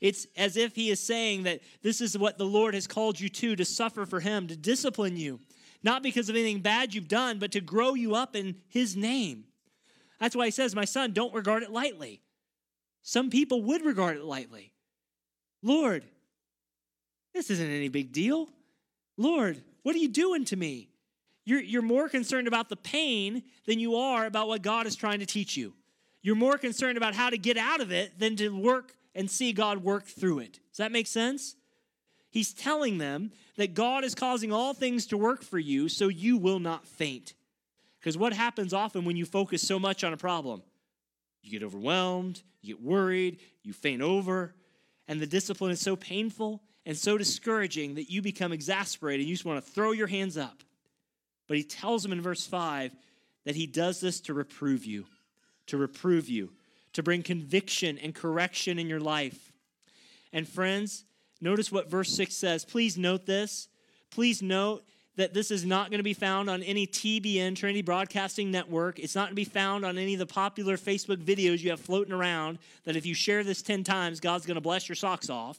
It's 0.00 0.26
as 0.36 0.56
if 0.56 0.74
he 0.74 0.90
is 0.90 1.00
saying 1.00 1.44
that 1.44 1.60
this 1.82 2.00
is 2.00 2.16
what 2.18 2.38
the 2.38 2.44
Lord 2.44 2.74
has 2.74 2.86
called 2.86 3.18
you 3.20 3.28
to, 3.28 3.56
to 3.56 3.64
suffer 3.64 4.06
for 4.06 4.20
him, 4.20 4.46
to 4.48 4.56
discipline 4.56 5.16
you, 5.16 5.40
not 5.82 6.02
because 6.02 6.28
of 6.28 6.36
anything 6.36 6.60
bad 6.60 6.94
you've 6.94 7.08
done, 7.08 7.38
but 7.38 7.52
to 7.52 7.60
grow 7.60 7.94
you 7.94 8.14
up 8.14 8.36
in 8.36 8.56
his 8.68 8.96
name. 8.96 9.44
That's 10.20 10.36
why 10.36 10.46
he 10.46 10.50
says, 10.50 10.74
My 10.74 10.84
son, 10.84 11.12
don't 11.12 11.34
regard 11.34 11.62
it 11.62 11.70
lightly. 11.70 12.20
Some 13.02 13.30
people 13.30 13.62
would 13.62 13.84
regard 13.84 14.16
it 14.16 14.24
lightly. 14.24 14.72
Lord, 15.62 16.04
this 17.34 17.50
isn't 17.50 17.70
any 17.70 17.88
big 17.88 18.12
deal. 18.12 18.48
Lord, 19.16 19.62
what 19.82 19.94
are 19.94 19.98
you 19.98 20.08
doing 20.08 20.44
to 20.46 20.56
me? 20.56 20.88
You're, 21.44 21.60
you're 21.60 21.82
more 21.82 22.08
concerned 22.08 22.48
about 22.48 22.68
the 22.68 22.76
pain 22.76 23.42
than 23.66 23.78
you 23.78 23.96
are 23.96 24.24
about 24.24 24.48
what 24.48 24.62
God 24.62 24.86
is 24.86 24.96
trying 24.96 25.20
to 25.20 25.26
teach 25.26 25.56
you. 25.56 25.74
You're 26.22 26.36
more 26.36 26.56
concerned 26.56 26.96
about 26.96 27.14
how 27.14 27.28
to 27.28 27.36
get 27.36 27.58
out 27.58 27.82
of 27.82 27.92
it 27.92 28.18
than 28.18 28.36
to 28.36 28.48
work 28.48 28.94
and 29.14 29.30
see 29.30 29.52
God 29.52 29.78
work 29.84 30.06
through 30.06 30.40
it. 30.40 30.60
Does 30.70 30.78
that 30.78 30.92
make 30.92 31.06
sense? 31.06 31.56
He's 32.30 32.52
telling 32.52 32.98
them 32.98 33.30
that 33.56 33.74
God 33.74 34.02
is 34.02 34.14
causing 34.14 34.52
all 34.52 34.74
things 34.74 35.06
to 35.06 35.16
work 35.16 35.42
for 35.42 35.58
you 35.58 35.88
so 35.88 36.08
you 36.08 36.36
will 36.36 36.58
not 36.58 36.86
faint. 36.86 37.34
Because 38.00 38.18
what 38.18 38.32
happens 38.32 38.74
often 38.74 39.04
when 39.04 39.16
you 39.16 39.24
focus 39.24 39.62
so 39.62 39.78
much 39.78 40.02
on 40.02 40.12
a 40.12 40.16
problem? 40.16 40.62
You 41.42 41.52
get 41.52 41.64
overwhelmed, 41.64 42.42
you 42.60 42.74
get 42.74 42.82
worried, 42.82 43.38
you 43.62 43.72
faint 43.72 44.02
over, 44.02 44.54
and 45.06 45.20
the 45.20 45.26
discipline 45.26 45.70
is 45.70 45.80
so 45.80 45.94
painful 45.94 46.62
and 46.86 46.96
so 46.96 47.16
discouraging 47.16 47.94
that 47.94 48.10
you 48.10 48.20
become 48.20 48.52
exasperated. 48.52 49.20
And 49.20 49.28
you 49.28 49.34
just 49.36 49.44
want 49.44 49.64
to 49.64 49.70
throw 49.70 49.92
your 49.92 50.06
hands 50.06 50.36
up. 50.36 50.62
But 51.46 51.56
he 51.56 51.62
tells 51.62 52.02
them 52.02 52.12
in 52.12 52.20
verse 52.20 52.46
5 52.46 52.94
that 53.44 53.54
he 53.54 53.66
does 53.66 54.00
this 54.00 54.20
to 54.22 54.34
reprove 54.34 54.84
you, 54.84 55.04
to 55.66 55.76
reprove 55.76 56.28
you, 56.28 56.50
to 56.94 57.02
bring 57.02 57.22
conviction 57.22 57.98
and 57.98 58.14
correction 58.14 58.78
in 58.78 58.88
your 58.88 59.00
life. 59.00 59.52
And 60.32 60.48
friends, 60.48 61.04
notice 61.40 61.70
what 61.70 61.90
verse 61.90 62.10
6 62.10 62.34
says. 62.34 62.64
Please 62.64 62.96
note 62.96 63.26
this. 63.26 63.68
Please 64.10 64.42
note 64.42 64.84
that 65.16 65.32
this 65.32 65.50
is 65.50 65.64
not 65.64 65.90
going 65.90 65.98
to 65.98 66.04
be 66.04 66.14
found 66.14 66.50
on 66.50 66.62
any 66.62 66.86
TBN, 66.86 67.54
Trinity 67.54 67.82
Broadcasting 67.82 68.50
Network. 68.50 68.98
It's 68.98 69.14
not 69.14 69.26
going 69.26 69.32
to 69.32 69.34
be 69.36 69.44
found 69.44 69.84
on 69.84 69.96
any 69.96 70.14
of 70.14 70.18
the 70.18 70.26
popular 70.26 70.76
Facebook 70.76 71.18
videos 71.18 71.60
you 71.60 71.70
have 71.70 71.80
floating 71.80 72.12
around 72.12 72.58
that 72.84 72.96
if 72.96 73.06
you 73.06 73.14
share 73.14 73.44
this 73.44 73.62
10 73.62 73.84
times, 73.84 74.18
God's 74.18 74.46
going 74.46 74.56
to 74.56 74.60
bless 74.60 74.88
your 74.88 74.96
socks 74.96 75.30
off. 75.30 75.58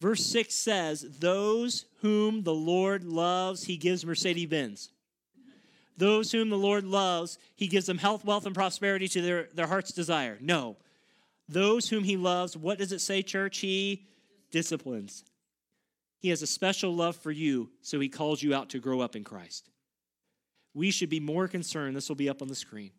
Verse 0.00 0.24
6 0.24 0.54
says, 0.54 1.06
Those 1.20 1.86
whom 2.00 2.42
the 2.42 2.54
Lord 2.54 3.04
loves, 3.04 3.64
he 3.64 3.76
gives 3.76 4.06
Mercedes 4.06 4.48
Benz. 4.48 4.90
Those 5.96 6.32
whom 6.32 6.50
the 6.50 6.58
Lord 6.58 6.84
loves, 6.84 7.38
he 7.54 7.66
gives 7.66 7.86
them 7.86 7.98
health, 7.98 8.24
wealth, 8.24 8.46
and 8.46 8.54
prosperity 8.54 9.08
to 9.08 9.22
their, 9.22 9.48
their 9.54 9.66
heart's 9.66 9.92
desire. 9.92 10.38
No. 10.40 10.76
Those 11.48 11.88
whom 11.88 12.04
he 12.04 12.16
loves, 12.16 12.56
what 12.56 12.78
does 12.78 12.92
it 12.92 13.00
say, 13.00 13.22
church? 13.22 13.58
He 13.58 14.06
disciplines. 14.50 15.24
He 16.18 16.30
has 16.30 16.42
a 16.42 16.46
special 16.46 16.94
love 16.94 17.16
for 17.16 17.30
you, 17.30 17.70
so 17.82 18.00
he 18.00 18.08
calls 18.08 18.42
you 18.42 18.54
out 18.54 18.70
to 18.70 18.78
grow 18.78 19.00
up 19.00 19.14
in 19.14 19.24
Christ. 19.24 19.68
We 20.72 20.90
should 20.90 21.10
be 21.10 21.20
more 21.20 21.46
concerned, 21.48 21.94
this 21.94 22.08
will 22.08 22.16
be 22.16 22.28
up 22.28 22.42
on 22.42 22.48
the 22.48 22.54
screen. 22.54 22.90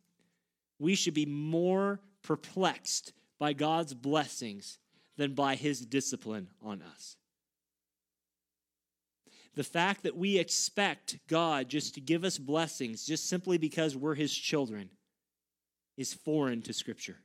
We 0.80 0.96
should 0.96 1.14
be 1.14 1.26
more 1.26 2.00
perplexed 2.22 3.14
by 3.40 3.54
God's 3.54 3.94
blessings 3.94 4.80
than 5.18 5.34
by 5.34 5.56
his 5.56 5.86
discipline 5.86 6.50
on 6.62 6.82
us. 6.82 7.18
The 9.56 9.64
fact 9.64 10.04
that 10.04 10.18
we 10.18 10.38
expect 10.38 11.18
God 11.28 11.70
just 11.70 11.96
to 11.96 12.02
give 12.02 12.24
us 12.24 12.38
blessings 12.38 13.06
just 13.06 13.30
simply 13.30 13.58
because 13.58 13.96
we're 13.96 14.16
his 14.16 14.34
children 14.34 14.90
is 15.98 16.14
foreign 16.14 16.62
to 16.64 16.74
Scripture. 16.74 17.18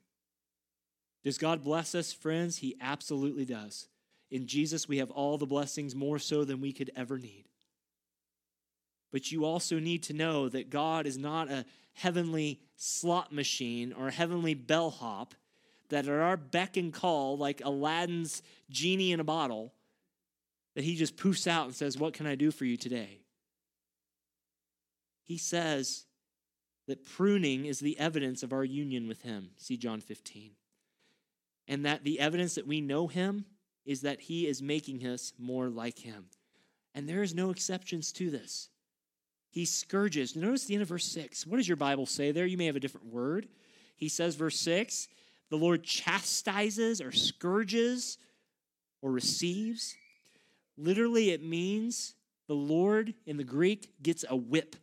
Does 1.24 1.38
God 1.38 1.64
bless 1.64 1.94
us, 1.94 2.12
friends? 2.12 2.58
He 2.58 2.76
absolutely 2.80 3.44
does. 3.44 3.88
In 4.30 4.46
Jesus, 4.46 4.88
we 4.88 4.98
have 4.98 5.10
all 5.10 5.38
the 5.38 5.46
blessings 5.46 5.94
more 5.94 6.18
so 6.18 6.44
than 6.44 6.60
we 6.60 6.72
could 6.72 6.90
ever 6.94 7.18
need. 7.18 7.46
But 9.10 9.32
you 9.32 9.44
also 9.44 9.80
need 9.80 10.04
to 10.04 10.12
know 10.12 10.48
that 10.48 10.70
God 10.70 11.06
is 11.06 11.18
not 11.18 11.50
a 11.50 11.64
heavenly 11.94 12.60
slot 12.76 13.32
machine 13.32 13.92
or 13.92 14.08
a 14.08 14.12
heavenly 14.12 14.54
bellhop 14.54 15.34
that 15.88 16.06
at 16.06 16.12
our 16.12 16.36
beck 16.36 16.76
and 16.76 16.92
call, 16.92 17.36
like 17.36 17.60
Aladdin's 17.64 18.42
genie 18.70 19.10
in 19.10 19.18
a 19.18 19.24
bottle, 19.24 19.74
that 20.74 20.84
he 20.84 20.96
just 20.96 21.16
poofs 21.16 21.46
out 21.46 21.66
and 21.66 21.74
says, 21.74 21.98
What 21.98 22.14
can 22.14 22.26
I 22.26 22.34
do 22.34 22.50
for 22.50 22.64
you 22.64 22.76
today? 22.76 23.20
He 25.24 25.38
says 25.38 26.06
that 26.88 27.04
pruning 27.04 27.66
is 27.66 27.78
the 27.78 27.98
evidence 27.98 28.42
of 28.42 28.52
our 28.52 28.64
union 28.64 29.06
with 29.06 29.22
him. 29.22 29.50
See 29.56 29.76
John 29.76 30.00
15. 30.00 30.52
And 31.68 31.86
that 31.86 32.02
the 32.02 32.18
evidence 32.18 32.56
that 32.56 32.66
we 32.66 32.80
know 32.80 33.06
him 33.06 33.44
is 33.84 34.00
that 34.00 34.20
he 34.20 34.46
is 34.46 34.60
making 34.60 35.06
us 35.06 35.32
more 35.38 35.68
like 35.68 36.00
him. 36.00 36.26
And 36.94 37.08
there 37.08 37.22
is 37.22 37.34
no 37.34 37.50
exceptions 37.50 38.10
to 38.12 38.30
this. 38.30 38.70
He 39.50 39.64
scourges. 39.64 40.34
Notice 40.34 40.64
the 40.64 40.74
end 40.74 40.82
of 40.82 40.88
verse 40.88 41.06
6. 41.06 41.46
What 41.46 41.58
does 41.58 41.68
your 41.68 41.76
Bible 41.76 42.06
say 42.06 42.32
there? 42.32 42.46
You 42.46 42.56
may 42.56 42.66
have 42.66 42.76
a 42.76 42.80
different 42.80 43.06
word. 43.06 43.48
He 43.96 44.08
says, 44.08 44.34
verse 44.34 44.58
6, 44.58 45.08
the 45.50 45.56
Lord 45.56 45.84
chastises 45.84 47.00
or 47.00 47.12
scourges 47.12 48.18
or 49.02 49.10
receives. 49.10 49.94
Literally, 50.80 51.30
it 51.30 51.42
means 51.42 52.14
the 52.48 52.54
Lord 52.54 53.14
in 53.26 53.36
the 53.36 53.44
Greek 53.44 53.92
gets 54.02 54.24
a 54.28 54.34
whip. 54.34 54.76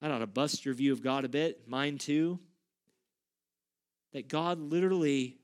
That 0.00 0.10
ought 0.10 0.18
to 0.18 0.26
bust 0.26 0.64
your 0.64 0.74
view 0.74 0.92
of 0.92 1.02
God 1.02 1.24
a 1.24 1.28
bit, 1.28 1.68
mine 1.68 1.96
too. 1.96 2.38
That 4.12 4.28
God 4.28 4.58
literally 4.58 5.38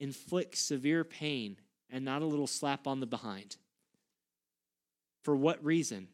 inflicts 0.00 0.60
severe 0.60 1.04
pain 1.04 1.56
and 1.88 2.04
not 2.04 2.22
a 2.22 2.26
little 2.26 2.46
slap 2.46 2.86
on 2.86 3.00
the 3.00 3.06
behind. 3.06 3.56
For 5.22 5.34
what 5.36 5.64
reason? 5.64 6.08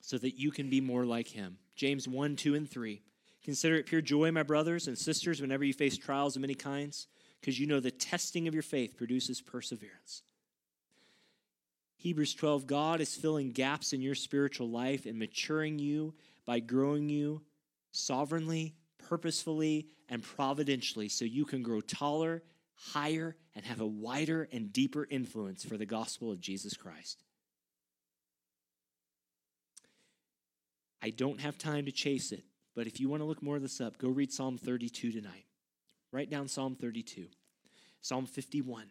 So 0.00 0.16
that 0.18 0.38
you 0.38 0.50
can 0.50 0.70
be 0.70 0.80
more 0.80 1.04
like 1.04 1.28
him. 1.28 1.58
James 1.76 2.08
1, 2.08 2.36
2, 2.36 2.54
and 2.54 2.68
3. 2.68 3.02
Consider 3.44 3.76
it 3.76 3.86
pure 3.86 4.00
joy, 4.00 4.30
my 4.30 4.42
brothers 4.42 4.86
and 4.86 4.96
sisters, 4.96 5.40
whenever 5.40 5.64
you 5.64 5.72
face 5.72 5.96
trials 5.96 6.36
of 6.36 6.42
many 6.42 6.54
kinds, 6.54 7.08
because 7.42 7.58
you 7.58 7.66
know 7.66 7.80
the 7.80 7.90
testing 7.90 8.46
of 8.46 8.54
your 8.54 8.62
faith 8.62 8.96
produces 8.96 9.40
perseverance. 9.40 10.22
Hebrews 11.96 12.34
12 12.34 12.68
God 12.68 13.00
is 13.00 13.16
filling 13.16 13.50
gaps 13.50 13.92
in 13.92 14.00
your 14.00 14.14
spiritual 14.14 14.70
life 14.70 15.06
and 15.06 15.18
maturing 15.18 15.80
you 15.80 16.14
by 16.46 16.60
growing 16.60 17.08
you 17.08 17.42
sovereignly, 17.90 18.74
purposefully, 19.08 19.88
and 20.08 20.22
providentially 20.22 21.08
so 21.08 21.24
you 21.24 21.44
can 21.44 21.64
grow 21.64 21.80
taller, 21.80 22.44
higher, 22.74 23.36
and 23.56 23.64
have 23.64 23.80
a 23.80 23.86
wider 23.86 24.48
and 24.52 24.72
deeper 24.72 25.06
influence 25.10 25.64
for 25.64 25.76
the 25.76 25.86
gospel 25.86 26.30
of 26.30 26.40
Jesus 26.40 26.76
Christ. 26.76 27.24
I 31.02 31.10
don't 31.10 31.40
have 31.40 31.58
time 31.58 31.86
to 31.86 31.92
chase 31.92 32.30
it, 32.30 32.44
but 32.76 32.86
if 32.86 33.00
you 33.00 33.08
want 33.08 33.20
to 33.20 33.26
look 33.26 33.42
more 33.42 33.56
of 33.56 33.62
this 33.62 33.80
up, 33.80 33.98
go 33.98 34.08
read 34.08 34.32
Psalm 34.32 34.58
32 34.58 35.10
tonight. 35.10 35.44
Write 36.12 36.28
down 36.28 36.46
Psalm 36.46 36.76
32, 36.78 37.26
Psalm 38.02 38.26
51. 38.26 38.84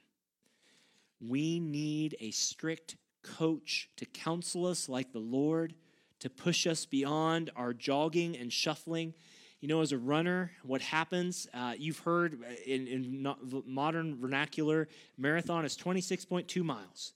We 1.20 1.60
need 1.60 2.18
a 2.20 2.32
strict 2.32 2.98
coach 3.22 3.90
to 3.98 4.08
counsel 4.08 4.66
us 4.66 4.90
like 4.90 5.14
the 5.14 5.20
Lord, 5.20 5.76
to 6.20 6.32
push 6.32 6.66
us 6.66 6.86
beyond 6.86 7.52
our 7.56 7.74
jogging 7.74 8.36
and 8.36 8.52
shuffling. 8.52 9.14
You 9.60 9.68
know, 9.68 9.82
as 9.82 9.92
a 9.92 10.00
runner, 10.00 10.52
what 10.64 10.82
happens, 10.82 11.48
uh, 11.54 11.76
you've 11.78 12.00
heard 12.00 12.40
in, 12.66 12.88
in 12.88 13.36
modern 13.68 14.20
vernacular, 14.20 14.88
marathon 15.16 15.64
is 15.64 15.78
26.2 15.78 16.64
miles. 16.64 17.14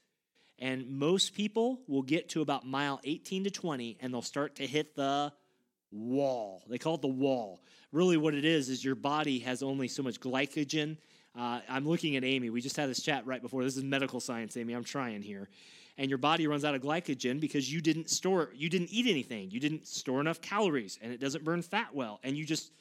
And 0.60 0.99
most 0.99 1.34
people 1.34 1.82
will 1.88 2.03
get 2.03 2.30
to 2.30 2.41
about 2.41 2.66
mile 2.66 3.01
18 3.03 3.45
to 3.45 3.49
20 3.49 3.97
and 3.99 4.14
they'll 4.14 4.22
start 4.22 4.56
to 4.58 4.68
hit 4.68 4.95
the 4.95 5.34
wall. 5.96 6.64
They 6.68 6.78
call 6.78 6.96
it 6.96 7.02
the 7.02 7.08
wall. 7.08 7.62
Really, 7.91 8.18
what 8.18 8.34
it 8.34 8.46
is, 8.46 8.70
is 8.70 8.84
your 8.84 8.96
body 8.96 9.39
has 9.39 9.64
only 9.64 9.88
so 9.88 10.04
much 10.04 10.20
glycogen. 10.20 10.98
Uh, 11.38 11.62
I'm 11.70 11.88
looking 11.88 12.16
at 12.16 12.24
Amy. 12.24 12.50
We 12.50 12.62
just 12.62 12.78
had 12.78 12.89
this 12.89 13.02
chat 13.02 13.26
right 13.26 13.41
before. 13.41 13.64
This 13.64 13.78
is 13.78 13.84
medical 13.84 14.20
science, 14.20 14.58
Amy. 14.58 14.74
I'm 14.74 14.84
trying 14.84 15.22
here. 15.22 15.50
And 15.98 16.10
your 16.10 16.18
body 16.18 16.46
runs 16.48 16.66
out 16.66 16.76
of 16.76 16.82
glycogen 16.82 17.39
because 17.39 17.72
you 17.72 17.82
didn't 17.82 18.10
store, 18.10 18.50
you 18.54 18.70
didn't 18.70 18.89
eat 18.91 19.08
anything. 19.08 19.50
You 19.50 19.60
didn't 19.60 19.88
store 19.88 20.20
enough 20.20 20.41
calories 20.41 21.00
and 21.02 21.14
it 21.14 21.22
doesn't 21.22 21.46
burn 21.46 21.62
fat 21.62 21.93
well. 21.93 22.20
And 22.24 22.36
you 22.36 22.46
just 22.46 22.72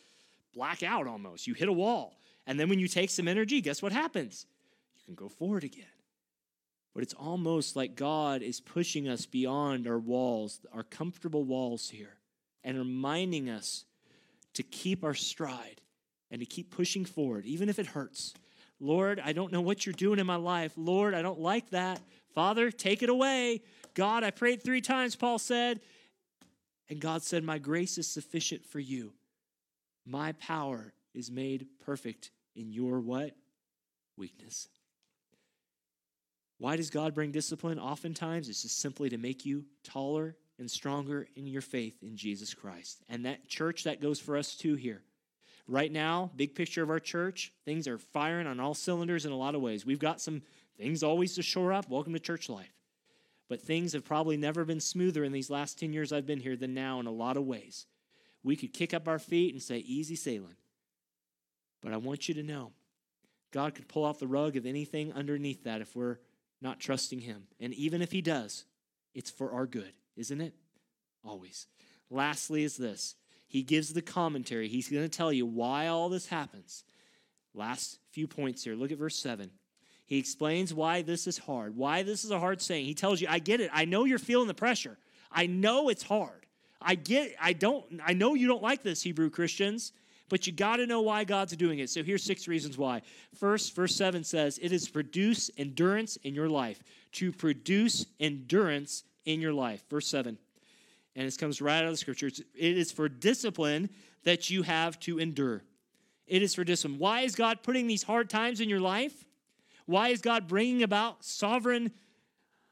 black 0.52 0.82
out 0.82 1.06
almost. 1.06 1.46
You 1.46 1.54
hit 1.54 1.68
a 1.68 1.72
wall. 1.72 2.16
And 2.46 2.58
then 2.58 2.68
when 2.68 2.78
you 2.78 2.88
take 2.88 3.10
some 3.10 3.28
energy, 3.28 3.60
guess 3.60 3.82
what 3.82 3.92
happens? 3.92 4.46
You 4.96 5.02
can 5.04 5.14
go 5.14 5.28
forward 5.28 5.64
again. 5.64 5.86
But 6.92 7.02
it's 7.02 7.14
almost 7.14 7.76
like 7.76 7.96
God 7.96 8.42
is 8.42 8.60
pushing 8.60 9.08
us 9.08 9.26
beyond 9.26 9.86
our 9.86 9.98
walls, 9.98 10.60
our 10.72 10.84
comfortable 10.84 11.44
walls 11.44 11.90
here, 11.90 12.16
and 12.64 12.78
reminding 12.78 13.48
us 13.48 13.84
to 14.54 14.62
keep 14.62 15.04
our 15.04 15.14
stride 15.14 15.80
and 16.30 16.40
to 16.40 16.46
keep 16.46 16.70
pushing 16.70 17.04
forward, 17.04 17.44
even 17.44 17.68
if 17.68 17.78
it 17.78 17.86
hurts. 17.86 18.34
Lord, 18.80 19.20
I 19.24 19.32
don't 19.32 19.52
know 19.52 19.60
what 19.60 19.86
you're 19.86 19.92
doing 19.92 20.18
in 20.18 20.26
my 20.26 20.36
life. 20.36 20.72
Lord, 20.76 21.14
I 21.14 21.22
don't 21.22 21.40
like 21.40 21.70
that. 21.70 22.00
Father, 22.34 22.70
take 22.70 23.02
it 23.02 23.08
away. 23.08 23.62
God, 23.94 24.24
I 24.24 24.30
prayed 24.30 24.62
three 24.62 24.80
times, 24.80 25.14
Paul 25.14 25.38
said. 25.38 25.80
And 26.88 27.00
God 27.00 27.22
said, 27.22 27.44
My 27.44 27.58
grace 27.58 27.98
is 27.98 28.06
sufficient 28.06 28.66
for 28.66 28.80
you. 28.80 29.12
My 30.04 30.32
power 30.32 30.92
is 31.14 31.30
made 31.30 31.66
perfect 31.84 32.30
in 32.56 32.70
your 32.70 33.00
what? 33.00 33.32
Weakness. 34.16 34.68
Why 36.58 36.76
does 36.76 36.90
God 36.90 37.14
bring 37.14 37.32
discipline? 37.32 37.78
Oftentimes, 37.78 38.48
it's 38.48 38.62
just 38.62 38.78
simply 38.78 39.08
to 39.10 39.18
make 39.18 39.44
you 39.44 39.64
taller 39.82 40.36
and 40.58 40.70
stronger 40.70 41.26
in 41.36 41.46
your 41.46 41.62
faith 41.62 42.02
in 42.02 42.16
Jesus 42.16 42.54
Christ. 42.54 43.02
And 43.08 43.26
that 43.26 43.48
church, 43.48 43.84
that 43.84 44.00
goes 44.00 44.20
for 44.20 44.36
us 44.36 44.54
too 44.54 44.74
here. 44.74 45.02
Right 45.66 45.90
now, 45.90 46.30
big 46.36 46.54
picture 46.54 46.82
of 46.82 46.90
our 46.90 47.00
church, 47.00 47.52
things 47.64 47.88
are 47.88 47.98
firing 47.98 48.46
on 48.46 48.60
all 48.60 48.74
cylinders 48.74 49.24
in 49.24 49.32
a 49.32 49.36
lot 49.36 49.54
of 49.54 49.62
ways. 49.62 49.86
We've 49.86 49.98
got 49.98 50.20
some 50.20 50.42
things 50.76 51.02
always 51.02 51.34
to 51.36 51.42
shore 51.42 51.72
up. 51.72 51.88
Welcome 51.88 52.12
to 52.12 52.18
church 52.18 52.48
life. 52.48 52.74
But 53.48 53.60
things 53.60 53.92
have 53.92 54.04
probably 54.04 54.36
never 54.36 54.64
been 54.64 54.80
smoother 54.80 55.24
in 55.24 55.32
these 55.32 55.50
last 55.50 55.78
10 55.78 55.92
years 55.92 56.12
I've 56.12 56.26
been 56.26 56.40
here 56.40 56.56
than 56.56 56.74
now 56.74 57.00
in 57.00 57.06
a 57.06 57.12
lot 57.12 57.36
of 57.36 57.44
ways. 57.44 57.86
We 58.42 58.56
could 58.56 58.72
kick 58.72 58.92
up 58.92 59.08
our 59.08 59.18
feet 59.18 59.54
and 59.54 59.62
say, 59.62 59.78
easy 59.78 60.16
sailing. 60.16 60.56
But 61.82 61.92
I 61.92 61.96
want 61.98 62.28
you 62.28 62.34
to 62.34 62.42
know, 62.42 62.72
God 63.52 63.74
could 63.74 63.88
pull 63.88 64.04
off 64.04 64.18
the 64.18 64.26
rug 64.26 64.56
of 64.56 64.66
anything 64.66 65.12
underneath 65.12 65.64
that 65.64 65.80
if 65.80 65.94
we're 65.94 66.18
not 66.60 66.80
trusting 66.80 67.20
Him. 67.20 67.44
And 67.60 67.72
even 67.74 68.02
if 68.02 68.12
He 68.12 68.20
does, 68.20 68.64
it's 69.14 69.30
for 69.30 69.52
our 69.52 69.66
good, 69.66 69.92
isn't 70.16 70.40
it? 70.40 70.54
Always. 71.24 71.66
Lastly, 72.10 72.64
is 72.64 72.76
this 72.76 73.16
He 73.46 73.62
gives 73.62 73.92
the 73.92 74.02
commentary. 74.02 74.68
He's 74.68 74.88
going 74.88 75.02
to 75.02 75.08
tell 75.08 75.32
you 75.32 75.46
why 75.46 75.88
all 75.88 76.08
this 76.08 76.26
happens. 76.26 76.84
Last 77.54 77.98
few 78.10 78.26
points 78.26 78.64
here. 78.64 78.74
Look 78.74 78.90
at 78.90 78.98
verse 78.98 79.16
7. 79.16 79.50
He 80.06 80.18
explains 80.18 80.74
why 80.74 81.02
this 81.02 81.26
is 81.26 81.38
hard, 81.38 81.76
why 81.76 82.02
this 82.02 82.24
is 82.24 82.30
a 82.30 82.38
hard 82.38 82.60
saying. 82.60 82.84
He 82.84 82.94
tells 82.94 83.20
you, 83.20 83.28
I 83.30 83.38
get 83.38 83.60
it. 83.60 83.70
I 83.72 83.84
know 83.84 84.04
you're 84.04 84.18
feeling 84.18 84.48
the 84.48 84.54
pressure. 84.54 84.98
I 85.32 85.46
know 85.46 85.88
it's 85.88 86.02
hard. 86.02 86.46
I 86.82 86.94
get 86.94 87.34
I 87.40 87.54
don't 87.54 88.00
I 88.04 88.12
know 88.12 88.34
you 88.34 88.46
don't 88.46 88.62
like 88.62 88.82
this 88.82 89.02
Hebrew 89.02 89.30
Christians. 89.30 89.92
But 90.30 90.46
you 90.46 90.52
got 90.52 90.76
to 90.76 90.86
know 90.86 91.02
why 91.02 91.24
God's 91.24 91.54
doing 91.56 91.80
it. 91.80 91.90
So 91.90 92.02
here's 92.02 92.22
six 92.22 92.48
reasons 92.48 92.78
why. 92.78 93.02
First, 93.38 93.74
verse 93.76 93.94
7 93.94 94.24
says, 94.24 94.58
It 94.60 94.72
is 94.72 94.88
produce 94.88 95.50
endurance 95.58 96.16
in 96.16 96.34
your 96.34 96.48
life. 96.48 96.82
To 97.12 97.30
produce 97.30 98.06
endurance 98.18 99.04
in 99.24 99.40
your 99.40 99.52
life. 99.52 99.82
Verse 99.88 100.06
7. 100.06 100.38
And 101.16 101.26
this 101.26 101.36
comes 101.36 101.60
right 101.60 101.78
out 101.78 101.84
of 101.84 101.92
the 101.92 101.96
scriptures. 101.96 102.40
It 102.54 102.78
is 102.78 102.90
for 102.90 103.08
discipline 103.08 103.90
that 104.24 104.50
you 104.50 104.62
have 104.62 104.98
to 105.00 105.18
endure. 105.18 105.62
It 106.26 106.42
is 106.42 106.54
for 106.54 106.64
discipline. 106.64 106.98
Why 106.98 107.20
is 107.20 107.34
God 107.34 107.62
putting 107.62 107.86
these 107.86 108.02
hard 108.02 108.28
times 108.30 108.60
in 108.60 108.68
your 108.68 108.80
life? 108.80 109.24
Why 109.86 110.08
is 110.08 110.20
God 110.20 110.48
bringing 110.48 110.82
about 110.82 111.24
sovereign 111.24 111.92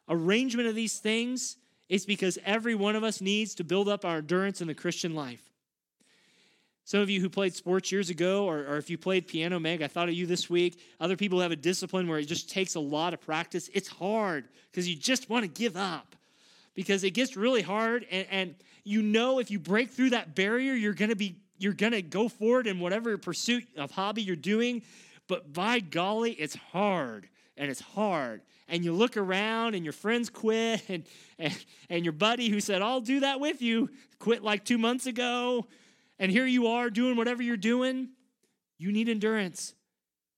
arrangement 0.09 0.69
of 0.69 0.75
these 0.75 0.99
things? 0.99 1.57
It's 1.89 2.07
because 2.07 2.39
every 2.45 2.75
one 2.75 2.97
of 2.97 3.05
us 3.05 3.21
needs 3.21 3.55
to 3.57 3.65
build 3.65 3.89
up 3.89 4.05
our 4.05 4.19
endurance 4.19 4.61
in 4.61 4.67
the 4.67 4.75
Christian 4.75 5.15
life. 5.15 5.43
Some 6.85 7.01
of 7.01 7.11
you 7.11 7.21
who 7.21 7.29
played 7.29 7.55
sports 7.55 7.93
years 7.93 8.11
ago, 8.11 8.45
or, 8.45 8.67
or, 8.67 8.77
if 8.77 8.91
you 8.91 8.99
played 8.99 9.29
piano, 9.29 9.61
Meg, 9.61 9.83
I 9.83 9.89
thought 9.89 10.09
of 10.09 10.15
you 10.15 10.27
this 10.27 10.51
week. 10.51 10.81
Other 10.99 11.17
people 11.17 11.41
have 11.41 11.53
a 11.53 11.57
discipline 11.57 12.09
where 12.09 12.19
it 12.19 12.25
just 12.25 12.51
takes 12.51 12.75
a 12.75 12.81
lot 12.81 13.15
of 13.15 13.21
practice. 13.21 13.71
It's 13.73 13.89
hard 13.89 14.49
because 14.71 14.89
you 14.89 14.97
just 14.97 15.31
want 15.31 15.45
to 15.45 15.49
give 15.49 15.77
up 15.77 16.17
because 16.75 17.05
it 17.05 17.11
gets 17.11 17.37
really 17.37 17.63
hard. 17.63 18.07
And, 18.11 18.27
and 18.31 18.55
you 18.85 19.03
know 19.03 19.39
if 19.39 19.51
you 19.51 19.59
break 19.59 19.91
through 19.91 20.11
that 20.11 20.35
barrier, 20.35 20.75
you're 20.75 20.95
going 20.95 21.11
to 21.11 21.17
be 21.17 21.37
you're 21.59 21.73
going 21.73 21.93
to 21.93 22.03
go 22.03 22.29
forward 22.29 22.67
in 22.67 22.81
whatever 22.81 23.17
pursuit 23.19 23.65
of 23.77 23.93
hobby 23.93 24.23
you're 24.23 24.35
doing. 24.35 24.83
But 25.29 25.53
by 25.53 25.79
golly, 25.79 26.33
it's 26.33 26.57
hard 26.57 27.29
and 27.57 27.71
it's 27.71 27.81
hard. 27.81 28.43
And 28.67 28.85
you 28.85 28.93
look 28.93 29.17
around 29.17 29.77
and 29.77 29.85
your 29.85 29.93
friends 29.93 30.29
quit, 30.29 30.83
and, 30.89 31.05
and, 31.39 31.65
and 31.89 32.05
your 32.05 32.13
buddy 32.13 32.49
who 32.49 32.59
said, 32.59 32.83
I'll 32.83 33.01
do 33.01 33.21
that 33.21 33.39
with 33.39 33.63
you, 33.63 33.91
quit 34.19 34.43
like 34.43 34.65
two 34.65 34.79
months 34.79 35.07
ago 35.07 35.69
and 36.23 36.31
here 36.31 36.47
you 36.47 36.69
are 36.69 36.89
doing 36.89 37.17
whatever 37.17 37.43
you're 37.43 37.57
doing, 37.57 38.11
you 38.79 38.93
need 38.93 39.09
endurance. 39.09 39.75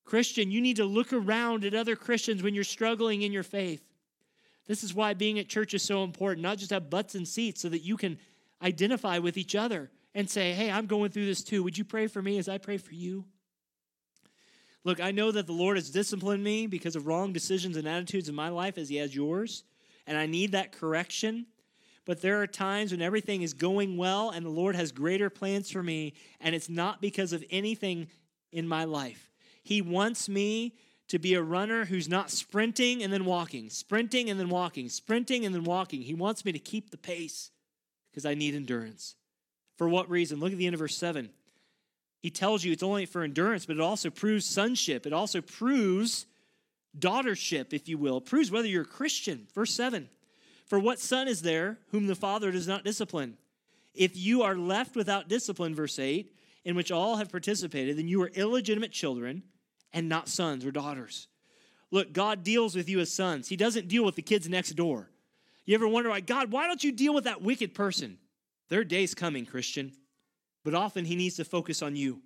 Christian, 0.06 0.50
you 0.50 0.62
need 0.62 0.76
to 0.76 0.86
look 0.86 1.12
around 1.12 1.62
at 1.62 1.74
other 1.74 1.94
Christians 1.94 2.42
when 2.42 2.54
you're 2.54 2.64
struggling 2.64 3.20
in 3.20 3.32
your 3.32 3.42
faith. 3.42 3.82
This 4.66 4.82
is 4.82 4.94
why 4.94 5.14
being 5.14 5.38
at 5.38 5.48
church 5.48 5.74
is 5.74 5.82
so 5.82 6.04
important, 6.04 6.42
not 6.42 6.58
just 6.58 6.70
have 6.70 6.90
butts 6.90 7.14
and 7.14 7.28
seats 7.28 7.60
so 7.60 7.68
that 7.68 7.82
you 7.82 7.96
can 7.96 8.18
identify 8.62 9.18
with 9.18 9.36
each 9.36 9.54
other 9.54 9.90
and 10.14 10.28
say, 10.28 10.52
Hey, 10.52 10.70
I'm 10.70 10.86
going 10.86 11.10
through 11.10 11.26
this 11.26 11.42
too. 11.42 11.62
Would 11.62 11.76
you 11.76 11.84
pray 11.84 12.06
for 12.06 12.22
me 12.22 12.38
as 12.38 12.48
I 12.48 12.58
pray 12.58 12.78
for 12.78 12.94
you? 12.94 13.24
Look, 14.84 15.00
I 15.00 15.12
know 15.12 15.32
that 15.32 15.46
the 15.46 15.52
Lord 15.52 15.76
has 15.76 15.90
disciplined 15.90 16.44
me 16.44 16.66
because 16.66 16.94
of 16.94 17.06
wrong 17.06 17.32
decisions 17.32 17.76
and 17.76 17.88
attitudes 17.88 18.28
in 18.28 18.34
my 18.34 18.50
life 18.50 18.76
as 18.76 18.88
He 18.88 18.96
has 18.96 19.14
yours, 19.14 19.64
and 20.06 20.16
I 20.16 20.26
need 20.26 20.52
that 20.52 20.72
correction. 20.72 21.46
But 22.04 22.20
there 22.20 22.42
are 22.42 22.46
times 22.46 22.92
when 22.92 23.00
everything 23.00 23.40
is 23.40 23.54
going 23.54 23.96
well 23.96 24.28
and 24.28 24.44
the 24.44 24.50
Lord 24.50 24.76
has 24.76 24.92
greater 24.92 25.30
plans 25.30 25.70
for 25.70 25.82
me, 25.82 26.12
and 26.38 26.54
it's 26.54 26.68
not 26.68 27.00
because 27.00 27.32
of 27.32 27.42
anything 27.50 28.08
in 28.52 28.68
my 28.68 28.84
life. 28.84 29.30
He 29.62 29.80
wants 29.80 30.28
me 30.28 30.74
to 31.08 31.18
be 31.18 31.34
a 31.34 31.42
runner 31.42 31.84
who's 31.84 32.08
not 32.08 32.30
sprinting 32.30 33.02
and 33.02 33.12
then 33.12 33.24
walking, 33.24 33.70
sprinting 33.70 34.30
and 34.30 34.40
then 34.40 34.48
walking, 34.48 34.88
sprinting 34.88 35.44
and 35.44 35.54
then 35.54 35.64
walking. 35.64 36.02
He 36.02 36.14
wants 36.14 36.44
me 36.44 36.52
to 36.52 36.58
keep 36.58 36.90
the 36.90 36.96
pace 36.96 37.50
because 38.10 38.24
I 38.24 38.34
need 38.34 38.54
endurance. 38.54 39.16
For 39.76 39.88
what 39.88 40.08
reason? 40.08 40.40
Look 40.40 40.52
at 40.52 40.58
the 40.58 40.66
end 40.66 40.74
of 40.74 40.80
verse 40.80 40.96
7. 40.96 41.30
He 42.20 42.30
tells 42.30 42.64
you 42.64 42.72
it's 42.72 42.82
only 42.82 43.06
for 43.06 43.22
endurance, 43.22 43.66
but 43.66 43.76
it 43.76 43.82
also 43.82 44.08
proves 44.08 44.46
sonship. 44.46 45.06
It 45.06 45.12
also 45.12 45.40
proves 45.42 46.26
daughtership, 46.98 47.72
if 47.72 47.88
you 47.88 47.98
will. 47.98 48.18
It 48.18 48.26
proves 48.26 48.50
whether 48.50 48.68
you're 48.68 48.82
a 48.82 48.86
Christian. 48.86 49.46
Verse 49.54 49.74
7 49.74 50.08
for 50.66 50.78
what 50.78 50.98
son 50.98 51.28
is 51.28 51.42
there 51.42 51.78
whom 51.90 52.06
the 52.06 52.14
father 52.14 52.50
does 52.50 52.66
not 52.66 52.84
discipline? 52.84 53.36
If 53.94 54.16
you 54.16 54.42
are 54.42 54.56
left 54.56 54.96
without 54.96 55.28
discipline, 55.28 55.74
verse 55.74 55.98
8, 55.98 56.34
in 56.64 56.74
which 56.74 56.90
all 56.90 57.16
have 57.16 57.30
participated, 57.30 57.98
then 57.98 58.08
you 58.08 58.22
are 58.22 58.28
illegitimate 58.28 58.90
children 58.90 59.42
and 59.94 60.08
not 60.08 60.28
sons 60.28 60.66
or 60.66 60.70
daughters. 60.70 61.28
Look, 61.90 62.12
God 62.12 62.42
deals 62.42 62.74
with 62.74 62.88
you 62.88 63.00
as 63.00 63.10
sons. 63.10 63.48
He 63.48 63.56
doesn't 63.56 63.88
deal 63.88 64.04
with 64.04 64.16
the 64.16 64.22
kids 64.22 64.48
next 64.48 64.72
door. 64.72 65.08
You 65.64 65.74
ever 65.74 65.88
wonder 65.88 66.10
why, 66.10 66.20
God, 66.20 66.50
why 66.50 66.66
don't 66.66 66.84
you 66.84 66.92
deal 66.92 67.14
with 67.14 67.24
that 67.24 67.40
wicked 67.40 67.72
person? 67.72 68.18
Their 68.68 68.84
day's 68.84 69.14
coming, 69.14 69.46
Christian. 69.46 69.92
But 70.64 70.74
often 70.74 71.04
he 71.04 71.16
needs 71.16 71.36
to 71.36 71.44
focus 71.44 71.80
on 71.80 71.96
you. 71.96 72.20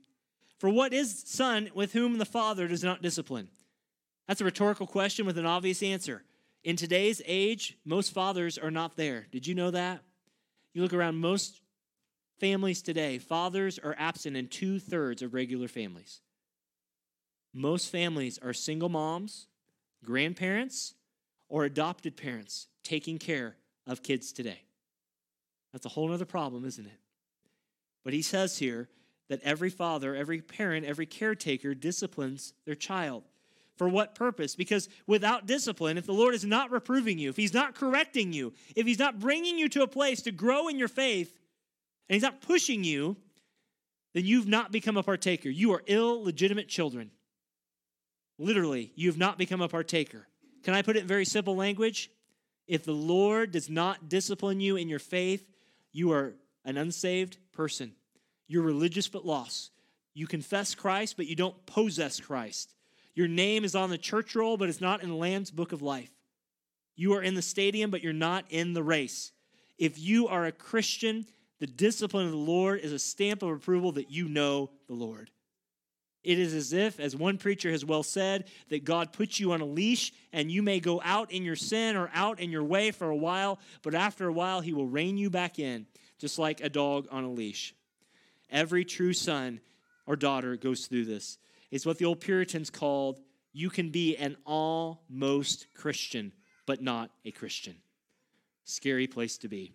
For 0.58 0.70
what 0.70 0.92
is 0.92 1.22
son 1.26 1.70
with 1.74 1.92
whom 1.92 2.18
the 2.18 2.24
father 2.24 2.66
does 2.66 2.82
not 2.82 3.02
discipline? 3.02 3.48
That's 4.26 4.40
a 4.40 4.44
rhetorical 4.44 4.86
question 4.86 5.26
with 5.26 5.38
an 5.38 5.46
obvious 5.46 5.82
answer. 5.82 6.24
In 6.64 6.76
today's 6.76 7.22
age, 7.24 7.76
most 7.84 8.12
fathers 8.12 8.58
are 8.58 8.70
not 8.70 8.96
there. 8.96 9.26
Did 9.30 9.46
you 9.46 9.54
know 9.54 9.70
that? 9.70 10.02
You 10.72 10.82
look 10.82 10.92
around 10.92 11.16
most 11.16 11.60
families 12.40 12.82
today, 12.82 13.18
fathers 13.18 13.78
are 13.78 13.94
absent 13.98 14.36
in 14.36 14.48
two 14.48 14.78
thirds 14.78 15.22
of 15.22 15.34
regular 15.34 15.68
families. 15.68 16.20
Most 17.53 17.90
families 17.90 18.38
are 18.38 18.53
single 18.53 18.88
moms, 18.88 19.46
grandparents, 20.05 20.94
or 21.49 21.64
adopted 21.64 22.16
parents 22.16 22.66
taking 22.84 23.18
care 23.18 23.57
of 23.86 24.03
kids 24.03 24.32
today. 24.32 24.62
That's 25.72 25.86
a 25.86 25.90
whole 25.90 26.12
other 26.12 26.24
problem, 26.24 26.64
isn't 26.64 26.86
it? 26.86 27.01
But 28.05 28.12
he 28.12 28.22
says 28.22 28.59
here 28.59 28.88
that 29.28 29.42
every 29.42 29.70
father, 29.70 30.14
every 30.14 30.40
parent, 30.40 30.86
every 30.86 31.07
caretaker 31.07 31.74
disciplines 31.74 32.55
their 32.64 32.74
child. 32.74 33.24
For 33.76 33.88
what 33.88 34.14
purpose? 34.14 34.57
Because 34.57 34.88
without 35.07 35.46
discipline, 35.46 35.99
if 35.99 36.07
the 36.07 36.12
Lord 36.12 36.34
is 36.34 36.44
not 36.44 36.70
reproving 36.70 37.18
you, 37.18 37.28
if 37.28 37.36
He's 37.36 37.55
not 37.55 37.74
correcting 37.74 38.32
you, 38.32 38.53
if 38.74 38.86
He's 38.86 38.99
not 38.99 39.20
bringing 39.20 39.57
you 39.57 39.68
to 39.68 39.82
a 39.82 39.86
place 39.86 40.22
to 40.22 40.32
grow 40.32 40.68
in 40.68 40.78
your 40.78 40.88
faith, 40.88 41.38
and 42.09 42.14
He's 42.14 42.22
not 42.22 42.40
pushing 42.40 42.82
you, 42.82 43.16
then 44.14 44.24
you've 44.24 44.49
not 44.49 44.72
become 44.72 44.96
a 44.96 45.03
partaker. 45.03 45.49
You 45.49 45.72
are 45.74 45.82
illegitimate 45.86 46.68
children. 46.68 47.12
Literally, 48.39 48.93
you 48.95 49.09
have 49.09 49.18
not 49.18 49.39
become 49.39 49.61
a 49.61 49.68
partaker. 49.68 50.26
Can 50.62 50.74
I 50.74 50.82
put 50.82 50.97
it 50.97 51.01
in 51.01 51.07
very 51.07 51.24
simple 51.24 51.57
language? 51.57 52.11
If 52.66 52.84
the 52.84 52.93
Lord 52.93 53.51
does 53.51 53.68
not 53.68 54.09
discipline 54.09 54.61
you 54.61 54.76
in 54.76 54.89
your 54.89 54.99
faith, 54.99 55.49
you 55.93 56.12
are 56.12 56.34
an 56.64 56.76
unsaved 56.76 57.39
person. 57.53 57.93
You're 58.47 58.62
religious 58.62 59.09
but 59.09 59.26
lost. 59.26 59.72
You 60.14 60.26
confess 60.26 60.74
Christ, 60.74 61.16
but 61.16 61.26
you 61.26 61.36
don't 61.36 61.66
possess 61.66 62.20
Christ. 62.20 62.74
Your 63.14 63.28
name 63.28 63.64
is 63.64 63.74
on 63.74 63.91
the 63.91 63.99
church 63.99 64.34
roll, 64.36 64.57
but 64.57 64.68
it's 64.68 64.80
not 64.80 65.03
in 65.03 65.09
the 65.09 65.14
Lamb's 65.14 65.51
book 65.51 65.72
of 65.72 65.82
life. 65.82 66.11
You 66.95 67.14
are 67.14 67.22
in 67.22 67.34
the 67.34 67.43
stadium, 67.43 67.91
but 67.91 68.03
you're 68.03 68.12
not 68.12 68.45
in 68.51 68.74
the 68.74 68.82
race. 68.82 69.32
If 69.78 69.99
you 69.99 70.28
are 70.28 70.47
a 70.47 70.53
Christian, 70.53 71.26
the 71.61 71.66
discipline 71.66 72.26
of 72.26 72.32
the 72.32 72.39
Lord 72.39 72.80
is 72.80 72.93
a 72.93 72.99
stamp 72.99 73.43
of 73.43 73.51
approval 73.51 73.93
that 73.93 74.11
you 74.11 74.28
know 74.28 74.70
the 74.86 74.95
Lord. 74.95 75.30
It 76.29 76.39
is 76.39 76.53
as 76.53 76.74
if, 76.74 77.01
as 77.01 77.16
one 77.16 77.39
preacher 77.39 77.70
has 77.70 77.87
well 77.87 78.03
said, 78.03 78.45
that 78.68 78.85
God 78.85 79.14
puts 79.14 79.41
you 79.41 79.53
on 79.53 79.62
a 79.62 79.64
leash 79.64 80.12
and 80.31 80.53
you 80.53 80.62
may 80.62 80.79
go 80.79 81.01
out 81.03 81.33
in 81.33 81.43
your 81.43 81.57
sin 81.57 81.97
or 81.97 82.11
out 82.12 82.39
in 82.39 82.51
your 82.51 82.64
way 82.64 82.91
for 82.91 83.09
a 83.09 83.16
while, 83.16 83.59
but 83.81 83.95
after 83.95 84.29
a 84.29 84.33
while, 84.33 84.61
He 84.61 84.74
will 84.74 84.85
rein 84.85 85.16
you 85.16 85.31
back 85.31 85.59
in, 85.59 85.87
just 86.18 86.39
like 86.39 86.61
a 86.61 86.68
dog 86.68 87.09
on 87.11 87.24
a 87.24 87.31
leash. 87.31 87.74
Every 88.51 88.85
true 88.85 89.14
son 89.14 89.61
or 90.05 90.16
daughter 90.16 90.55
goes 90.57 90.87
through 90.87 91.07
this. 91.07 91.39
It's 91.70 91.87
what 91.87 91.97
the 91.97 92.05
old 92.05 92.20
Puritans 92.20 92.68
called 92.68 93.20
you 93.55 93.70
can 93.70 93.89
be 93.89 94.14
an 94.14 94.37
almost 94.45 95.68
Christian, 95.72 96.33
but 96.66 96.83
not 96.83 97.11
a 97.24 97.31
Christian. 97.31 97.76
Scary 98.64 99.07
place 99.07 99.39
to 99.39 99.49
be. 99.49 99.72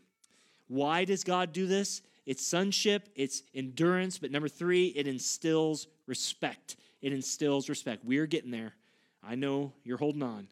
Why 0.68 1.04
does 1.06 1.24
God 1.24 1.52
do 1.52 1.66
this? 1.66 2.04
It's 2.26 2.46
sonship, 2.46 3.10
it's 3.16 3.44
endurance, 3.54 4.18
but 4.18 4.32
number 4.32 4.48
three, 4.48 4.88
it 4.88 5.08
instills 5.08 5.88
respect. 6.08 6.78
It 7.02 7.12
instills 7.12 7.68
respect. 7.68 8.06
We 8.06 8.18
are 8.18 8.26
getting 8.28 8.52
there. 8.52 8.74
I 9.22 9.36
know 9.36 9.74
you're 9.84 9.98
holding 9.98 10.24
on. 10.24 10.48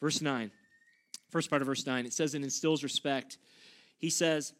Verse 0.00 0.20
9, 0.20 0.50
first 1.30 1.50
part 1.50 1.62
of 1.62 1.66
verse 1.66 1.86
9, 1.86 2.06
it 2.06 2.12
says 2.12 2.34
it 2.34 2.42
instills 2.42 2.82
respect. 2.82 3.38
He 3.98 4.10
says, 4.10 4.52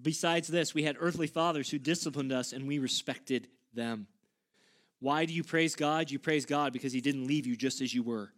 Besides 0.00 0.48
this, 0.48 0.74
we 0.74 0.84
had 0.84 0.96
earthly 0.98 1.26
fathers 1.26 1.70
who 1.70 1.78
disciplined 1.78 2.32
us 2.32 2.52
and 2.52 2.66
we 2.66 2.78
respected 2.78 3.48
them. 3.74 4.06
Why 5.00 5.24
do 5.24 5.32
you 5.32 5.44
praise 5.44 5.74
God? 5.74 6.10
You 6.10 6.18
praise 6.18 6.46
God 6.46 6.72
because 6.72 6.92
He 6.92 7.00
didn't 7.00 7.26
leave 7.26 7.46
you 7.46 7.56
just 7.56 7.80
as 7.80 7.92
you 7.92 8.02
were. 8.02 8.32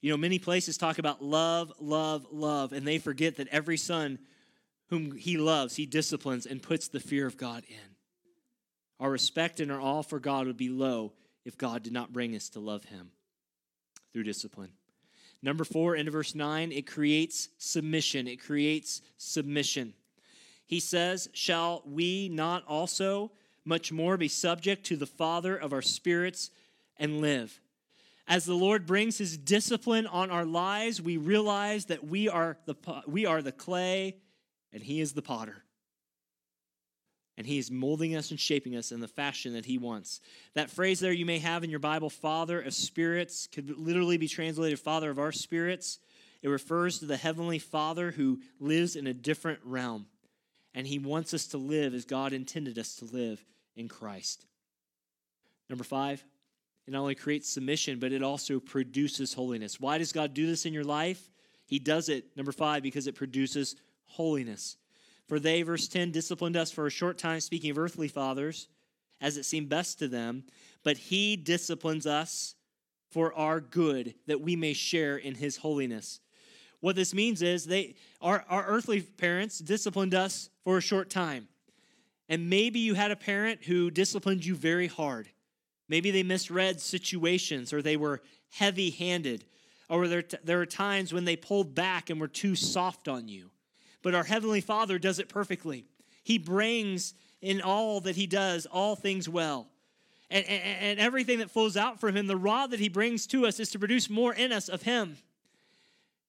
You 0.00 0.10
know, 0.10 0.16
many 0.16 0.38
places 0.38 0.78
talk 0.78 0.98
about 0.98 1.22
love, 1.22 1.72
love, 1.78 2.26
love, 2.30 2.72
and 2.72 2.86
they 2.86 2.98
forget 2.98 3.36
that 3.36 3.48
every 3.48 3.76
son 3.76 4.18
whom 4.90 5.16
He 5.16 5.36
loves, 5.36 5.76
He 5.76 5.86
disciplines 5.86 6.46
and 6.46 6.62
puts 6.62 6.88
the 6.88 7.00
fear 7.00 7.26
of 7.26 7.36
God 7.36 7.64
in. 7.68 7.96
Our 8.98 9.10
respect 9.10 9.60
and 9.60 9.72
our 9.72 9.80
awe 9.80 10.02
for 10.02 10.20
God 10.20 10.46
would 10.46 10.58
be 10.58 10.68
low 10.68 11.12
if 11.44 11.56
God 11.56 11.82
did 11.82 11.92
not 11.92 12.12
bring 12.12 12.36
us 12.36 12.50
to 12.50 12.60
love 12.60 12.84
Him 12.84 13.10
through 14.12 14.24
discipline. 14.24 14.72
Number 15.42 15.64
four, 15.64 15.96
into 15.96 16.10
verse 16.10 16.34
9, 16.34 16.70
it 16.70 16.86
creates 16.86 17.48
submission. 17.56 18.28
It 18.28 18.42
creates 18.42 19.00
submission. 19.16 19.94
He 20.66 20.80
says, 20.80 21.30
Shall 21.32 21.82
we 21.86 22.28
not 22.28 22.64
also 22.66 23.32
much 23.64 23.92
more 23.92 24.16
be 24.16 24.28
subject 24.28 24.84
to 24.86 24.96
the 24.96 25.06
Father 25.06 25.56
of 25.56 25.72
our 25.72 25.82
spirits 25.82 26.50
and 26.98 27.20
live. 27.20 27.60
As 28.26 28.44
the 28.44 28.54
Lord 28.54 28.86
brings 28.86 29.18
his 29.18 29.36
discipline 29.36 30.06
on 30.06 30.30
our 30.30 30.44
lives, 30.44 31.02
we 31.02 31.16
realize 31.16 31.86
that 31.86 32.06
we 32.06 32.28
are 32.28 32.58
the, 32.66 32.76
we 33.06 33.26
are 33.26 33.42
the 33.42 33.52
clay 33.52 34.16
and 34.72 34.82
he 34.82 35.00
is 35.00 35.12
the 35.12 35.22
potter. 35.22 35.62
And 37.36 37.46
he 37.46 37.58
is 37.58 37.70
molding 37.70 38.16
us 38.16 38.30
and 38.30 38.38
shaping 38.38 38.76
us 38.76 38.92
in 38.92 39.00
the 39.00 39.08
fashion 39.08 39.54
that 39.54 39.64
he 39.64 39.78
wants. 39.78 40.20
That 40.54 40.70
phrase 40.70 41.00
there 41.00 41.12
you 41.12 41.24
may 41.24 41.38
have 41.38 41.64
in 41.64 41.70
your 41.70 41.78
Bible, 41.78 42.10
Father 42.10 42.60
of 42.60 42.74
spirits, 42.74 43.46
could 43.46 43.78
literally 43.78 44.18
be 44.18 44.28
translated 44.28 44.78
Father 44.78 45.10
of 45.10 45.18
our 45.18 45.32
spirits. 45.32 46.00
It 46.42 46.48
refers 46.48 46.98
to 46.98 47.06
the 47.06 47.16
Heavenly 47.16 47.58
Father 47.58 48.10
who 48.10 48.40
lives 48.58 48.94
in 48.94 49.06
a 49.06 49.14
different 49.14 49.60
realm 49.64 50.06
and 50.74 50.86
He 50.86 50.98
wants 50.98 51.34
us 51.34 51.46
to 51.48 51.58
live 51.58 51.94
as 51.94 52.04
God 52.04 52.32
intended 52.32 52.78
us 52.78 52.96
to 52.96 53.04
live 53.06 53.44
in 53.76 53.88
Christ. 53.88 54.46
Number 55.68 55.84
five, 55.84 56.24
it 56.86 56.92
not 56.92 57.00
only 57.00 57.14
creates 57.14 57.48
submission, 57.48 57.98
but 57.98 58.12
it 58.12 58.22
also 58.22 58.60
produces 58.60 59.34
holiness. 59.34 59.80
Why 59.80 59.98
does 59.98 60.12
God 60.12 60.34
do 60.34 60.46
this 60.46 60.66
in 60.66 60.72
your 60.72 60.84
life? 60.84 61.30
He 61.66 61.78
does 61.78 62.08
it, 62.08 62.36
number 62.36 62.52
five, 62.52 62.82
because 62.82 63.06
it 63.06 63.14
produces 63.14 63.76
holiness. 64.10 64.76
For 65.26 65.38
they, 65.38 65.62
verse 65.62 65.88
10, 65.88 66.10
disciplined 66.10 66.56
us 66.56 66.70
for 66.70 66.86
a 66.86 66.90
short 66.90 67.18
time, 67.18 67.40
speaking 67.40 67.70
of 67.70 67.78
earthly 67.78 68.08
fathers, 68.08 68.68
as 69.20 69.36
it 69.36 69.44
seemed 69.44 69.68
best 69.68 69.98
to 70.00 70.08
them, 70.08 70.44
but 70.82 70.96
He 70.96 71.36
disciplines 71.36 72.06
us 72.06 72.54
for 73.10 73.34
our 73.34 73.60
good, 73.60 74.14
that 74.26 74.40
we 74.40 74.56
may 74.56 74.72
share 74.72 75.16
in 75.16 75.34
His 75.34 75.58
holiness. 75.58 76.20
What 76.80 76.96
this 76.96 77.12
means 77.12 77.42
is 77.42 77.66
they 77.66 77.94
our, 78.20 78.44
our 78.48 78.64
earthly 78.66 79.02
parents 79.02 79.58
disciplined 79.58 80.14
us 80.14 80.50
for 80.64 80.78
a 80.78 80.82
short 80.82 81.10
time. 81.10 81.48
And 82.28 82.48
maybe 82.48 82.78
you 82.78 82.94
had 82.94 83.10
a 83.10 83.16
parent 83.16 83.64
who 83.64 83.90
disciplined 83.90 84.44
you 84.44 84.54
very 84.54 84.86
hard. 84.86 85.28
Maybe 85.88 86.10
they 86.10 86.22
misread 86.22 86.80
situations 86.80 87.72
or 87.72 87.82
they 87.82 87.96
were 87.96 88.22
heavy 88.50 88.90
handed. 88.90 89.44
Or 89.88 90.06
there, 90.06 90.24
there 90.44 90.60
are 90.60 90.66
times 90.66 91.12
when 91.12 91.24
they 91.24 91.34
pulled 91.34 91.74
back 91.74 92.08
and 92.08 92.20
were 92.20 92.28
too 92.28 92.54
soft 92.54 93.08
on 93.08 93.28
you. 93.28 93.50
But 94.02 94.14
our 94.14 94.24
Heavenly 94.24 94.60
Father 94.60 94.98
does 94.98 95.18
it 95.18 95.28
perfectly. 95.28 95.84
He 96.22 96.38
brings 96.38 97.14
in 97.40 97.60
all 97.60 98.00
that 98.00 98.16
He 98.16 98.26
does 98.26 98.66
all 98.66 98.96
things 98.96 99.28
well. 99.28 99.68
And, 100.30 100.44
and, 100.46 100.62
and 100.80 101.00
everything 101.00 101.40
that 101.40 101.50
flows 101.50 101.76
out 101.76 102.00
from 102.00 102.16
Him, 102.16 102.26
the 102.26 102.36
rod 102.36 102.70
that 102.70 102.80
He 102.80 102.88
brings 102.88 103.26
to 103.28 103.46
us 103.46 103.60
is 103.60 103.70
to 103.70 103.78
produce 103.78 104.08
more 104.08 104.32
in 104.32 104.52
us 104.52 104.68
of 104.68 104.82
Him. 104.82 105.16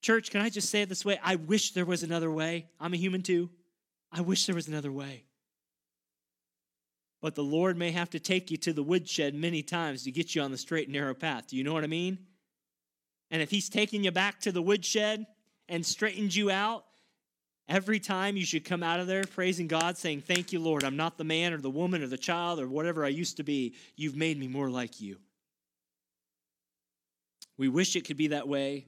Church, 0.00 0.30
can 0.30 0.40
I 0.40 0.50
just 0.50 0.70
say 0.70 0.82
it 0.82 0.88
this 0.88 1.04
way? 1.04 1.18
I 1.22 1.36
wish 1.36 1.72
there 1.72 1.84
was 1.84 2.02
another 2.02 2.30
way. 2.30 2.66
I'm 2.80 2.92
a 2.92 2.96
human 2.96 3.22
too. 3.22 3.50
I 4.10 4.20
wish 4.20 4.46
there 4.46 4.54
was 4.54 4.68
another 4.68 4.90
way. 4.90 5.24
But 7.20 7.36
the 7.36 7.44
Lord 7.44 7.76
may 7.78 7.92
have 7.92 8.10
to 8.10 8.18
take 8.18 8.50
you 8.50 8.56
to 8.58 8.72
the 8.72 8.82
woodshed 8.82 9.34
many 9.34 9.62
times 9.62 10.02
to 10.02 10.10
get 10.10 10.34
you 10.34 10.42
on 10.42 10.50
the 10.50 10.58
straight 10.58 10.88
and 10.88 10.94
narrow 10.94 11.14
path. 11.14 11.46
Do 11.46 11.56
you 11.56 11.62
know 11.62 11.72
what 11.72 11.84
I 11.84 11.86
mean? 11.86 12.18
And 13.30 13.40
if 13.40 13.50
He's 13.50 13.68
taking 13.68 14.02
you 14.02 14.10
back 14.10 14.40
to 14.40 14.50
the 14.50 14.60
woodshed 14.60 15.24
and 15.68 15.86
straightened 15.86 16.34
you 16.34 16.50
out, 16.50 16.84
every 17.72 17.98
time 17.98 18.36
you 18.36 18.44
should 18.44 18.64
come 18.64 18.82
out 18.82 19.00
of 19.00 19.06
there 19.06 19.24
praising 19.24 19.66
God, 19.66 19.96
saying, 19.96 20.20
Thank 20.20 20.52
you, 20.52 20.60
Lord. 20.60 20.84
I'm 20.84 20.96
not 20.96 21.16
the 21.16 21.24
man 21.24 21.52
or 21.52 21.58
the 21.58 21.70
woman 21.70 22.02
or 22.02 22.06
the 22.06 22.18
child 22.18 22.60
or 22.60 22.68
whatever 22.68 23.04
I 23.04 23.08
used 23.08 23.38
to 23.38 23.42
be. 23.42 23.74
You've 23.96 24.16
made 24.16 24.38
me 24.38 24.46
more 24.46 24.68
like 24.68 25.00
you. 25.00 25.16
We 27.56 27.68
wish 27.68 27.96
it 27.96 28.06
could 28.06 28.16
be 28.16 28.28
that 28.28 28.46
way, 28.46 28.86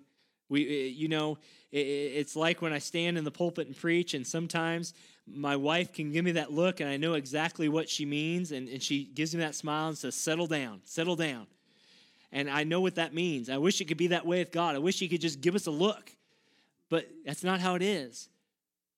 we, 0.49 0.67
eh, 0.67 0.91
you 0.95 1.09
know, 1.09 1.39
it's 1.73 2.37
like 2.37 2.63
when 2.63 2.73
I 2.73 2.79
stand 2.79 3.19
in 3.19 3.25
the 3.25 3.31
pulpit 3.31 3.67
and 3.67 3.77
preach, 3.77 4.15
and 4.15 4.25
sometimes 4.25 4.95
my 5.27 5.57
wife 5.57 5.93
can 5.93 6.13
give 6.13 6.25
me 6.25 6.33
that 6.33 6.53
look, 6.53 6.79
and 6.79 6.89
I 6.89 6.97
know 6.97 7.15
exactly 7.15 7.69
what 7.69 7.89
she 7.89 8.05
means, 8.05 8.53
and, 8.53 8.69
and 8.69 8.81
she 8.81 9.05
gives 9.05 9.35
me 9.35 9.41
that 9.41 9.57
smile 9.57 9.89
and 9.89 9.99
says, 9.99 10.15
Settle 10.15 10.47
down, 10.47 10.83
settle 10.85 11.17
down. 11.17 11.47
And 12.31 12.49
I 12.49 12.63
know 12.65 12.81
what 12.81 12.97
that 12.97 13.15
means. 13.15 13.49
I 13.49 13.59
wish 13.59 13.81
it 13.81 13.87
could 13.87 13.97
be 13.97 14.09
that 14.09 14.27
way 14.27 14.39
with 14.39 14.53
God. 14.53 14.77
I 14.77 14.79
wish 14.79 14.99
He 14.99 15.09
could 15.09 15.21
just 15.21 15.41
give 15.41 15.55
us 15.55 15.67
a 15.67 15.71
look. 15.71 16.13
But 16.91 17.09
that's 17.25 17.43
not 17.43 17.61
how 17.61 17.75
it 17.75 17.83
is. 17.83 18.29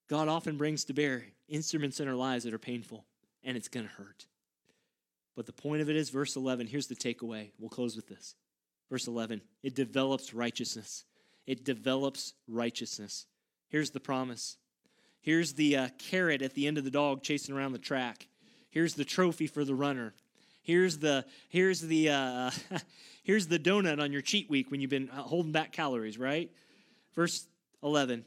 God 0.08 0.28
often 0.28 0.56
brings 0.56 0.84
to 0.84 0.94
bear 0.94 1.24
instruments 1.48 2.00
in 2.00 2.08
our 2.08 2.14
lives 2.14 2.44
that 2.44 2.54
are 2.54 2.58
painful, 2.58 3.04
and 3.42 3.56
it's 3.56 3.68
going 3.68 3.86
to 3.86 3.92
hurt. 3.92 4.26
But 5.34 5.46
the 5.46 5.52
point 5.52 5.82
of 5.82 5.90
it 5.90 5.96
is, 5.96 6.10
verse 6.10 6.36
11, 6.36 6.66
here's 6.66 6.86
the 6.86 6.94
takeaway. 6.94 7.50
We'll 7.58 7.68
close 7.68 7.96
with 7.96 8.08
this. 8.08 8.34
Verse 8.90 9.06
11, 9.06 9.42
it 9.62 9.74
develops 9.74 10.32
righteousness. 10.32 11.04
It 11.46 11.64
develops 11.64 12.34
righteousness. 12.48 13.26
Here's 13.68 13.90
the 13.90 14.00
promise. 14.00 14.56
Here's 15.20 15.54
the 15.54 15.76
uh, 15.76 15.88
carrot 15.98 16.40
at 16.40 16.54
the 16.54 16.66
end 16.66 16.78
of 16.78 16.84
the 16.84 16.90
dog 16.90 17.22
chasing 17.22 17.54
around 17.54 17.72
the 17.72 17.78
track. 17.78 18.28
Here's 18.70 18.94
the 18.94 19.04
trophy 19.04 19.46
for 19.46 19.64
the 19.64 19.74
runner. 19.74 20.14
Here's 20.62 20.98
the 20.98 21.24
here's 21.48 21.80
the 21.80 22.10
uh, 22.10 22.50
here's 23.22 23.46
the 23.46 23.58
donut 23.58 24.00
on 24.00 24.12
your 24.12 24.22
cheat 24.22 24.50
week 24.50 24.70
when 24.70 24.80
you've 24.80 24.90
been 24.90 25.10
uh, 25.10 25.22
holding 25.22 25.52
back 25.52 25.72
calories, 25.72 26.18
right? 26.18 26.50
Verse 27.14 27.46
11. 27.82 28.24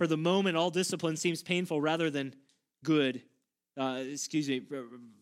For 0.00 0.06
the 0.06 0.16
moment, 0.16 0.56
all 0.56 0.70
discipline 0.70 1.18
seems 1.18 1.42
painful 1.42 1.78
rather 1.78 2.08
than 2.08 2.34
good. 2.82 3.20
Uh, 3.76 4.02
excuse 4.10 4.48
me, 4.48 4.62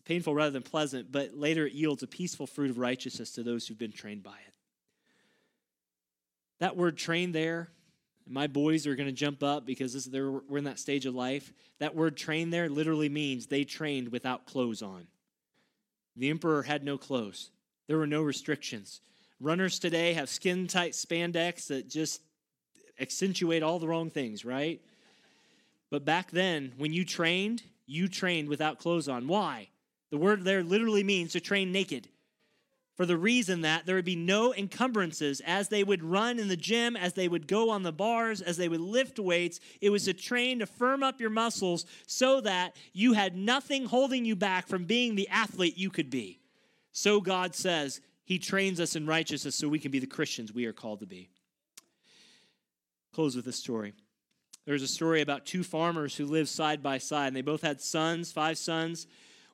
painful 0.05 0.33
rather 0.33 0.51
than 0.51 0.61
pleasant, 0.61 1.11
but 1.11 1.33
later 1.33 1.67
it 1.67 1.73
yields 1.73 2.01
a 2.01 2.07
peaceful 2.07 2.47
fruit 2.47 2.69
of 2.69 2.77
righteousness 2.77 3.33
to 3.33 3.43
those 3.43 3.67
who've 3.67 3.77
been 3.77 3.91
trained 3.91 4.23
by 4.23 4.37
it. 4.47 4.53
That 6.61 6.77
word 6.77 6.97
trained 6.97 7.35
there, 7.35 7.67
my 8.25 8.47
boys 8.47 8.87
are 8.87 8.95
going 8.95 9.09
to 9.09 9.11
jump 9.11 9.43
up 9.43 9.65
because 9.65 9.91
this, 9.91 10.07
we're 10.07 10.57
in 10.57 10.63
that 10.63 10.79
stage 10.79 11.05
of 11.05 11.13
life. 11.13 11.51
That 11.79 11.93
word 11.93 12.15
trained 12.15 12.53
there 12.53 12.69
literally 12.69 13.09
means 13.09 13.47
they 13.47 13.65
trained 13.65 14.13
without 14.13 14.45
clothes 14.45 14.81
on. 14.81 15.07
The 16.15 16.29
emperor 16.29 16.63
had 16.63 16.85
no 16.85 16.97
clothes, 16.97 17.51
there 17.87 17.97
were 17.97 18.07
no 18.07 18.21
restrictions. 18.21 19.01
Runners 19.41 19.77
today 19.77 20.13
have 20.13 20.29
skin 20.29 20.67
tight 20.67 20.93
spandex 20.93 21.67
that 21.67 21.89
just 21.89 22.21
accentuate 22.99 23.63
all 23.63 23.79
the 23.79 23.87
wrong 23.87 24.09
things, 24.09 24.45
right? 24.45 24.81
But 25.89 26.05
back 26.05 26.31
then, 26.31 26.73
when 26.77 26.93
you 26.93 27.05
trained, 27.05 27.63
you 27.85 28.07
trained 28.07 28.49
without 28.49 28.79
clothes 28.79 29.07
on. 29.07 29.27
Why? 29.27 29.69
The 30.11 30.17
word 30.17 30.43
there 30.43 30.63
literally 30.63 31.03
means 31.03 31.33
to 31.33 31.39
train 31.39 31.71
naked 31.71 32.07
for 32.99 33.05
the 33.05 33.15
reason 33.15 33.61
that 33.61 33.85
there 33.85 33.95
would 33.95 34.03
be 34.03 34.17
no 34.17 34.53
encumbrances 34.53 35.41
as 35.45 35.69
they 35.69 35.85
would 35.85 36.03
run 36.03 36.37
in 36.37 36.49
the 36.49 36.57
gym, 36.57 36.97
as 36.97 37.13
they 37.13 37.29
would 37.29 37.47
go 37.47 37.69
on 37.69 37.81
the 37.81 37.93
bars, 37.93 38.41
as 38.41 38.57
they 38.57 38.67
would 38.67 38.81
lift 38.81 39.17
weights. 39.17 39.61
It 39.79 39.89
was 39.89 40.09
a 40.09 40.13
train 40.13 40.59
to 40.59 40.65
firm 40.65 41.01
up 41.01 41.21
your 41.21 41.29
muscles 41.29 41.85
so 42.07 42.41
that 42.41 42.75
you 42.91 43.13
had 43.13 43.37
nothing 43.37 43.85
holding 43.85 44.25
you 44.25 44.35
back 44.35 44.67
from 44.67 44.83
being 44.83 45.15
the 45.15 45.29
athlete 45.29 45.77
you 45.77 45.89
could 45.89 46.09
be. 46.09 46.41
So 46.91 47.21
God 47.21 47.55
says 47.55 48.01
He 48.25 48.37
trains 48.37 48.81
us 48.81 48.97
in 48.97 49.07
righteousness 49.07 49.55
so 49.55 49.69
we 49.69 49.79
can 49.79 49.91
be 49.91 49.99
the 49.99 50.05
Christians 50.05 50.53
we 50.53 50.65
are 50.65 50.73
called 50.73 50.99
to 50.99 51.05
be. 51.05 51.29
Close 53.13 53.35
with 53.35 53.45
this 53.45 53.57
story. 53.57 53.93
There's 54.65 54.83
a 54.83 54.87
story 54.87 55.21
about 55.21 55.45
two 55.45 55.63
farmers 55.63 56.15
who 56.15 56.25
lived 56.25 56.49
side 56.49 56.83
by 56.83 56.99
side, 56.99 57.27
and 57.27 57.35
they 57.35 57.41
both 57.41 57.61
had 57.61 57.81
sons, 57.81 58.31
five 58.31 58.57
sons. 58.57 59.07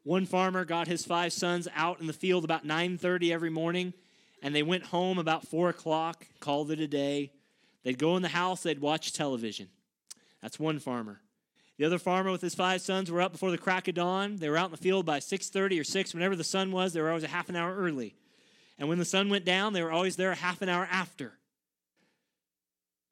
One 0.04 0.26
farmer 0.26 0.66
got 0.66 0.88
his 0.88 1.06
five 1.06 1.32
sons 1.32 1.68
out 1.74 2.02
in 2.02 2.08
the 2.08 2.14
field 2.14 2.44
about 2.44 2.66
9:30 2.66 3.32
every 3.32 3.50
morning, 3.50 3.94
and 4.42 4.54
they 4.54 4.64
went 4.64 4.88
home 4.88 5.18
about 5.18 5.48
four 5.48 5.70
o'clock, 5.70 6.28
called 6.40 6.70
it 6.70 6.80
a 6.80 6.88
day. 6.88 7.32
They'd 7.84 7.98
go 7.98 8.16
in 8.18 8.24
the 8.24 8.30
house, 8.30 8.64
they'd 8.64 8.80
watch 8.80 9.14
television. 9.14 9.70
That's 10.42 10.60
one 10.60 10.80
farmer. 10.80 11.22
The 11.78 11.86
other 11.86 12.00
farmer 12.00 12.32
with 12.32 12.42
his 12.42 12.56
five 12.56 12.82
sons 12.82 13.10
were 13.10 13.22
up 13.22 13.32
before 13.32 13.52
the 13.52 13.58
crack 13.58 13.88
of 13.88 13.96
dawn. 13.96 14.38
They 14.38 14.50
were 14.50 14.58
out 14.58 14.66
in 14.66 14.72
the 14.72 14.78
field 14.78 15.06
by 15.06 15.20
6:30 15.20 15.80
or 15.80 15.84
6, 15.84 16.14
whenever 16.14 16.36
the 16.36 16.44
sun 16.44 16.72
was. 16.72 16.94
They 16.94 17.02
were 17.02 17.10
always 17.10 17.24
a 17.24 17.30
half 17.30 17.50
an 17.50 17.56
hour 17.56 17.76
early. 17.76 18.16
And 18.78 18.90
when 18.90 19.00
the 19.00 19.06
sun 19.06 19.30
went 19.30 19.46
down, 19.46 19.74
they 19.74 19.82
were 19.82 19.92
always 19.92 20.18
there 20.18 20.32
a 20.32 20.36
half 20.36 20.62
an 20.62 20.70
hour 20.70 20.88
after. 20.92 21.40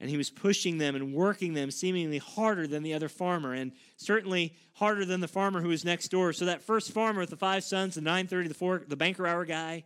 And 0.00 0.10
he 0.10 0.16
was 0.16 0.28
pushing 0.28 0.78
them 0.78 0.96
and 0.96 1.14
working 1.14 1.54
them 1.54 1.70
seemingly 1.70 2.18
harder 2.18 2.66
than 2.66 2.82
the 2.82 2.94
other 2.94 3.08
farmer, 3.08 3.52
and 3.52 3.72
certainly 3.96 4.54
harder 4.74 5.04
than 5.04 5.20
the 5.20 5.28
farmer 5.28 5.60
who 5.60 5.68
was 5.68 5.84
next 5.84 6.08
door. 6.08 6.32
So 6.32 6.46
that 6.46 6.62
first 6.62 6.90
farmer 6.90 7.20
with 7.20 7.30
the 7.30 7.36
five 7.36 7.64
sons, 7.64 7.94
the 7.94 8.00
930, 8.00 8.48
the 8.48 8.54
four, 8.54 8.82
the 8.86 8.96
banker 8.96 9.26
hour 9.26 9.44
guy, 9.44 9.84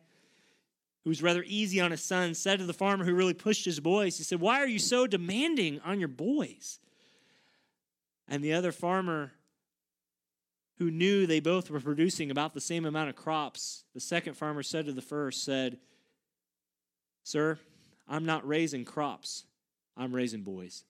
who 1.05 1.11
was 1.11 1.23
rather 1.23 1.45
easy 1.47 1.81
on 1.81 1.91
his 1.91 2.03
sons, 2.03 2.39
said 2.39 2.59
to 2.59 2.67
the 2.67 2.73
farmer 2.73 3.05
who 3.05 3.15
really 3.15 3.35
pushed 3.35 3.65
his 3.65 3.81
boys, 3.81 4.17
he 4.17 4.25
said, 4.25 4.41
Why 4.41 4.61
are 4.61 4.67
you 4.67 4.79
so 4.79 5.07
demanding 5.07 5.81
on 5.85 5.99
your 5.99 6.09
boys? 6.09 6.81
And 8.27 8.43
the 8.43 8.55
other 8.55 8.73
farmer 8.73 9.33
who 10.79 10.91
knew 10.91 11.27
they 11.27 11.41
both 11.41 11.71
were 11.71 11.81
producing 11.81 12.31
about 12.31 12.55
the 12.55 12.61
same 12.61 12.85
amount 12.85 13.09
of 13.11 13.17
crops, 13.17 13.85
the 13.95 14.01
second 14.01 14.35
farmer 14.35 14.63
said 14.63 14.87
to 14.87 14.93
the 14.93 15.03
first, 15.03 15.45
said, 15.45 15.79
Sir, 17.25 17.59
I'm 18.09 18.25
not 18.25 18.47
raising 18.47 18.85
crops. 18.85 19.45
I'm 19.99 20.15
raising 20.15 20.43
boys. 20.43 20.85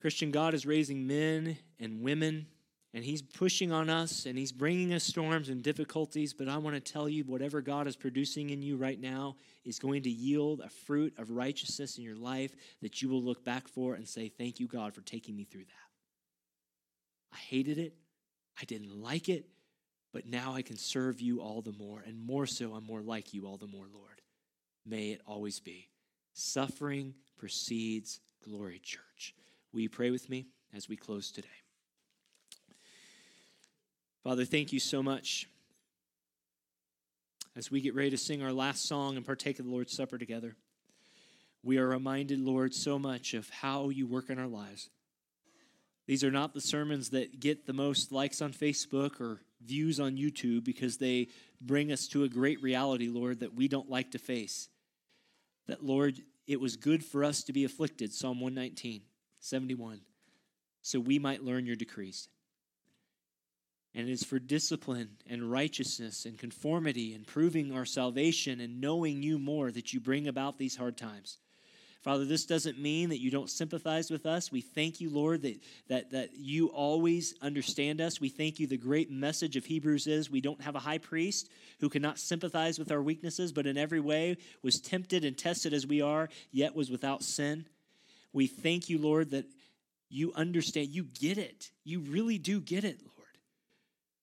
Christian 0.00 0.30
God 0.32 0.54
is 0.54 0.66
raising 0.66 1.06
men 1.06 1.56
and 1.78 2.02
women, 2.02 2.46
and 2.92 3.04
He's 3.04 3.22
pushing 3.22 3.72
on 3.72 3.88
us 3.88 4.26
and 4.26 4.36
He's 4.36 4.52
bringing 4.52 4.92
us 4.92 5.04
storms 5.04 5.48
and 5.48 5.62
difficulties. 5.62 6.34
But 6.34 6.48
I 6.48 6.58
want 6.58 6.74
to 6.74 6.92
tell 6.92 7.08
you, 7.08 7.24
whatever 7.24 7.60
God 7.60 7.86
is 7.86 7.96
producing 7.96 8.50
in 8.50 8.60
you 8.60 8.76
right 8.76 9.00
now 9.00 9.36
is 9.64 9.78
going 9.78 10.02
to 10.02 10.10
yield 10.10 10.60
a 10.60 10.68
fruit 10.68 11.14
of 11.16 11.30
righteousness 11.30 11.96
in 11.96 12.04
your 12.04 12.16
life 12.16 12.54
that 12.82 13.00
you 13.00 13.08
will 13.08 13.22
look 13.22 13.44
back 13.44 13.68
for 13.68 13.94
and 13.94 14.06
say, 14.06 14.28
Thank 14.28 14.58
you, 14.58 14.66
God, 14.66 14.94
for 14.94 15.00
taking 15.00 15.36
me 15.36 15.44
through 15.44 15.64
that. 15.64 17.32
I 17.32 17.36
hated 17.36 17.78
it, 17.78 17.94
I 18.60 18.64
didn't 18.64 19.00
like 19.00 19.28
it, 19.28 19.46
but 20.12 20.26
now 20.26 20.54
I 20.54 20.62
can 20.62 20.76
serve 20.76 21.20
you 21.20 21.40
all 21.40 21.62
the 21.62 21.72
more, 21.72 22.02
and 22.04 22.20
more 22.20 22.46
so, 22.46 22.74
I'm 22.74 22.84
more 22.84 23.02
like 23.02 23.32
you 23.32 23.46
all 23.46 23.56
the 23.56 23.66
more, 23.66 23.86
Lord 23.92 24.15
may 24.86 25.10
it 25.10 25.20
always 25.26 25.60
be. 25.60 25.88
Suffering 26.32 27.14
precedes 27.36 28.20
glory, 28.44 28.78
church. 28.78 29.34
Will 29.72 29.80
you 29.80 29.90
pray 29.90 30.10
with 30.10 30.30
me 30.30 30.46
as 30.74 30.88
we 30.88 30.96
close 30.96 31.30
today? 31.30 31.48
Father, 34.22 34.44
thank 34.44 34.72
you 34.72 34.80
so 34.80 35.02
much. 35.02 35.48
As 37.54 37.70
we 37.70 37.80
get 37.80 37.94
ready 37.94 38.10
to 38.10 38.18
sing 38.18 38.42
our 38.42 38.52
last 38.52 38.86
song 38.86 39.16
and 39.16 39.24
partake 39.24 39.58
of 39.58 39.64
the 39.64 39.70
Lord's 39.70 39.94
Supper 39.94 40.18
together, 40.18 40.56
we 41.62 41.78
are 41.78 41.88
reminded, 41.88 42.40
Lord, 42.40 42.74
so 42.74 42.98
much 42.98 43.34
of 43.34 43.48
how 43.48 43.88
you 43.88 44.06
work 44.06 44.30
in 44.30 44.38
our 44.38 44.46
lives. 44.46 44.90
These 46.06 46.22
are 46.22 46.30
not 46.30 46.54
the 46.54 46.60
sermons 46.60 47.10
that 47.10 47.40
get 47.40 47.66
the 47.66 47.72
most 47.72 48.12
likes 48.12 48.40
on 48.40 48.52
Facebook 48.52 49.20
or 49.20 49.40
views 49.64 49.98
on 49.98 50.16
YouTube 50.16 50.64
because 50.64 50.98
they 50.98 51.28
bring 51.60 51.90
us 51.90 52.06
to 52.08 52.24
a 52.24 52.28
great 52.28 52.62
reality, 52.62 53.08
Lord, 53.08 53.40
that 53.40 53.54
we 53.54 53.68
don't 53.68 53.90
like 53.90 54.12
to 54.12 54.18
face 54.18 54.68
that, 55.66 55.84
Lord, 55.84 56.20
it 56.46 56.60
was 56.60 56.76
good 56.76 57.04
for 57.04 57.24
us 57.24 57.42
to 57.44 57.52
be 57.52 57.64
afflicted, 57.64 58.12
Psalm 58.12 58.40
119, 58.40 59.02
71, 59.40 60.00
so 60.82 61.00
we 61.00 61.18
might 61.18 61.44
learn 61.44 61.66
your 61.66 61.76
decrees. 61.76 62.28
And 63.94 64.08
it 64.08 64.12
is 64.12 64.24
for 64.24 64.38
discipline 64.38 65.16
and 65.28 65.50
righteousness 65.50 66.26
and 66.26 66.38
conformity 66.38 67.14
and 67.14 67.26
proving 67.26 67.72
our 67.72 67.86
salvation 67.86 68.60
and 68.60 68.80
knowing 68.80 69.22
you 69.22 69.38
more 69.38 69.70
that 69.72 69.92
you 69.92 70.00
bring 70.00 70.28
about 70.28 70.58
these 70.58 70.76
hard 70.76 70.98
times. 70.98 71.38
Father, 72.06 72.24
this 72.24 72.46
doesn't 72.46 72.78
mean 72.78 73.08
that 73.08 73.20
you 73.20 73.32
don't 73.32 73.50
sympathize 73.50 74.12
with 74.12 74.26
us. 74.26 74.52
We 74.52 74.60
thank 74.60 75.00
you, 75.00 75.10
Lord, 75.10 75.42
that, 75.42 75.60
that, 75.88 76.12
that 76.12 76.36
you 76.36 76.68
always 76.68 77.34
understand 77.42 78.00
us. 78.00 78.20
We 78.20 78.28
thank 78.28 78.60
you. 78.60 78.68
The 78.68 78.76
great 78.76 79.10
message 79.10 79.56
of 79.56 79.64
Hebrews 79.64 80.06
is 80.06 80.30
we 80.30 80.40
don't 80.40 80.62
have 80.62 80.76
a 80.76 80.78
high 80.78 80.98
priest 80.98 81.50
who 81.80 81.88
cannot 81.88 82.20
sympathize 82.20 82.78
with 82.78 82.92
our 82.92 83.02
weaknesses, 83.02 83.50
but 83.50 83.66
in 83.66 83.76
every 83.76 83.98
way 83.98 84.36
was 84.62 84.80
tempted 84.80 85.24
and 85.24 85.36
tested 85.36 85.74
as 85.74 85.84
we 85.84 86.00
are, 86.00 86.28
yet 86.52 86.76
was 86.76 86.92
without 86.92 87.24
sin. 87.24 87.66
We 88.32 88.46
thank 88.46 88.88
you, 88.88 88.98
Lord, 88.98 89.32
that 89.32 89.46
you 90.08 90.32
understand, 90.36 90.90
you 90.90 91.08
get 91.18 91.38
it. 91.38 91.72
You 91.82 91.98
really 91.98 92.38
do 92.38 92.60
get 92.60 92.84
it, 92.84 93.00
Lord. 93.02 93.36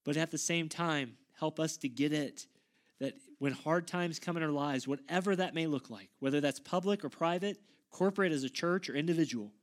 But 0.06 0.16
at 0.16 0.32
the 0.32 0.38
same 0.38 0.70
time, 0.70 1.18
help 1.38 1.60
us 1.60 1.76
to 1.76 1.90
get 1.90 2.14
it 2.14 2.48
that 3.02 3.16
when 3.40 3.52
hard 3.52 3.88
times 3.88 4.20
come 4.20 4.38
in 4.38 4.44
our 4.44 4.48
lives, 4.52 4.88
whatever 4.88 5.36
that 5.36 5.54
may 5.54 5.68
look 5.68 5.90
like, 5.90 6.08
whether 6.22 6.40
that's 6.40 6.62
public 6.62 7.04
or 7.04 7.10
private, 7.10 7.58
corporate 7.94 8.34
as 8.34 8.44
a 8.44 8.50
church 8.50 8.90
or 8.90 8.96
individual, 8.96 9.54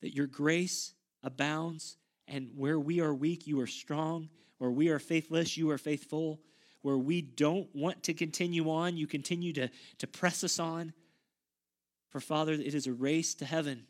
that 0.00 0.14
your 0.14 0.26
grace 0.26 0.94
abounds, 1.22 1.98
and 2.26 2.50
where 2.56 2.80
we 2.80 3.00
are 3.00 3.12
weak, 3.12 3.46
you 3.46 3.60
are 3.60 3.66
strong, 3.66 4.30
where 4.58 4.70
we 4.70 4.88
are 4.88 4.98
faithless, 4.98 5.56
you 5.56 5.70
are 5.70 5.76
faithful, 5.76 6.40
where 6.80 6.96
we 6.96 7.20
don't 7.20 7.68
want 7.74 8.02
to 8.04 8.14
continue 8.14 8.70
on, 8.70 8.96
you 8.96 9.06
continue 9.06 9.52
to, 9.52 9.68
to 9.98 10.06
press 10.06 10.42
us 10.44 10.58
on. 10.58 10.92
For 12.08 12.20
Father, 12.20 12.52
it 12.52 12.74
is 12.74 12.86
a 12.86 12.92
race 12.92 13.34
to 13.34 13.44
heaven, 13.44 13.84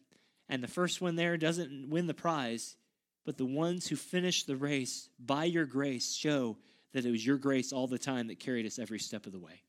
and 0.49 0.63
the 0.63 0.69
first 0.69 1.01
one 1.01 1.15
there 1.15 1.37
doesn't 1.37 1.91
win 1.91 2.07
the 2.07 2.15
prize, 2.15 2.77
but 3.25 3.37
the 3.37 3.45
ones 3.45 3.87
who 3.87 3.97
finish 3.97 4.45
the 4.45 4.57
race 4.57 5.09
by 5.19 5.45
your 5.45 5.67
grace 5.67 6.15
show 6.15 6.57
that 6.93 7.05
it 7.05 7.11
was 7.11 7.27
your 7.27 7.39
grace 7.39 7.73
all 7.73 7.87
the 7.87 7.99
time 7.99 8.29
that 8.29 8.41
carried 8.41 8.67
us 8.67 8.79
every 8.79 8.99
step 8.99 9.27
of 9.27 9.33
the 9.33 9.39
way. 9.39 9.63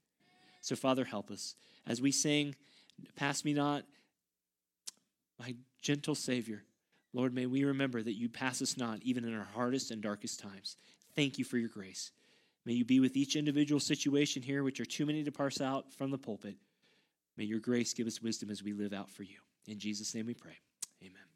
So, 0.62 0.76
Father, 0.76 1.04
help 1.04 1.32
us 1.32 1.56
as 1.88 2.02
we 2.02 2.12
sing. 2.12 2.56
Pass 3.16 3.46
me 3.46 3.54
not, 3.54 3.84
my 5.40 5.56
gentle 5.82 6.16
Savior. 6.16 6.64
Lord, 7.14 7.34
may 7.34 7.46
we 7.46 7.64
remember 7.64 8.02
that 8.02 8.18
you 8.18 8.28
pass 8.28 8.62
us 8.62 8.78
not 8.78 9.00
even 9.04 9.24
in 9.24 9.34
our 9.34 9.48
hardest 9.54 9.92
and 9.92 10.02
darkest 10.02 10.40
times. 10.40 10.78
Thank 11.16 11.38
you 11.40 11.46
for 11.46 11.58
your 11.58 11.70
grace. 11.70 12.12
May 12.66 12.74
you 12.74 12.84
be 12.84 13.00
with 13.00 13.16
each 13.16 13.36
individual 13.36 13.80
situation 13.80 14.42
here, 14.42 14.64
which 14.64 14.80
are 14.80 14.86
too 14.86 15.06
many 15.06 15.24
to 15.24 15.32
parse 15.32 15.62
out 15.62 15.94
from 15.94 16.12
the 16.12 16.18
pulpit. 16.18 16.56
May 17.38 17.46
your 17.46 17.60
grace 17.60 17.94
give 17.94 18.08
us 18.08 18.22
wisdom 18.22 18.50
as 18.50 18.64
we 18.64 18.74
live 18.74 18.94
out 18.94 19.10
for 19.10 19.24
you. 19.24 19.38
In 19.68 19.80
Jesus' 19.80 20.14
name 20.16 20.26
we 20.26 20.34
pray. 20.34 20.58
Amen. 21.02 21.35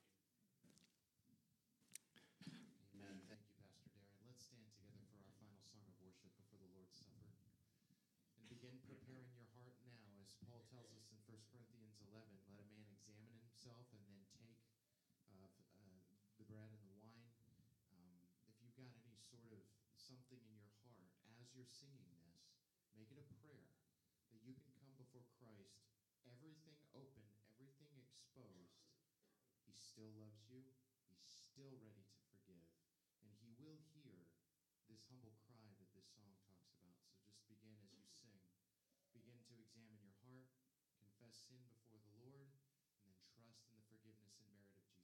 exposed, 28.40 28.88
He 29.68 29.76
still 29.76 30.16
loves 30.16 30.48
you, 30.48 30.64
He's 31.12 31.20
still 31.20 31.76
ready 31.84 32.08
to 32.08 32.20
forgive, 32.32 32.72
and 33.20 33.36
He 33.44 33.52
will 33.60 33.84
hear 33.92 34.32
this 34.88 35.04
humble 35.12 35.36
cry 35.44 35.76
that 35.76 35.92
this 35.92 36.08
song 36.16 36.32
talks 36.48 36.72
about. 36.72 37.04
So 37.04 37.20
just 37.28 37.44
begin 37.52 37.76
as 37.84 37.92
you 37.92 38.08
sing. 38.08 38.40
Begin 39.12 39.44
to 39.44 39.60
examine 39.60 40.00
your 40.00 40.16
heart, 40.24 40.48
confess 41.04 41.36
sin 41.52 41.68
before 41.68 42.00
the 42.00 42.16
Lord, 42.24 42.56
and 43.04 43.12
then 43.12 43.20
trust 43.36 43.68
in 43.68 43.76
the 43.76 43.84
forgiveness 43.92 44.40
and 44.40 44.48
merit 44.56 44.72
of 44.72 44.88
Jesus. 44.88 44.99